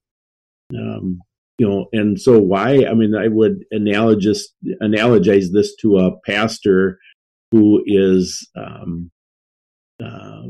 Um, 0.75 1.21
you 1.57 1.67
know, 1.67 1.87
and 1.93 2.19
so 2.19 2.39
why? 2.39 2.85
I 2.85 2.93
mean, 2.93 3.15
I 3.15 3.27
would 3.27 3.63
analogize 3.73 4.41
analogize 4.81 5.51
this 5.53 5.75
to 5.77 5.99
a 5.99 6.19
pastor 6.21 6.99
who 7.51 7.81
is 7.85 8.47
um, 8.57 9.09
uh, 10.03 10.43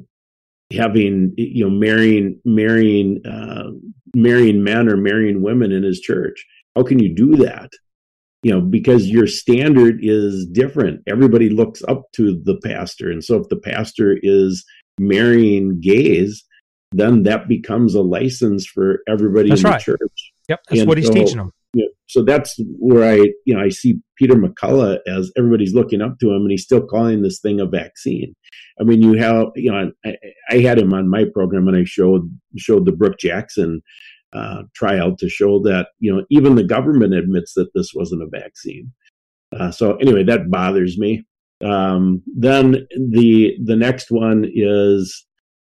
having 0.72 1.34
you 1.38 1.66
know 1.66 1.70
marrying 1.70 2.40
marrying 2.44 3.22
uh, 3.26 3.72
marrying 4.16 4.64
men 4.64 4.90
or 4.90 4.98
marrying 4.98 5.44
women 5.44 5.72
in 5.72 5.84
his 5.84 6.00
church. 6.00 6.44
How 6.76 6.84
can 6.84 7.00
you 7.00 7.14
do 7.14 7.36
that? 7.38 7.70
you 8.46 8.52
know, 8.52 8.62
because 8.62 9.08
your 9.08 9.26
standard 9.26 9.98
is 10.04 10.46
different. 10.46 11.02
Everybody 11.08 11.50
looks 11.50 11.82
up 11.88 12.04
to 12.12 12.40
the 12.44 12.60
pastor. 12.64 13.10
And 13.10 13.24
so 13.24 13.38
if 13.38 13.50
the 13.50 13.58
pastor 13.58 14.20
is 14.22 14.64
marrying 15.00 15.82
gays, 15.82 16.46
then 16.98 17.24
that 17.24 17.48
becomes 17.48 17.96
a 17.96 18.02
license 18.02 18.66
for 18.66 19.00
everybody 19.08 19.50
that's 19.50 19.62
in 19.62 19.70
right. 19.70 19.80
the 19.80 19.98
church. 19.98 20.34
Yep, 20.50 20.62
that's 20.70 20.80
and 20.80 20.88
what 20.88 20.98
he's 20.98 21.08
so, 21.08 21.14
teaching 21.14 21.38
them. 21.38 21.52
You 21.74 21.84
know, 21.84 21.90
so 22.08 22.24
that's 22.24 22.56
where 22.80 23.12
I, 23.12 23.16
you 23.46 23.56
know, 23.56 23.62
I 23.62 23.70
see 23.70 24.00
Peter 24.18 24.36
McCullough 24.36 25.00
as 25.08 25.32
everybody's 25.38 25.74
looking 25.74 26.02
up 26.02 26.20
to 26.20 26.32
him, 26.32 26.44
and 26.44 26.52
he's 26.52 26.64
still 26.64 26.86
calling 26.86 27.22
this 27.22 27.40
thing 27.40 27.60
a 27.60 27.66
vaccine. 27.66 28.34
I 28.80 28.84
mean, 28.84 29.02
you 29.02 29.14
have, 29.14 29.48
you 29.56 29.72
know, 29.72 29.92
I, 30.06 30.16
I 30.50 30.58
had 30.60 30.78
him 30.78 30.94
on 30.94 31.10
my 31.10 31.26
program, 31.34 31.68
and 31.68 31.78
I 31.78 31.84
showed 31.84 32.30
showed 32.58 32.86
the 32.86 32.92
Brook 32.92 33.18
Jackson 33.20 33.82
uh, 34.34 34.64
trial 34.76 35.16
to 35.18 35.30
show 35.30 35.60
that 35.64 35.88
you 36.00 36.14
know 36.14 36.26
even 36.30 36.56
the 36.56 36.64
government 36.64 37.14
admits 37.14 37.54
that 37.54 37.74
this 37.74 37.92
wasn't 37.94 38.24
a 38.24 38.28
vaccine. 38.28 38.92
Uh, 39.58 39.72
so 39.72 39.96
anyway, 39.98 40.24
that 40.24 40.52
bothers 40.52 40.98
me. 40.98 41.26
Um, 41.64 42.22
then 42.36 42.86
the 43.12 43.56
the 43.64 43.76
next 43.76 44.12
one 44.12 44.46
is 44.54 45.25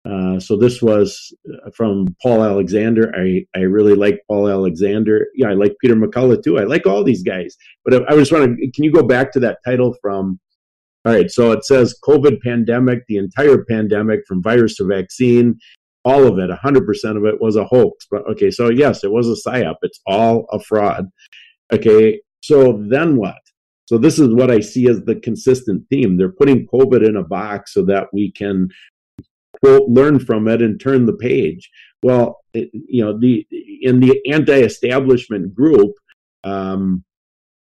uh, 0.09 0.41
so 0.41 0.57
this 0.57 0.81
was 0.81 1.35
from 1.75 2.15
Paul 2.23 2.43
Alexander. 2.43 3.13
I 3.15 3.45
I 3.55 3.61
really 3.61 3.95
like 3.95 4.21
Paul 4.29 4.49
Alexander. 4.49 5.27
Yeah, 5.35 5.49
I 5.49 5.55
like 5.55 5.77
Peter 5.81 5.95
McCullough 5.95 6.43
too. 6.43 6.59
I 6.59 6.65
like 6.65 6.87
all 6.87 7.05
these 7.05 7.23
guys. 7.23 7.57
But 7.85 7.95
I, 7.95 8.15
I 8.15 8.17
just 8.17 8.33
want 8.33 8.59
to. 8.59 8.71
Can 8.73 8.85
you 8.85 8.93
go 8.93 9.03
back 9.03 9.33
to 9.33 9.41
that 9.41 9.59
title 9.65 9.95
from? 10.01 10.41
All 11.07 11.15
right, 11.15 11.31
so 11.31 11.51
it 11.53 11.65
says 11.65 11.99
COVID 12.05 12.43
pandemic, 12.43 13.05
the 13.09 13.17
entire 13.17 13.65
pandemic 13.65 14.21
from 14.29 14.43
virus 14.43 14.77
to 14.77 14.85
vaccine 14.85 15.59
all 16.05 16.27
of 16.27 16.39
it, 16.39 16.51
100% 16.51 17.17
of 17.17 17.25
it 17.25 17.41
was 17.41 17.57
a 17.57 17.65
hoax. 17.65 18.07
But 18.11 18.27
okay, 18.31 18.51
so 18.51 18.71
yes, 18.71 19.05
it 19.05 19.13
was 19.13 19.29
a 19.29 19.49
psyop. 19.49 19.77
It's 19.83 20.01
all 20.07 20.47
a 20.53 20.61
fraud. 20.61 21.09
Okay, 21.73 22.21
so 22.43 22.83
then 22.89 23.17
what? 23.17 23.39
So 23.87 23.99
this 23.99 24.19
is 24.19 24.33
what 24.33 24.51
I 24.51 24.61
see 24.61 24.89
as 24.89 25.03
the 25.03 25.17
consistent 25.17 25.85
theme. 25.91 26.17
They're 26.17 26.33
putting 26.33 26.67
COVID 26.69 27.07
in 27.07 27.17
a 27.17 27.25
box 27.25 27.75
so 27.75 27.85
that 27.87 28.09
we 28.13 28.31
can 28.31 28.69
quote 29.63 29.89
learn 29.89 30.19
from 30.19 30.49
it 30.49 30.63
and 30.63 30.81
turn 30.81 31.07
the 31.07 31.13
page. 31.13 31.71
Well, 32.03 32.39
it, 32.55 32.71
you 32.73 33.05
know, 33.05 33.19
the 33.19 33.47
in 33.83 34.01
the 34.01 34.21
anti-establishment 34.31 35.55
group 35.55 35.93
um, 36.45 37.05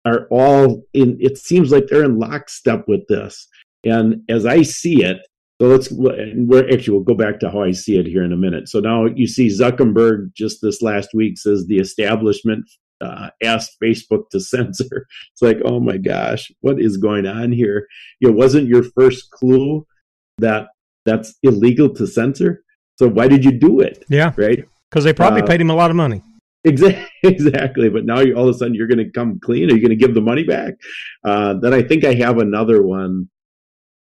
are 0.05 0.26
all 0.30 0.82
in. 0.95 1.18
It 1.20 1.38
seems 1.38 1.70
like 1.70 1.86
they're 1.86 2.05
in 2.05 2.18
lockstep 2.18 2.88
with 2.88 3.07
this. 3.09 3.47
And 3.84 4.22
as 4.28 4.47
I 4.47 4.62
see 4.62 5.05
it, 5.05 5.18
so 5.61 5.68
let's 5.68 5.93
we're 5.93 6.68
actually 6.72 6.95
we'll 6.95 7.05
go 7.05 7.14
back 7.14 7.38
to 7.40 7.51
how 7.51 7.62
I 7.62 7.70
see 7.72 7.97
it 7.97 8.07
here 8.07 8.24
in 8.24 8.32
a 8.32 8.36
minute. 8.36 8.68
So 8.68 8.80
now 8.80 9.07
you 9.07 9.26
see 9.28 9.47
Zuckerberg 9.47 10.34
just 10.34 10.59
this 10.61 10.82
last 10.82 11.11
week 11.14 11.38
says 11.38 11.66
the 11.66 11.78
establishment 11.78 12.64
uh, 13.01 13.30
asked 13.43 13.76
Facebook 13.82 14.28
to 14.30 14.40
censor. 14.40 15.07
It's 15.32 15.43
like, 15.43 15.59
oh 15.64 15.78
my 15.78 15.99
gosh, 15.99 16.51
what 16.61 16.80
is 16.80 16.97
going 16.97 17.26
on 17.26 17.53
here? 17.53 17.86
It 18.20 18.34
wasn't 18.34 18.68
your 18.68 18.82
first 18.82 19.30
clue 19.30 19.86
that 20.38 20.68
that's 21.05 21.34
illegal 21.42 21.92
to 21.94 22.07
censor. 22.07 22.64
So 22.96 23.09
why 23.09 23.28
did 23.28 23.44
you 23.44 23.53
do 23.53 23.80
it? 23.80 24.05
Yeah, 24.09 24.32
right. 24.36 24.64
Because 24.90 25.05
they 25.05 25.12
probably 25.12 25.42
uh, 25.42 25.46
paid 25.46 25.61
him 25.61 25.70
a 25.70 25.74
lot 25.74 25.90
of 25.90 25.96
money. 25.96 26.22
Exactly. 26.64 27.09
Exactly. 27.24 27.88
But 27.88 28.05
now 28.05 28.18
you 28.18 28.34
all 28.34 28.48
of 28.48 28.55
a 28.55 28.59
sudden 28.59 28.74
you're 28.74 28.88
going 28.88 28.98
to 28.98 29.11
come 29.11 29.38
clean. 29.38 29.70
Are 29.70 29.74
you 29.74 29.80
going 29.80 29.96
to 29.96 29.96
give 29.96 30.12
the 30.12 30.20
money 30.20 30.42
back? 30.42 30.74
Uh, 31.24 31.55
then 31.55 31.72
I 31.72 31.80
think 31.82 32.05
I 32.05 32.14
have 32.14 32.38
another 32.38 32.82
one. 32.82 33.28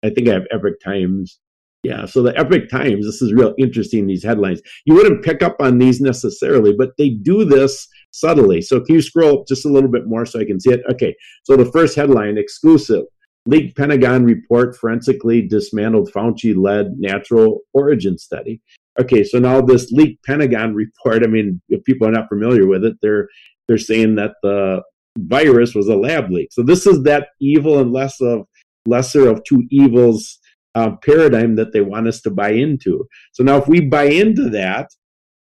I 0.06 0.10
think 0.10 0.30
I 0.30 0.34
have 0.34 0.47
Epoch 0.52 0.80
Times. 0.82 1.39
Yeah. 1.84 2.06
So 2.06 2.24
the 2.24 2.38
Epoch 2.38 2.70
Times. 2.70 3.06
This 3.06 3.22
is 3.22 3.34
real 3.34 3.54
interesting. 3.58 4.08
These 4.08 4.24
headlines. 4.24 4.62
You 4.86 4.95
wouldn't 4.95 5.26
pick 5.26 5.43
up 5.43 5.58
on 5.60 5.80
these 5.80 6.00
necessarily, 6.00 6.74
but 6.74 6.91
they 6.97 7.10
do 7.10 7.43
this 7.43 7.86
subtly. 8.12 8.62
So 8.62 8.80
can 8.80 8.95
you 8.95 9.02
scroll 9.02 9.39
up 9.39 9.47
just 9.47 9.66
a 9.66 9.70
little 9.70 9.91
bit 9.91 10.08
more 10.08 10.26
so 10.26 10.39
I 10.39 10.45
can 10.45 10.62
see 10.62 10.72
it? 10.72 10.82
Okay. 10.89 11.14
So 11.43 11.58
the 11.58 11.70
first 11.72 11.97
headline: 11.97 12.38
exclusive. 12.38 13.04
Leaked 13.46 13.78
Pentagon 13.78 14.26
report 14.26 14.76
forensically 14.78 15.48
dismantled 15.48 16.12
Fauci 16.12 16.56
led 16.56 16.98
natural 16.98 17.62
origin 17.74 18.18
study. 18.18 18.62
Okay, 19.00 19.24
so 19.24 19.40
now 19.40 19.62
this 19.62 19.92
leaked 19.92 20.24
Pentagon 20.26 20.76
report, 20.76 21.24
I 21.24 21.28
mean, 21.28 21.62
if 21.70 21.84
people 21.86 22.08
are 22.08 22.12
not 22.12 22.28
familiar 22.28 22.68
with 22.68 22.84
it, 22.84 22.98
they're 23.02 23.28
they're 23.68 23.78
saying 23.78 24.16
that 24.16 24.34
the 24.44 24.82
virus 25.18 25.76
was 25.76 25.88
a 25.88 25.96
lab 25.96 26.32
leak. 26.32 26.50
So 26.52 26.64
this 26.64 26.86
is 26.86 27.04
that 27.04 27.30
evil 27.40 27.80
and 27.80 27.94
less 27.94 28.20
of 28.20 28.46
lesser 28.86 29.30
of 29.30 29.44
two 29.44 29.64
evils 29.70 30.40
uh, 30.76 30.96
paradigm 31.04 31.56
that 31.56 31.74
they 31.74 31.82
want 31.82 32.08
us 32.08 32.22
to 32.22 32.32
buy 32.32 32.52
into. 32.52 33.08
So 33.34 33.44
now 33.44 33.58
if 33.58 33.68
we 33.68 33.82
buy 33.82 34.06
into 34.06 34.50
that, 34.50 34.90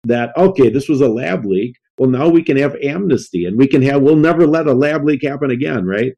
that 0.04 0.36
okay, 0.36 0.68
this 0.68 0.88
was 0.88 1.00
a 1.00 1.08
lab 1.08 1.44
leak, 1.44 1.76
well 1.98 2.10
now 2.10 2.28
we 2.28 2.42
can 2.42 2.56
have 2.56 2.76
amnesty 2.76 3.44
and 3.46 3.58
we 3.58 3.66
can 3.66 3.82
have 3.82 4.02
we'll 4.02 4.16
never 4.16 4.46
let 4.46 4.66
a 4.66 4.72
lab 4.72 5.04
leak 5.04 5.22
happen 5.22 5.50
again, 5.50 5.84
right? 5.84 6.12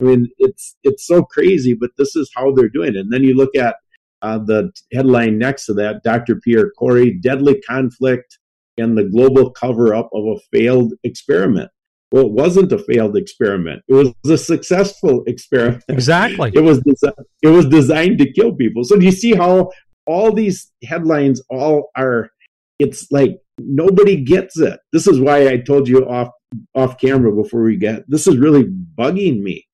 I 0.00 0.04
mean, 0.04 0.28
it's 0.38 0.76
it's 0.82 1.06
so 1.06 1.22
crazy, 1.22 1.74
but 1.74 1.90
this 1.98 2.16
is 2.16 2.30
how 2.34 2.52
they're 2.52 2.68
doing 2.68 2.94
it. 2.94 3.00
And 3.00 3.12
then 3.12 3.22
you 3.22 3.34
look 3.34 3.54
at 3.56 3.76
uh, 4.22 4.38
the 4.38 4.72
headline 4.92 5.38
next 5.38 5.66
to 5.66 5.74
that, 5.74 6.02
Dr. 6.02 6.36
Pierre 6.36 6.70
Kory, 6.78 7.12
deadly 7.12 7.60
conflict 7.60 8.38
and 8.78 8.96
the 8.96 9.04
global 9.04 9.50
cover 9.50 9.94
up 9.94 10.08
of 10.12 10.24
a 10.26 10.38
failed 10.52 10.94
experiment. 11.04 11.70
Well, 12.12 12.26
it 12.26 12.32
wasn't 12.32 12.72
a 12.72 12.78
failed 12.78 13.16
experiment. 13.16 13.82
It 13.88 13.94
was 13.94 14.12
a 14.28 14.38
successful 14.38 15.22
experiment. 15.26 15.84
Exactly. 15.88 16.50
It 16.54 16.60
was 16.60 16.80
desi- 16.80 17.24
it 17.42 17.48
was 17.48 17.66
designed 17.66 18.18
to 18.18 18.32
kill 18.32 18.54
people. 18.54 18.84
So 18.84 18.96
do 18.96 19.04
you 19.04 19.12
see 19.12 19.34
how 19.34 19.70
all 20.06 20.32
these 20.32 20.72
headlines 20.82 21.40
all 21.50 21.90
are 21.96 22.30
it's 22.78 23.12
like 23.12 23.38
nobody 23.58 24.24
gets 24.24 24.58
it. 24.58 24.80
This 24.92 25.06
is 25.06 25.20
why 25.20 25.48
I 25.48 25.58
told 25.58 25.86
you 25.86 26.08
off 26.08 26.30
off 26.74 26.98
camera 26.98 27.32
before 27.32 27.62
we 27.62 27.76
get. 27.76 28.04
This 28.08 28.26
is 28.26 28.38
really 28.38 28.64
bugging 28.64 29.40
me 29.40 29.66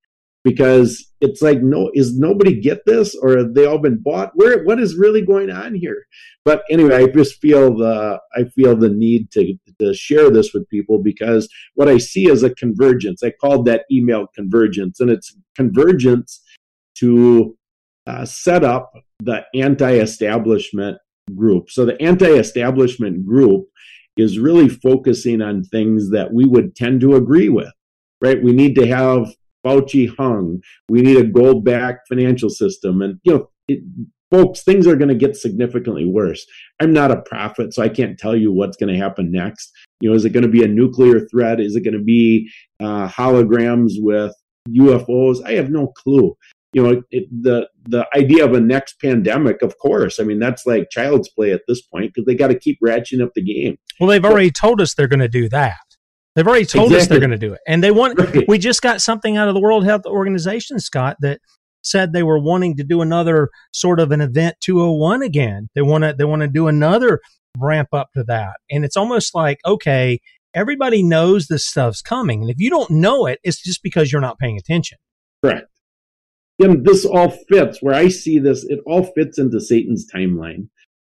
because 0.47 1.13
it's 1.21 1.43
like 1.43 1.61
no 1.61 1.91
is 1.95 2.17
nobody 2.17 2.61
get 2.61 2.79
this 2.87 3.17
or 3.17 3.37
have 3.37 3.55
they 3.55 3.67
all 3.67 3.79
been 3.79 3.99
bought? 4.01 4.31
Where 4.37 4.63
what 4.63 4.79
is 4.79 4.97
really 4.97 5.21
going 5.21 5.51
on 5.51 5.75
here? 5.75 6.07
But 6.45 6.63
anyway 6.71 7.03
i 7.03 7.07
just 7.09 7.41
feel 7.41 7.77
the 7.77 8.21
i 8.37 8.45
feel 8.55 8.77
the 8.77 8.89
need 8.89 9.33
to 9.33 9.55
to 9.81 9.93
share 9.93 10.31
this 10.31 10.55
with 10.55 10.71
people 10.71 11.03
because 11.03 11.49
what 11.75 11.89
i 11.89 11.99
see 11.99 12.31
is 12.31 12.45
a 12.45 12.55
convergence. 12.55 13.25
I 13.25 13.33
called 13.33 13.67
that 13.67 13.87
email 13.91 14.29
convergence 14.37 15.01
and 15.01 15.11
it's 15.11 15.37
convergence 15.57 16.41
to 16.99 17.57
uh, 18.07 18.25
set 18.25 18.63
up 18.63 18.93
the 19.19 19.45
anti-establishment 19.53 20.99
group. 21.35 21.71
So 21.71 21.85
the 21.85 22.01
anti-establishment 22.01 23.27
group 23.27 23.67
is 24.17 24.39
really 24.39 24.69
focusing 24.69 25.43
on 25.43 25.65
things 25.65 26.11
that 26.11 26.33
we 26.33 26.45
would 26.45 26.77
tend 26.77 27.01
to 27.01 27.17
agree 27.17 27.49
with 27.49 27.73
right? 28.21 28.43
We 28.43 28.53
need 28.53 28.75
to 28.77 28.87
have 28.87 29.29
Fauci 29.67 30.15
hung. 30.17 30.61
We 30.89 31.03
need 31.03 31.17
a 31.17 31.25
gold 31.25 31.65
backed 31.65 32.09
financial 32.09 32.51
system. 32.51 33.03
And, 33.03 33.19
you 33.25 33.35
know, 33.35 33.51
it, 33.69 33.81
folks, 34.31 34.63
things 34.63 34.87
are 34.87 34.97
going 34.97 35.09
to 35.09 35.15
get 35.15 35.37
significantly 35.37 36.07
worse. 36.07 36.47
I'm 36.81 36.93
not 36.93 37.11
a 37.11 37.23
prophet, 37.23 37.75
so 37.75 37.83
I 37.83 37.89
can't 37.89 38.19
tell 38.19 38.37
you 38.37 38.53
what's 38.53 38.77
going 38.77 38.93
to 38.93 39.01
happen 39.01 39.33
next. 39.33 39.73
You 40.01 40.11
know, 40.11 40.17
is 40.17 40.25
it 40.25 40.31
going 40.31 40.43
to 40.45 40.49
be 40.49 40.65
a 40.65 40.69
nuclear 40.69 41.27
threat? 41.29 41.61
Is 41.61 41.75
it 41.75 41.83
going 41.83 41.95
to 41.95 42.05
be 42.05 42.51
uh, 42.81 43.09
holograms 43.09 43.93
with 43.97 44.35
UFOs? 44.69 45.45
I 45.45 45.53
have 45.53 45.71
no 45.71 45.89
clue. 45.89 46.37
You 46.73 46.83
know, 46.83 47.03
it, 47.11 47.25
the 47.31 47.69
the 47.85 48.07
idea 48.15 48.45
of 48.45 48.53
a 48.53 48.61
next 48.61 49.01
pandemic, 49.01 49.63
of 49.63 49.79
course. 49.79 50.21
I 50.21 50.25
mean, 50.25 50.39
that's 50.39 50.67
like 50.67 50.91
child's 50.91 51.31
play 51.31 51.53
at 51.53 51.63
this 51.67 51.81
point 51.81 52.13
because 52.13 52.27
they 52.27 52.35
got 52.35 52.49
to 52.49 52.59
keep 52.59 52.79
ratcheting 52.85 53.23
up 53.23 53.31
the 53.35 53.43
game. 53.43 53.79
Well, 53.99 54.11
they've 54.11 54.25
already 54.25 54.51
told 54.51 54.83
us 54.83 54.93
they're 54.93 55.09
going 55.09 55.21
to 55.21 55.29
do 55.29 55.49
that. 55.49 55.86
They've 56.37 56.47
already 56.47 56.67
told 56.67 56.93
exactly. 56.93 57.01
us 57.03 57.09
they're 57.09 57.19
going 57.19 57.31
to 57.31 57.39
do 57.39 57.55
it. 57.55 57.61
And 57.67 57.83
they 57.83 57.91
want, 57.91 58.21
right. 58.21 58.45
we 58.47 58.59
just 58.59 58.83
got 58.83 59.01
something 59.01 59.39
out 59.39 59.49
of 59.49 59.55
the 59.55 59.61
World 59.61 59.85
Health 59.87 60.05
Organization, 60.05 60.79
Scott, 60.79 61.17
that 61.21 61.41
said 61.83 62.13
they 62.13 62.23
were 62.23 62.39
wanting 62.39 62.77
to 62.77 62.85
do 62.85 63.01
another 63.01 63.49
sort 63.73 64.01
of 64.01 64.13
an 64.13 64.21
event 64.21 64.57
201 64.61 65.23
again. 65.23 65.71
They 65.75 65.81
want 65.81 66.05
to, 66.05 66.15
they 66.17 66.25
want 66.25 66.43
to 66.43 66.49
do 66.49 66.69
another 66.69 67.21
ramp 67.59 67.89
up 67.93 68.11
to 68.15 68.23
that. 68.25 68.57
And 68.71 68.85
it's 68.85 68.99
almost 68.99 69.35
like, 69.35 69.61
okay, 69.65 70.21
everybody 70.55 71.03
knows 71.03 71.47
this 71.47 71.67
stuff's 71.67 72.03
coming. 72.03 72.43
And 72.43 72.51
if 72.51 72.57
you 72.59 72.69
don't 72.69 72.91
know 72.91 73.25
it, 73.25 73.39
it's 73.43 73.63
just 73.63 73.83
because 73.83 74.13
you're 74.13 74.21
not 74.21 74.39
paying 74.39 74.59
attention. 74.59 74.99
Correct. 75.43 75.71
And 76.59 76.85
this 76.85 77.07
all 77.07 77.31
fits 77.49 77.79
where 77.81 77.95
I 77.95 78.09
see 78.09 78.39
this, 78.39 78.65
it 78.65 78.81
all 78.87 79.05
fits 79.05 79.39
into 79.39 79.61
Satan's 79.61 80.07
timeline. 80.11 80.69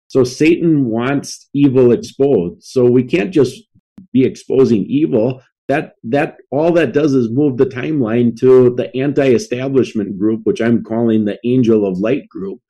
So 0.09 0.23
Satan 0.23 0.87
wants 0.87 1.49
evil 1.53 1.91
exposed. 1.91 2.63
So 2.63 2.85
we 2.85 3.03
can't 3.03 3.33
just 3.33 3.66
be 4.13 4.25
exposing 4.25 4.85
evil 4.87 5.43
that 5.69 5.95
that 6.05 6.37
all 6.51 6.73
that 6.73 6.93
does 6.93 7.13
is 7.13 7.31
move 7.31 7.57
the 7.57 7.67
timeline 7.67 8.37
to 8.39 8.75
the 8.77 8.95
anti-establishment 8.97 10.19
group 10.19 10.41
which 10.45 10.61
i'm 10.61 10.83
calling 10.83 11.25
the 11.25 11.39
angel 11.45 11.87
of 11.87 11.99
light 11.99 12.29
group 12.29 12.61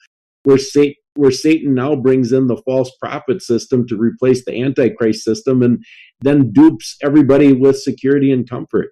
where 0.45 0.59
satan 0.59 0.95
where 1.15 1.31
satan 1.31 1.75
now 1.75 1.95
brings 1.95 2.33
in 2.33 2.47
the 2.47 2.57
false 2.65 2.91
prophet 3.01 3.43
system 3.43 3.87
to 3.87 3.97
replace 3.97 4.45
the 4.45 4.63
antichrist 4.63 5.25
system 5.25 5.63
and 5.63 5.85
then 6.21 6.53
dupes 6.53 6.97
everybody 7.03 7.53
with 7.53 7.79
security 7.79 8.33
and 8.33 8.49
comfort 8.49 8.89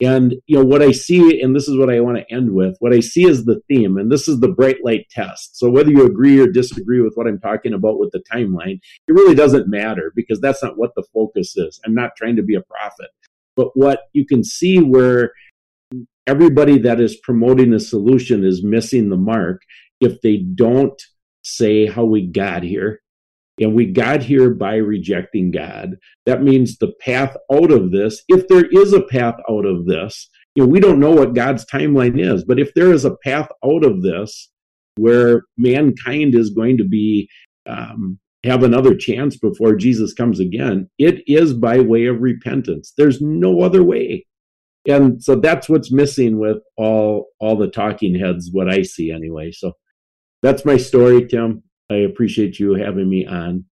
and 0.00 0.34
you 0.46 0.58
know 0.58 0.64
what 0.64 0.82
I 0.82 0.90
see, 0.90 1.40
and 1.40 1.54
this 1.54 1.68
is 1.68 1.76
what 1.76 1.90
I 1.90 2.00
want 2.00 2.18
to 2.18 2.34
end 2.34 2.52
with. 2.52 2.76
What 2.80 2.92
I 2.92 3.00
see 3.00 3.24
is 3.24 3.44
the 3.44 3.60
theme, 3.68 3.96
and 3.96 4.10
this 4.10 4.28
is 4.28 4.40
the 4.40 4.48
bright 4.48 4.78
light 4.82 5.06
test. 5.10 5.58
So 5.58 5.70
whether 5.70 5.90
you 5.90 6.04
agree 6.04 6.40
or 6.40 6.46
disagree 6.46 7.00
with 7.00 7.12
what 7.14 7.26
I'm 7.26 7.38
talking 7.38 7.72
about 7.72 7.98
with 7.98 8.10
the 8.12 8.22
timeline, 8.32 8.80
it 9.06 9.12
really 9.12 9.34
doesn't 9.34 9.68
matter 9.68 10.12
because 10.16 10.40
that's 10.40 10.62
not 10.62 10.78
what 10.78 10.90
the 10.96 11.04
focus 11.14 11.56
is. 11.56 11.80
I'm 11.84 11.94
not 11.94 12.16
trying 12.16 12.36
to 12.36 12.42
be 12.42 12.54
a 12.54 12.62
prophet, 12.62 13.10
but 13.56 13.68
what 13.74 14.00
you 14.12 14.26
can 14.26 14.42
see 14.42 14.78
where 14.78 15.32
everybody 16.26 16.78
that 16.78 17.00
is 17.00 17.16
promoting 17.22 17.72
a 17.72 17.80
solution 17.80 18.44
is 18.44 18.64
missing 18.64 19.08
the 19.08 19.16
mark 19.16 19.62
if 20.00 20.20
they 20.22 20.38
don't 20.38 21.00
say 21.42 21.86
how 21.86 22.04
we 22.04 22.26
got 22.26 22.62
here 22.62 23.01
and 23.60 23.74
we 23.74 23.86
got 23.86 24.22
here 24.22 24.50
by 24.50 24.76
rejecting 24.76 25.50
God. 25.50 25.96
That 26.26 26.42
means 26.42 26.78
the 26.78 26.92
path 27.00 27.36
out 27.52 27.70
of 27.70 27.90
this, 27.90 28.22
if 28.28 28.48
there 28.48 28.66
is 28.66 28.92
a 28.92 29.02
path 29.02 29.36
out 29.50 29.66
of 29.66 29.86
this, 29.86 30.28
you 30.54 30.62
know, 30.62 30.68
we 30.68 30.80
don't 30.80 31.00
know 31.00 31.12
what 31.12 31.34
God's 31.34 31.64
timeline 31.66 32.20
is, 32.20 32.44
but 32.44 32.58
if 32.58 32.72
there 32.74 32.92
is 32.92 33.04
a 33.04 33.16
path 33.24 33.48
out 33.64 33.84
of 33.84 34.02
this 34.02 34.50
where 34.96 35.42
mankind 35.56 36.34
is 36.34 36.50
going 36.50 36.76
to 36.78 36.84
be 36.84 37.28
um, 37.66 38.18
have 38.44 38.62
another 38.62 38.94
chance 38.94 39.36
before 39.36 39.76
Jesus 39.76 40.12
comes 40.12 40.40
again, 40.40 40.88
it 40.98 41.22
is 41.26 41.54
by 41.54 41.80
way 41.80 42.06
of 42.06 42.20
repentance. 42.20 42.92
There's 42.96 43.20
no 43.20 43.60
other 43.60 43.82
way. 43.82 44.26
And 44.86 45.22
so 45.22 45.36
that's 45.36 45.68
what's 45.68 45.92
missing 45.92 46.40
with 46.40 46.58
all 46.76 47.28
all 47.38 47.56
the 47.56 47.70
talking 47.70 48.18
heads, 48.18 48.50
what 48.50 48.68
I 48.68 48.82
see 48.82 49.12
anyway. 49.12 49.52
So 49.52 49.72
that's 50.42 50.64
my 50.64 50.76
story, 50.76 51.26
Tim. 51.26 51.62
I 51.92 51.98
appreciate 51.98 52.58
you 52.58 52.74
having 52.74 53.08
me 53.08 53.26
on. 53.26 53.66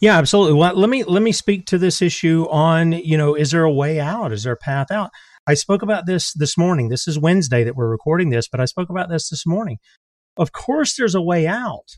Yeah, 0.00 0.16
absolutely. 0.16 0.54
Well, 0.54 0.74
let 0.74 0.88
me 0.88 1.04
let 1.04 1.22
me 1.22 1.32
speak 1.32 1.66
to 1.66 1.78
this 1.78 2.00
issue 2.00 2.46
on, 2.50 2.92
you 2.92 3.16
know, 3.16 3.34
is 3.34 3.50
there 3.50 3.64
a 3.64 3.72
way 3.72 4.00
out? 4.00 4.32
Is 4.32 4.44
there 4.44 4.54
a 4.54 4.56
path 4.56 4.90
out? 4.90 5.10
I 5.46 5.54
spoke 5.54 5.82
about 5.82 6.06
this 6.06 6.32
this 6.32 6.56
morning. 6.56 6.88
This 6.88 7.06
is 7.06 7.18
Wednesday 7.18 7.64
that 7.64 7.76
we're 7.76 7.88
recording 7.88 8.30
this, 8.30 8.48
but 8.48 8.60
I 8.60 8.64
spoke 8.64 8.88
about 8.88 9.10
this 9.10 9.28
this 9.28 9.46
morning. 9.46 9.78
Of 10.36 10.52
course 10.52 10.96
there's 10.96 11.14
a 11.14 11.22
way 11.22 11.46
out. 11.46 11.96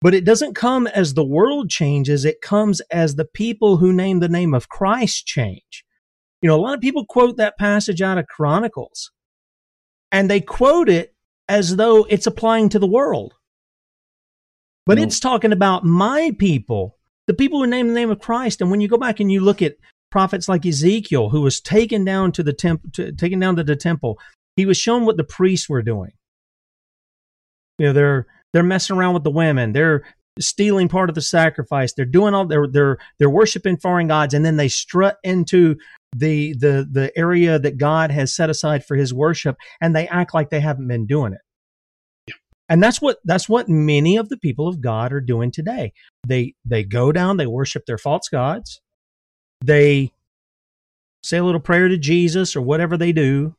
But 0.00 0.14
it 0.14 0.24
doesn't 0.24 0.54
come 0.54 0.86
as 0.86 1.12
the 1.12 1.24
world 1.24 1.68
changes, 1.68 2.24
it 2.24 2.40
comes 2.40 2.80
as 2.90 3.16
the 3.16 3.26
people 3.26 3.76
who 3.76 3.92
name 3.92 4.20
the 4.20 4.28
name 4.28 4.54
of 4.54 4.70
Christ 4.70 5.26
change. 5.26 5.84
You 6.40 6.48
know, 6.48 6.56
a 6.56 6.62
lot 6.62 6.74
of 6.74 6.80
people 6.80 7.04
quote 7.04 7.36
that 7.36 7.58
passage 7.58 8.00
out 8.00 8.16
of 8.16 8.26
Chronicles, 8.26 9.10
and 10.10 10.30
they 10.30 10.40
quote 10.40 10.88
it 10.88 11.14
as 11.48 11.76
though 11.76 12.06
it's 12.08 12.26
applying 12.26 12.70
to 12.70 12.78
the 12.78 12.86
world. 12.86 13.34
But 14.86 14.98
no. 14.98 15.04
it's 15.04 15.20
talking 15.20 15.52
about 15.52 15.84
my 15.84 16.32
people, 16.38 16.96
the 17.26 17.34
people 17.34 17.60
who 17.60 17.66
name 17.66 17.88
the 17.88 17.94
name 17.94 18.10
of 18.10 18.18
Christ. 18.18 18.60
And 18.60 18.70
when 18.70 18.80
you 18.80 18.88
go 18.88 18.98
back 18.98 19.20
and 19.20 19.30
you 19.30 19.40
look 19.40 19.62
at 19.62 19.76
prophets 20.10 20.48
like 20.48 20.66
Ezekiel, 20.66 21.28
who 21.28 21.42
was 21.42 21.60
taken 21.60 22.04
down 22.04 22.32
to 22.32 22.42
the 22.42 22.52
temple, 22.52 22.90
taken 23.16 23.38
down 23.38 23.56
to 23.56 23.64
the 23.64 23.76
temple, 23.76 24.18
he 24.56 24.66
was 24.66 24.76
shown 24.76 25.04
what 25.04 25.16
the 25.16 25.24
priests 25.24 25.68
were 25.68 25.82
doing. 25.82 26.12
You 27.78 27.86
know, 27.86 27.92
they're 27.92 28.26
they're 28.52 28.62
messing 28.62 28.96
around 28.96 29.14
with 29.14 29.24
the 29.24 29.30
women. 29.30 29.72
They're 29.72 30.02
stealing 30.38 30.88
part 30.88 31.08
of 31.08 31.14
the 31.14 31.22
sacrifice. 31.22 31.92
They're 31.92 32.04
doing 32.04 32.34
all 32.34 32.46
they're 32.46 32.66
they're 32.66 32.98
they're 33.18 33.30
worshiping 33.30 33.76
foreign 33.76 34.08
gods, 34.08 34.34
and 34.34 34.44
then 34.44 34.56
they 34.56 34.68
strut 34.68 35.18
into 35.22 35.76
the 36.14 36.54
the 36.54 36.88
the 36.90 37.12
area 37.16 37.58
that 37.58 37.78
God 37.78 38.10
has 38.10 38.34
set 38.34 38.50
aside 38.50 38.84
for 38.84 38.96
His 38.96 39.14
worship, 39.14 39.56
and 39.80 39.94
they 39.94 40.08
act 40.08 40.34
like 40.34 40.50
they 40.50 40.60
haven't 40.60 40.88
been 40.88 41.06
doing 41.06 41.32
it. 41.32 41.40
And 42.70 42.80
that's 42.80 43.02
what 43.02 43.18
that's 43.24 43.48
what 43.48 43.68
many 43.68 44.16
of 44.16 44.28
the 44.28 44.38
people 44.38 44.68
of 44.68 44.80
God 44.80 45.12
are 45.12 45.20
doing 45.20 45.50
today. 45.50 45.92
They 46.26 46.54
they 46.64 46.84
go 46.84 47.10
down, 47.10 47.36
they 47.36 47.46
worship 47.46 47.84
their 47.84 47.98
false 47.98 48.28
gods, 48.28 48.80
they 49.60 50.12
say 51.24 51.38
a 51.38 51.44
little 51.44 51.60
prayer 51.60 51.88
to 51.88 51.98
Jesus 51.98 52.54
or 52.54 52.62
whatever 52.62 52.96
they 52.96 53.12
do, 53.12 53.56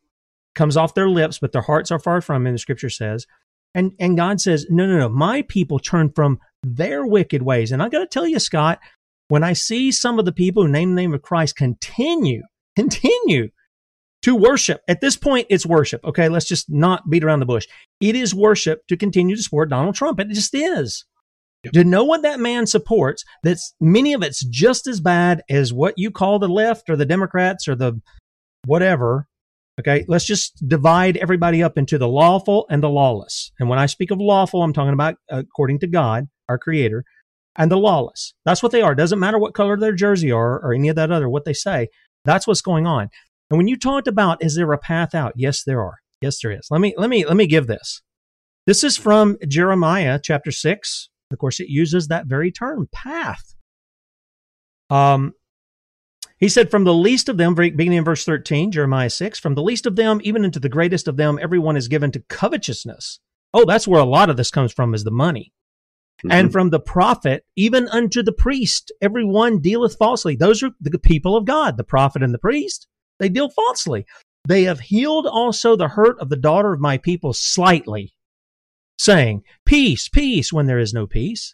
comes 0.55 0.77
off 0.77 0.95
their 0.95 1.09
lips, 1.09 1.39
but 1.39 1.51
their 1.51 1.61
hearts 1.61 1.91
are 1.91 1.99
far 1.99 2.21
from 2.21 2.47
him, 2.47 2.53
the 2.53 2.59
scripture 2.59 2.89
says. 2.89 3.27
And 3.75 3.91
and 3.99 4.15
God 4.15 4.39
says, 4.39 4.65
No, 4.69 4.85
no, 4.85 4.97
no, 4.97 5.09
my 5.09 5.43
people 5.43 5.77
turn 5.77 6.11
from 6.11 6.39
their 6.63 7.05
wicked 7.05 7.41
ways. 7.41 7.73
And 7.73 7.83
I 7.83 7.89
gotta 7.89 8.07
tell 8.07 8.25
you, 8.25 8.39
Scott, 8.39 8.79
when 9.27 9.43
I 9.43 9.53
see 9.53 9.91
some 9.91 10.19
of 10.19 10.25
the 10.25 10.31
people 10.31 10.63
who 10.63 10.71
name 10.71 10.91
the 10.91 11.01
name 11.01 11.13
of 11.13 11.21
Christ 11.21 11.57
continue, 11.57 12.43
continue 12.77 13.49
to 14.23 14.35
worship. 14.35 14.81
At 14.87 15.01
this 15.01 15.15
point, 15.15 15.47
it's 15.49 15.65
worship. 15.65 16.03
Okay, 16.05 16.29
let's 16.29 16.47
just 16.47 16.69
not 16.69 17.09
beat 17.09 17.23
around 17.23 17.39
the 17.39 17.45
bush. 17.45 17.67
It 17.99 18.15
is 18.15 18.35
worship 18.35 18.85
to 18.87 18.97
continue 18.97 19.35
to 19.35 19.41
support 19.41 19.69
Donald 19.69 19.95
Trump. 19.95 20.19
It 20.19 20.29
just 20.29 20.53
is. 20.53 21.05
Yep. 21.63 21.73
To 21.73 21.83
know 21.83 22.03
what 22.03 22.23
that 22.23 22.39
man 22.39 22.65
supports, 22.65 23.23
that's 23.43 23.75
many 23.79 24.13
of 24.13 24.23
it's 24.23 24.43
just 24.45 24.87
as 24.87 24.99
bad 24.99 25.43
as 25.49 25.71
what 25.71 25.93
you 25.97 26.09
call 26.09 26.39
the 26.39 26.49
left 26.49 26.89
or 26.89 26.95
the 26.95 27.05
Democrats 27.05 27.67
or 27.67 27.75
the 27.75 28.01
whatever. 28.65 29.27
Okay, 29.79 30.05
let's 30.07 30.25
just 30.25 30.67
divide 30.67 31.17
everybody 31.17 31.63
up 31.63 31.77
into 31.77 31.97
the 31.97 32.07
lawful 32.07 32.65
and 32.69 32.83
the 32.83 32.89
lawless. 32.89 33.51
And 33.59 33.69
when 33.69 33.79
I 33.79 33.85
speak 33.85 34.11
of 34.11 34.19
lawful, 34.19 34.63
I'm 34.63 34.73
talking 34.73 34.93
about 34.93 35.15
uh, 35.31 35.37
according 35.37 35.79
to 35.79 35.87
God, 35.87 36.27
our 36.49 36.57
creator, 36.57 37.03
and 37.55 37.71
the 37.71 37.77
lawless. 37.77 38.33
That's 38.43 38.61
what 38.61 38.71
they 38.71 38.81
are. 38.81 38.95
Doesn't 38.95 39.19
matter 39.19 39.39
what 39.39 39.53
color 39.53 39.77
their 39.77 39.93
jersey 39.93 40.31
are 40.31 40.59
or 40.59 40.73
any 40.73 40.89
of 40.89 40.95
that 40.95 41.11
other, 41.11 41.29
what 41.29 41.45
they 41.45 41.53
say. 41.53 41.89
That's 42.25 42.45
what's 42.45 42.61
going 42.61 42.85
on. 42.85 43.09
And 43.51 43.57
when 43.57 43.67
you 43.67 43.77
talked 43.77 44.07
about 44.07 44.43
is 44.43 44.55
there 44.55 44.71
a 44.71 44.77
path 44.77 45.13
out? 45.13 45.33
Yes, 45.35 45.63
there 45.63 45.81
are. 45.81 45.97
Yes, 46.21 46.39
there 46.41 46.51
is. 46.51 46.67
Let 46.71 46.81
me 46.81 46.95
let 46.97 47.09
me 47.09 47.25
let 47.25 47.35
me 47.35 47.45
give 47.45 47.67
this. 47.67 48.01
This 48.65 48.83
is 48.83 48.97
from 48.97 49.37
Jeremiah 49.47 50.19
chapter 50.23 50.51
6. 50.51 51.09
Of 51.31 51.37
course, 51.37 51.59
it 51.59 51.67
uses 51.67 52.07
that 52.07 52.27
very 52.27 52.51
term, 52.51 52.87
path. 52.93 53.55
Um, 54.89 55.33
he 56.37 56.49
said, 56.49 56.71
From 56.71 56.83
the 56.83 56.93
least 56.93 57.29
of 57.29 57.37
them, 57.37 57.55
beginning 57.55 57.93
in 57.93 58.03
verse 58.03 58.25
13, 58.25 58.71
Jeremiah 58.71 59.09
6, 59.09 59.39
from 59.39 59.55
the 59.55 59.63
least 59.63 59.85
of 59.85 59.95
them, 59.95 60.19
even 60.23 60.43
into 60.43 60.59
the 60.59 60.69
greatest 60.69 61.07
of 61.07 61.17
them, 61.17 61.39
everyone 61.41 61.77
is 61.77 61.87
given 61.87 62.11
to 62.11 62.23
covetousness. 62.29 63.19
Oh, 63.53 63.65
that's 63.65 63.87
where 63.87 64.01
a 64.01 64.05
lot 64.05 64.29
of 64.29 64.37
this 64.37 64.51
comes 64.51 64.73
from, 64.73 64.93
is 64.93 65.03
the 65.03 65.11
money. 65.11 65.53
Mm-hmm. 66.23 66.31
And 66.31 66.51
from 66.51 66.69
the 66.69 66.79
prophet, 66.79 67.45
even 67.55 67.87
unto 67.89 68.21
the 68.23 68.31
priest, 68.31 68.91
everyone 69.01 69.59
dealeth 69.59 69.97
falsely. 69.97 70.35
Those 70.35 70.61
are 70.63 70.71
the 70.79 70.99
people 70.99 71.35
of 71.35 71.45
God, 71.45 71.77
the 71.77 71.83
prophet 71.83 72.21
and 72.23 72.33
the 72.33 72.39
priest. 72.39 72.87
They 73.21 73.29
deal 73.29 73.49
falsely. 73.49 74.05
They 74.47 74.63
have 74.63 74.79
healed 74.79 75.27
also 75.27 75.75
the 75.75 75.89
hurt 75.89 76.19
of 76.19 76.29
the 76.29 76.35
daughter 76.35 76.73
of 76.73 76.79
my 76.79 76.97
people 76.97 77.33
slightly, 77.33 78.13
saying, 78.97 79.43
Peace, 79.65 80.09
peace, 80.09 80.51
when 80.51 80.65
there 80.65 80.79
is 80.79 80.91
no 80.91 81.05
peace. 81.05 81.53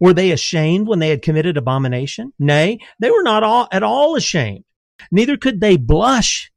Were 0.00 0.12
they 0.12 0.32
ashamed 0.32 0.88
when 0.88 0.98
they 0.98 1.10
had 1.10 1.22
committed 1.22 1.56
abomination? 1.56 2.32
Nay, 2.40 2.80
they 2.98 3.10
were 3.10 3.22
not 3.22 3.44
all, 3.44 3.68
at 3.70 3.84
all 3.84 4.16
ashamed. 4.16 4.64
Neither 5.12 5.36
could 5.36 5.60
they 5.60 5.76
blush. 5.76 6.50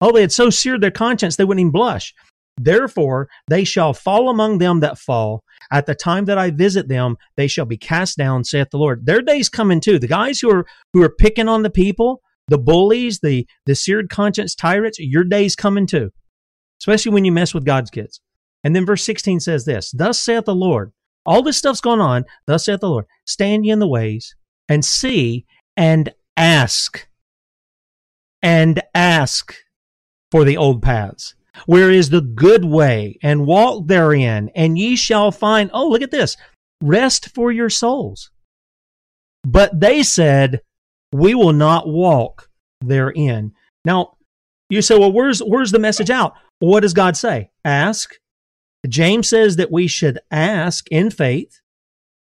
Oh, 0.00 0.12
they 0.12 0.20
had 0.20 0.32
so 0.32 0.48
seared 0.48 0.80
their 0.80 0.92
conscience 0.92 1.34
they 1.34 1.44
wouldn't 1.44 1.62
even 1.62 1.72
blush. 1.72 2.14
Therefore, 2.58 3.28
they 3.48 3.64
shall 3.64 3.92
fall 3.92 4.30
among 4.30 4.58
them 4.58 4.80
that 4.80 4.98
fall. 4.98 5.42
At 5.72 5.86
the 5.86 5.96
time 5.96 6.26
that 6.26 6.38
I 6.38 6.50
visit 6.50 6.86
them, 6.86 7.16
they 7.36 7.48
shall 7.48 7.64
be 7.64 7.76
cast 7.76 8.16
down, 8.16 8.44
saith 8.44 8.68
the 8.70 8.78
Lord. 8.78 9.04
Their 9.04 9.20
day's 9.20 9.48
coming 9.48 9.80
too. 9.80 9.98
The 9.98 10.06
guys 10.06 10.38
who 10.38 10.50
are 10.50 10.66
who 10.92 11.02
are 11.02 11.10
picking 11.10 11.48
on 11.48 11.62
the 11.62 11.70
people, 11.70 12.22
the 12.48 12.58
bullies, 12.58 13.20
the 13.20 13.46
the 13.66 13.74
seared 13.74 14.10
conscience 14.10 14.54
tyrants, 14.54 14.98
your 14.98 15.24
day's 15.24 15.56
coming 15.56 15.86
too. 15.86 16.10
Especially 16.80 17.12
when 17.12 17.24
you 17.24 17.32
mess 17.32 17.54
with 17.54 17.64
God's 17.64 17.90
kids. 17.90 18.20
And 18.62 18.74
then 18.74 18.84
verse 18.84 19.04
16 19.04 19.40
says 19.40 19.64
this 19.64 19.90
Thus 19.92 20.20
saith 20.20 20.44
the 20.44 20.54
Lord, 20.54 20.92
all 21.24 21.42
this 21.42 21.56
stuff's 21.56 21.80
going 21.80 22.00
on. 22.00 22.24
Thus 22.46 22.64
saith 22.64 22.80
the 22.80 22.88
Lord, 22.88 23.06
stand 23.26 23.64
ye 23.64 23.72
in 23.72 23.78
the 23.78 23.88
ways 23.88 24.34
and 24.68 24.84
see 24.84 25.46
and 25.76 26.12
ask 26.36 27.08
and 28.42 28.82
ask 28.94 29.54
for 30.30 30.44
the 30.44 30.56
old 30.56 30.82
paths. 30.82 31.34
Where 31.64 31.90
is 31.90 32.10
the 32.10 32.20
good 32.20 32.64
way 32.64 33.18
and 33.22 33.46
walk 33.46 33.86
therein 33.86 34.50
and 34.54 34.78
ye 34.78 34.94
shall 34.94 35.32
find, 35.32 35.70
oh, 35.72 35.88
look 35.88 36.02
at 36.02 36.10
this, 36.10 36.36
rest 36.82 37.30
for 37.34 37.50
your 37.50 37.70
souls. 37.70 38.30
But 39.42 39.80
they 39.80 40.02
said, 40.02 40.60
we 41.12 41.34
will 41.34 41.52
not 41.52 41.88
walk 41.88 42.48
therein. 42.80 43.52
Now, 43.84 44.16
you 44.68 44.82
say, 44.82 44.98
well, 44.98 45.12
where's, 45.12 45.40
where's 45.40 45.72
the 45.72 45.78
message 45.78 46.10
out? 46.10 46.34
What 46.58 46.80
does 46.80 46.94
God 46.94 47.16
say? 47.16 47.50
Ask 47.64 48.16
James 48.88 49.28
says 49.28 49.56
that 49.56 49.72
we 49.72 49.86
should 49.86 50.18
ask 50.30 50.86
in 50.90 51.10
faith 51.10 51.60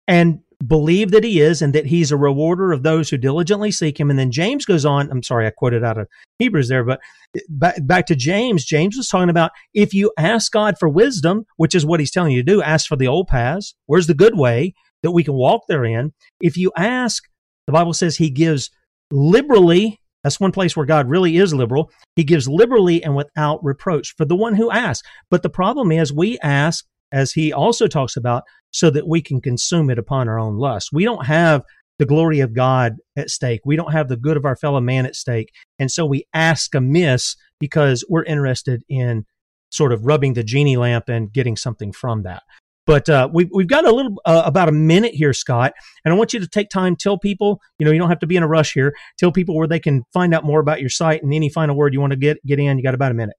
and 0.07 0.41
believe 0.67 1.11
that 1.11 1.25
he 1.25 1.41
is 1.41 1.61
and 1.61 1.75
that 1.75 1.87
he's 1.87 2.13
a 2.13 2.17
rewarder 2.17 2.73
of 2.73 2.83
those 2.83 3.11
who 3.11 3.17
diligently 3.17 3.71
seek 3.73 3.99
him. 3.99 4.11
And 4.11 4.19
then 4.19 4.31
James 4.31 4.65
goes 4.65 4.85
on, 4.85 5.11
I'm 5.11 5.23
sorry, 5.23 5.47
I 5.47 5.51
quoted 5.51 5.83
out 5.83 5.99
of 5.99 6.09
Hebrews 6.39 6.69
there, 6.69 6.85
but 6.85 7.01
back, 7.49 7.85
back 7.85 8.07
to 8.07 8.15
James, 8.15 8.65
James 8.65 8.97
was 8.97 9.09
talking 9.09 9.29
about 9.31 9.51
if 9.75 9.93
you 9.93 10.13
ask 10.17 10.53
God 10.53 10.79
for 10.79 10.89
wisdom, 10.89 11.47
which 11.57 11.75
is 11.75 11.85
what 11.85 12.01
he's 12.01 12.13
telling 12.13 12.33
you 12.33 12.43
to 12.43 12.53
do, 12.53 12.63
ask 12.63 12.87
for 12.87 12.97
the 12.97 13.09
old 13.09 13.27
paths. 13.27 13.75
Where's 13.87 14.07
the 14.07 14.15
good 14.15 14.39
way 14.39 14.75
that 15.03 15.11
we 15.11 15.25
can 15.25 15.35
walk 15.35 15.63
therein? 15.69 16.13
If 16.41 16.57
you 16.57 16.71
ask, 16.77 17.25
the 17.67 17.73
Bible 17.73 17.95
says 17.95 18.17
he 18.17 18.31
gives 18.31 18.71
liberally 19.11 20.01
that's 20.23 20.41
one 20.41 20.53
place 20.53 20.77
where 20.77 20.87
God 20.87 21.09
really 21.09 21.37
is 21.37 21.53
liberal. 21.53 21.91
He 22.15 22.25
gives 22.25 22.49
liberally 22.49 23.03
and 23.03 23.17
without 23.17 23.63
reproach 23.65 24.15
for 24.17 24.25
the 24.25 24.37
one 24.37 24.55
who 24.55 24.71
asks. 24.71 25.07
But 25.31 25.43
the 25.43 25.51
problem 25.51 25.91
is 25.91 26.13
we 26.13 26.39
ask, 26.39 26.85
as 27.11 27.33
he 27.33 27.53
also 27.53 27.89
talks 27.89 28.17
about, 28.17 28.45
so 28.71 28.89
that 28.91 29.09
we 29.09 29.21
can 29.21 29.41
consume 29.41 29.91
it 29.91 29.99
upon 29.99 30.29
our 30.29 30.39
own 30.39 30.57
lust. 30.57 30.91
We 30.93 31.05
don't 31.05 31.27
have 31.27 31.63
the 31.99 32.07
glory 32.07 32.41
of 32.41 32.55
God 32.55 32.97
at 33.17 33.31
stake. 33.31 33.61
We 33.65 33.77
don't 33.77 33.93
have 33.93 34.09
the 34.09 34.17
good 34.17 34.37
of 34.37 34.45
our 34.45 34.57
fellow 34.57 34.81
man 34.81 35.07
at 35.07 35.17
stake. 35.17 35.53
And 35.79 35.91
so 35.91 36.07
we 36.07 36.25
ask 36.33 36.75
amiss 36.75 37.37
because 37.59 38.05
we're 38.09 38.25
interested 38.25 38.83
in 38.89 39.25
sort 39.71 39.93
of 39.93 40.07
rubbing 40.07 40.35
the 40.35 40.45
genie 40.45 40.77
lamp 40.77 41.09
and 41.09 41.33
getting 41.33 41.57
something 41.57 41.93
from 41.93 42.23
that. 42.23 42.43
But 42.87 43.09
uh, 43.09 43.29
we, 43.33 43.49
we've 43.53 43.69
got 43.69 43.87
a 43.87 43.93
little 43.93 44.15
uh, 44.25 44.43
about 44.45 44.69
a 44.69 44.73
minute 44.73 45.15
here, 45.15 45.33
Scott, 45.33 45.73
and 46.05 46.13
I 46.13 46.17
want 46.17 46.33
you 46.33 46.41
to 46.41 46.49
take 46.49 46.69
time, 46.69 46.97
tell 46.97 47.17
people, 47.17 47.61
you 47.79 47.87
know, 47.87 47.93
you 47.93 47.99
don't 47.99 48.09
have 48.09 48.19
to 48.21 48.27
be 48.27 48.37
in 48.37 48.43
a 48.43 48.49
rush 48.49 48.73
here. 48.73 48.93
Tell 49.19 49.31
people 49.31 49.57
where 49.57 49.69
they 49.69 49.79
can 49.79 50.03
find 50.13 50.35
out 50.35 50.45
more 50.45 50.61
about 50.61 50.81
your 50.81 50.91
site 50.91 51.23
and 51.23 51.33
any 51.33 51.49
final 51.49 51.77
word 51.77 51.95
you 51.95 52.01
want 52.01 52.13
to 52.13 52.19
get 52.19 52.45
get 52.45 52.59
in. 52.59 52.79
You 52.79 52.83
got 52.83 52.95
about 52.95 53.13
a 53.13 53.15
minute. 53.15 53.37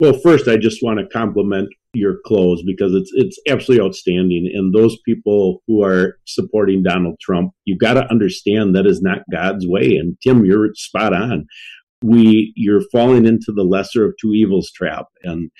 Well, 0.00 0.18
first, 0.18 0.48
I 0.48 0.56
just 0.56 0.82
want 0.82 0.98
to 0.98 1.06
compliment 1.06 1.68
your 1.94 2.16
clothes 2.26 2.62
because 2.66 2.92
it's 2.92 3.10
it's 3.14 3.38
absolutely 3.48 3.86
outstanding. 3.86 4.50
And 4.52 4.74
those 4.74 4.98
people 5.04 5.62
who 5.66 5.84
are 5.84 6.18
supporting 6.26 6.82
Donald 6.82 7.18
Trump, 7.20 7.52
you 7.64 7.78
got 7.78 7.94
to 7.94 8.10
understand 8.10 8.74
that 8.74 8.86
is 8.86 9.00
not 9.00 9.18
God's 9.30 9.66
way. 9.66 9.94
And 9.96 10.16
Tim, 10.22 10.44
you're 10.44 10.70
spot 10.74 11.14
on. 11.14 11.46
We 12.02 12.52
you're 12.56 12.82
falling 12.90 13.26
into 13.26 13.52
the 13.54 13.62
lesser 13.62 14.04
of 14.04 14.14
two 14.20 14.32
evils 14.32 14.72
trap, 14.72 15.06
and 15.22 15.50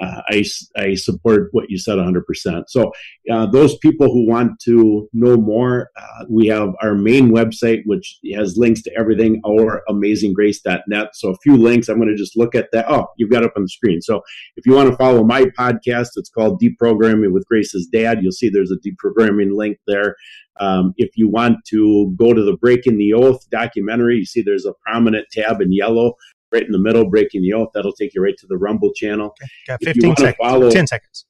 uh, 0.00 0.22
I, 0.28 0.44
I 0.76 0.94
support 0.94 1.48
what 1.52 1.68
you 1.68 1.78
said 1.78 1.98
100%. 1.98 2.64
So, 2.68 2.92
uh, 3.30 3.46
those 3.46 3.76
people 3.78 4.06
who 4.06 4.26
want 4.26 4.58
to 4.64 5.08
know 5.12 5.36
more, 5.36 5.90
uh, 5.96 6.24
we 6.28 6.46
have 6.48 6.70
our 6.82 6.94
main 6.94 7.30
website, 7.30 7.82
which 7.84 8.18
has 8.34 8.56
links 8.56 8.82
to 8.82 8.92
everything, 8.98 9.40
our 9.46 9.82
amazinggrace.net. 9.88 11.08
So, 11.14 11.30
a 11.30 11.36
few 11.42 11.56
links. 11.56 11.88
I'm 11.88 11.98
going 11.98 12.08
to 12.08 12.16
just 12.16 12.36
look 12.36 12.54
at 12.54 12.68
that. 12.72 12.86
Oh, 12.88 13.08
you've 13.16 13.30
got 13.30 13.44
up 13.44 13.52
on 13.56 13.62
the 13.62 13.68
screen. 13.68 14.00
So, 14.00 14.22
if 14.56 14.66
you 14.66 14.72
want 14.72 14.90
to 14.90 14.96
follow 14.96 15.24
my 15.24 15.44
podcast, 15.58 16.08
it's 16.16 16.30
called 16.30 16.60
Deprogramming 16.60 17.32
with 17.32 17.46
Grace's 17.46 17.86
Dad. 17.86 18.22
You'll 18.22 18.32
see 18.32 18.48
there's 18.48 18.72
a 18.72 18.88
deprogramming 18.88 19.54
link 19.54 19.78
there. 19.86 20.16
Um, 20.60 20.94
if 20.96 21.10
you 21.16 21.28
want 21.28 21.58
to 21.68 22.14
go 22.16 22.32
to 22.34 22.42
the 22.42 22.56
Breaking 22.56 22.98
the 22.98 23.14
Oath 23.14 23.48
documentary, 23.50 24.18
you 24.18 24.24
see 24.24 24.42
there's 24.42 24.66
a 24.66 24.74
prominent 24.86 25.26
tab 25.32 25.60
in 25.60 25.72
yellow 25.72 26.14
right 26.52 26.64
in 26.64 26.72
the 26.72 26.78
middle, 26.78 27.08
breaking 27.08 27.42
the 27.42 27.52
oath. 27.52 27.70
That'll 27.74 27.92
take 27.92 28.14
you 28.14 28.22
right 28.22 28.36
to 28.38 28.46
the 28.48 28.56
Rumble 28.56 28.92
channel. 28.94 29.26
Okay. 29.40 29.50
Got 29.66 29.82
15 29.82 30.16
seconds. 30.16 30.36
Follow, 30.40 30.70
10 30.70 30.86
seconds. 30.86 31.26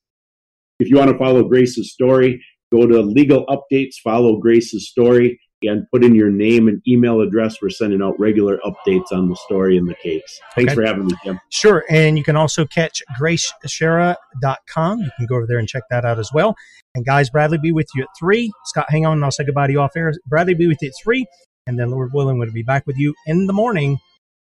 If 0.80 0.88
you 0.90 0.96
want 0.96 1.10
to 1.10 1.18
follow 1.18 1.42
Grace's 1.44 1.92
story, 1.92 2.42
Go 2.72 2.86
to 2.86 3.02
legal 3.02 3.44
updates, 3.48 3.96
follow 4.02 4.38
Grace's 4.38 4.88
story, 4.88 5.38
and 5.62 5.84
put 5.92 6.02
in 6.02 6.14
your 6.14 6.30
name 6.30 6.68
and 6.68 6.80
email 6.88 7.20
address. 7.20 7.60
We're 7.60 7.68
sending 7.68 8.00
out 8.00 8.18
regular 8.18 8.58
updates 8.64 9.12
on 9.12 9.28
the 9.28 9.36
story 9.44 9.76
and 9.76 9.86
the 9.86 9.94
case. 9.96 10.40
Thanks 10.54 10.72
Okay. 10.72 10.80
for 10.80 10.86
having 10.86 11.04
me. 11.06 11.12
Sure. 11.50 11.84
And 11.90 12.16
you 12.16 12.24
can 12.24 12.34
also 12.34 12.64
catch 12.64 13.02
graceschara.com. 13.20 15.00
You 15.00 15.10
can 15.18 15.26
go 15.26 15.36
over 15.36 15.46
there 15.46 15.58
and 15.58 15.68
check 15.68 15.82
that 15.90 16.06
out 16.06 16.18
as 16.18 16.30
well. 16.32 16.54
And 16.94 17.04
guys, 17.04 17.28
Bradley 17.28 17.58
be 17.58 17.72
with 17.72 17.88
you 17.94 18.02
at 18.04 18.08
three. 18.18 18.50
Scott, 18.64 18.86
hang 18.88 19.04
on 19.04 19.14
and 19.18 19.24
I'll 19.24 19.30
say 19.30 19.44
goodbye 19.44 19.66
to 19.66 19.72
you 19.74 19.80
off 19.80 19.92
air. 19.94 20.12
Bradley 20.26 20.54
be 20.54 20.66
with 20.66 20.78
you 20.80 20.88
at 20.88 20.94
three. 21.02 21.26
And 21.66 21.78
then 21.78 21.90
Lord 21.90 22.10
willing, 22.14 22.38
we'll 22.38 22.50
be 22.52 22.62
back 22.62 22.86
with 22.86 22.96
you 22.96 23.14
in 23.26 23.46
the 23.46 23.52
morning. 23.52 23.98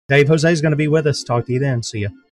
Dave 0.09 0.29
Jose 0.29 0.53
is 0.53 0.61
going 0.61 0.71
to 0.71 0.77
be 0.77 0.89
with 0.89 1.07
us. 1.07 1.25
Talk 1.25 1.47
to 1.47 1.53
you 1.53 1.59
then. 1.59 1.83
See 1.83 2.01
you. 2.01 2.26